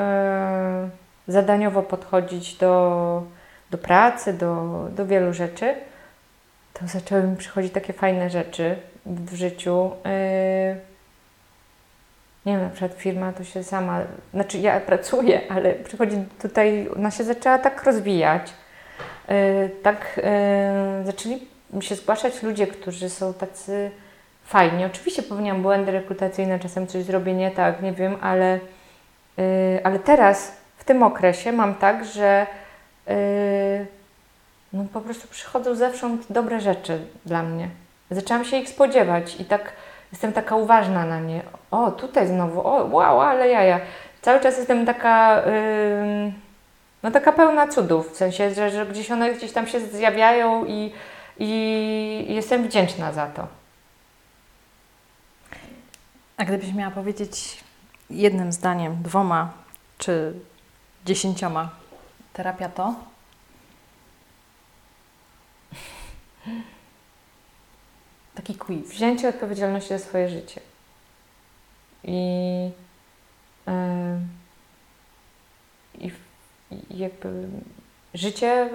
yy, 1.27 1.33
zadaniowo 1.33 1.83
podchodzić 1.83 2.55
do, 2.55 3.23
do 3.71 3.79
pracy, 3.79 4.33
do, 4.33 4.87
do 4.91 5.07
wielu 5.07 5.33
rzeczy, 5.33 5.75
to 6.75 6.87
zaczęły 6.87 7.23
mi 7.23 7.37
przychodzić 7.37 7.73
takie 7.73 7.93
fajne 7.93 8.31
rzeczy 8.31 8.77
w 9.07 9.35
życiu. 9.35 9.91
Yy, 10.05 10.90
nie 12.51 12.57
wiem, 12.57 12.65
na 12.65 12.71
przykład 12.71 12.95
firma 12.95 13.33
to 13.33 13.45
się 13.45 13.65
sama, 13.65 14.01
znaczy 14.35 14.59
ja 14.59 14.81
pracuję, 14.81 15.41
ale 15.49 15.75
przychodzi 15.75 16.17
tutaj, 16.43 16.89
ona 16.97 17.11
się 17.11 17.25
zaczęła 17.25 17.59
tak 17.59 17.85
rozwijać. 17.85 18.53
Yy, 19.29 19.71
tak 19.83 20.21
yy, 20.99 21.07
zaczęli 21.07 21.47
się 21.81 21.95
zgłaszać 21.95 22.43
ludzie, 22.43 22.67
którzy 22.67 23.11
są 23.11 23.35
tacy 23.35 23.91
fajni. 24.45 24.85
Oczywiście 24.85 25.23
popełniam 25.23 25.63
błędy 25.63 25.93
rekrutacyjne, 25.93 26.59
czasem 26.59 26.87
coś 26.87 27.05
zrobię 27.05 27.35
nie 27.35 27.51
tak, 27.51 27.83
nie 27.83 27.93
wiem, 27.93 28.17
ale, 28.21 28.59
yy, 29.37 29.45
ale 29.85 29.99
teraz 29.99 30.53
w 30.77 30.85
tym 30.85 31.03
okresie 31.03 31.53
mam 31.53 31.75
tak, 31.75 32.05
że 32.05 32.47
yy, 33.07 33.15
no 34.73 34.85
po 34.93 35.01
prostu 35.01 35.29
przychodzą 35.29 35.75
zewsząd 35.75 36.27
dobre 36.31 36.61
rzeczy 36.61 36.99
dla 37.27 37.43
mnie. 37.43 37.69
Zaczęłam 38.11 38.45
się 38.45 38.57
ich 38.57 38.69
spodziewać 38.69 39.41
i 39.41 39.45
tak 39.45 39.73
jestem 40.13 40.33
taka 40.33 40.57
uważna 40.57 41.07
na 41.07 41.21
nie. 41.21 41.43
O, 41.71 41.91
tutaj 41.91 42.29
znowu, 42.29 42.61
o, 42.61 42.85
wow, 42.85 43.21
ale 43.21 43.49
jaja. 43.49 43.81
Cały 44.23 44.41
czas 44.41 44.59
jestem 44.59 44.87
taka, 44.87 45.43
yy, 45.47 46.33
no 47.03 47.11
taka 47.11 47.33
pełna 47.33 47.69
cudów, 47.69 48.13
w 48.13 48.17
sensie, 48.17 48.55
że, 48.55 48.71
że 48.71 48.87
gdzieś 48.87 49.11
one 49.11 49.35
gdzieś 49.35 49.53
tam 49.53 49.67
się 49.67 49.81
zjawiają 49.81 50.65
i, 50.65 50.93
i 51.39 52.35
jestem 52.35 52.65
wdzięczna 52.65 53.13
za 53.13 53.27
to. 53.27 53.47
A 56.37 56.45
gdybyś 56.45 56.73
miała 56.73 56.91
powiedzieć 56.91 57.65
jednym 58.11 58.53
zdaniem, 58.53 59.03
dwoma 59.03 59.53
czy 59.99 60.35
dziesięcioma, 61.05 61.71
terapia 62.33 62.69
to? 62.69 62.95
Taki 68.35 68.55
quiz. 68.55 68.89
Wzięcie 68.89 69.29
odpowiedzialności 69.29 69.89
za 69.89 69.99
swoje 69.99 70.29
życie. 70.29 70.70
I, 72.05 72.71
yy, 73.67 73.73
i, 75.99 76.13
i 76.71 76.99
jakby 76.99 77.49
życie 78.15 78.69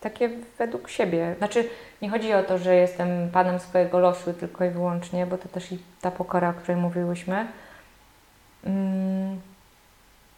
takie 0.00 0.30
według 0.58 0.88
siebie. 0.88 1.34
Znaczy, 1.38 1.70
nie 2.02 2.10
chodzi 2.10 2.34
o 2.34 2.42
to, 2.42 2.58
że 2.58 2.74
jestem 2.74 3.30
panem 3.30 3.60
swojego 3.60 3.98
losu 3.98 4.32
tylko 4.32 4.64
i 4.64 4.70
wyłącznie, 4.70 5.26
bo 5.26 5.38
to 5.38 5.48
też 5.48 5.72
i 5.72 5.78
ta 6.00 6.10
pokora, 6.10 6.50
o 6.50 6.54
której 6.54 6.76
mówiłyśmy. 6.76 7.46
Mm, 8.64 9.40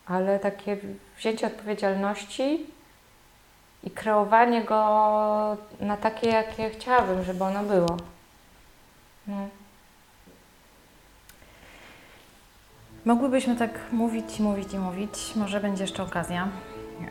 ale 0.07 0.39
takie 0.39 0.77
wzięcie 1.19 1.47
odpowiedzialności 1.47 2.67
i 3.85 3.91
kreowanie 3.91 4.65
go 4.65 4.77
na 5.81 5.97
takie, 5.97 6.29
jakie 6.29 6.71
chciałabym, 6.71 7.25
żeby 7.25 7.45
ono 7.45 7.63
było. 7.63 7.97
No. 9.27 9.49
Mogłybyśmy 13.07 13.57
tak 13.57 13.71
mówić, 13.93 14.41
mówić 14.41 14.75
i 14.75 14.79
mówić. 14.79 15.33
Może 15.37 15.61
będzie 15.61 15.85
jeszcze 15.85 16.03
okazja. 16.03 16.49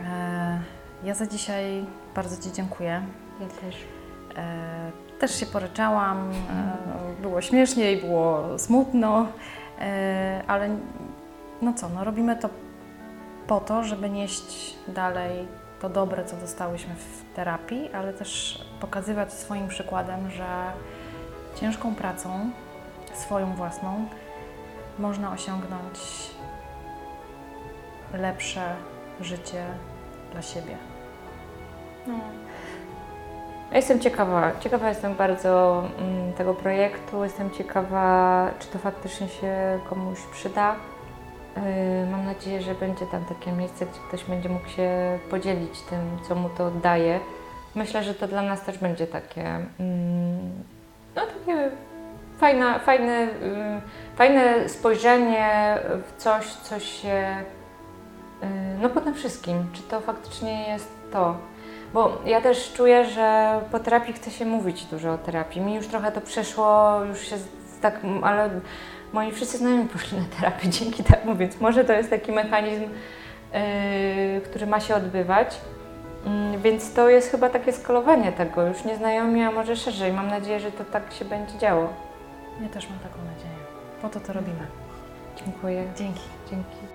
E, 0.01 0.59
ja 1.03 1.13
za 1.13 1.27
dzisiaj 1.27 1.85
bardzo 2.15 2.43
Ci 2.43 2.51
dziękuję. 2.51 3.01
Ja 3.41 3.47
też. 3.47 3.76
E, 4.35 4.91
też 5.19 5.39
się 5.39 5.45
poryczałam. 5.45 6.31
E, 6.31 7.22
było 7.22 7.41
śmieszniej, 7.41 7.97
było 7.97 8.59
smutno, 8.59 9.27
ale 10.47 10.69
no 11.61 11.73
co, 11.73 11.89
no 11.89 12.03
robimy 12.03 12.35
to 12.35 12.49
po 13.47 13.59
to, 13.59 13.84
żeby 13.84 14.09
nieść 14.09 14.76
dalej 14.88 15.47
to 15.81 15.89
dobre, 15.89 16.26
co 16.26 16.35
dostałyśmy 16.38 16.95
w 16.95 17.35
terapii, 17.35 17.89
ale 17.93 18.13
też 18.13 18.61
pokazywać 18.80 19.34
swoim 19.34 19.67
przykładem, 19.67 20.31
że 20.31 20.72
ciężką 21.61 21.95
pracą, 21.95 22.51
swoją 23.13 23.53
własną, 23.53 24.05
można 24.99 25.31
osiągnąć 25.31 25.99
lepsze 28.13 28.76
życie 29.22 29.65
dla 30.31 30.41
siebie. 30.41 30.77
No. 32.07 32.13
Ja 33.72 33.77
jestem 33.77 33.99
ciekawa, 33.99 34.51
ciekawa 34.59 34.89
jestem 34.89 35.15
bardzo 35.15 35.84
mm, 35.99 36.34
tego 36.34 36.53
projektu, 36.53 37.23
jestem 37.23 37.51
ciekawa, 37.51 38.49
czy 38.59 38.67
to 38.67 38.80
faktycznie 38.80 39.27
się 39.27 39.80
komuś 39.89 40.19
przyda. 40.31 40.76
Yy, 41.55 42.11
mam 42.11 42.26
nadzieję, 42.26 42.61
że 42.61 42.76
będzie 42.76 43.05
tam 43.05 43.26
takie 43.26 43.51
miejsce, 43.51 43.85
gdzie 43.85 43.99
ktoś 44.07 44.23
będzie 44.23 44.49
mógł 44.49 44.67
się 44.67 45.19
podzielić 45.30 45.81
tym, 45.81 45.99
co 46.27 46.35
mu 46.35 46.49
to 46.49 46.72
daje. 46.72 47.19
Myślę, 47.76 48.03
że 48.03 48.13
to 48.13 48.27
dla 48.27 48.41
nas 48.41 48.61
też 48.61 48.77
będzie 48.77 49.07
takie, 49.07 49.45
mm, 49.80 50.63
no 51.15 51.22
takie 51.26 51.72
fajne, 52.38 52.80
fajne, 52.80 53.22
yy, 53.22 53.82
fajne 54.16 54.70
spojrzenie 54.70 55.78
w 56.07 56.22
coś, 56.22 56.45
co 56.45 56.80
się, 56.80 57.44
yy, 58.41 58.48
no 58.82 58.90
po 58.90 59.02
tym 59.02 59.14
wszystkim, 59.14 59.68
czy 59.74 59.82
to 59.82 60.02
faktycznie 60.02 60.68
jest 60.68 60.91
to. 61.12 61.38
Bo 61.94 62.22
ja 62.26 62.41
też 62.41 62.74
czuję, 62.74 63.06
że 63.06 63.60
po 63.72 63.80
terapii 63.80 64.14
chce 64.14 64.32
się 64.32 64.45
mówić 64.45 64.86
dużo 64.86 65.14
o 65.14 65.18
terapii. 65.18 65.62
Mi 65.62 65.76
już 65.76 65.88
trochę 65.88 66.12
to 66.12 66.22
przeszło, 66.22 66.99
już 67.10 67.22
się 67.22 67.36
tak, 67.82 67.99
ale 68.22 68.49
moi 69.14 69.32
wszyscy 69.32 69.57
znajomi 69.57 69.90
poszli 69.94 70.18
na 70.18 70.26
terapię 70.38 70.70
dzięki 70.70 71.03
temu, 71.03 71.36
więc 71.36 71.62
może 71.62 71.86
to 71.86 71.94
jest 71.94 72.10
taki 72.10 72.32
mechanizm, 72.32 72.84
yy, 72.84 74.41
który 74.41 74.68
ma 74.68 74.80
się 74.80 74.95
odbywać. 74.95 75.57
Mm, 76.26 76.62
Więc 76.62 76.94
to 76.94 77.10
jest 77.10 77.32
chyba 77.32 77.49
takie 77.49 77.74
skalowanie 77.74 78.32
tego, 78.32 78.68
już 78.68 78.84
nieznajomi, 78.84 79.44
a 79.44 79.52
może 79.52 79.76
szerzej. 79.76 80.14
Mam 80.14 80.28
nadzieję, 80.28 80.60
że 80.60 80.72
to 80.72 80.86
tak 80.86 81.14
się 81.14 81.26
będzie 81.26 81.57
działo. 81.57 82.05
Ja 82.61 82.69
też 82.69 82.90
mam 82.90 82.99
taką 82.99 83.18
nadzieję. 83.26 83.56
Po 84.02 84.10
to 84.10 84.19
to 84.19 84.34
robimy. 84.34 84.68
Dziękuję. 85.38 85.94
Dzięki. 85.98 86.22
Dzięki. 86.49 86.94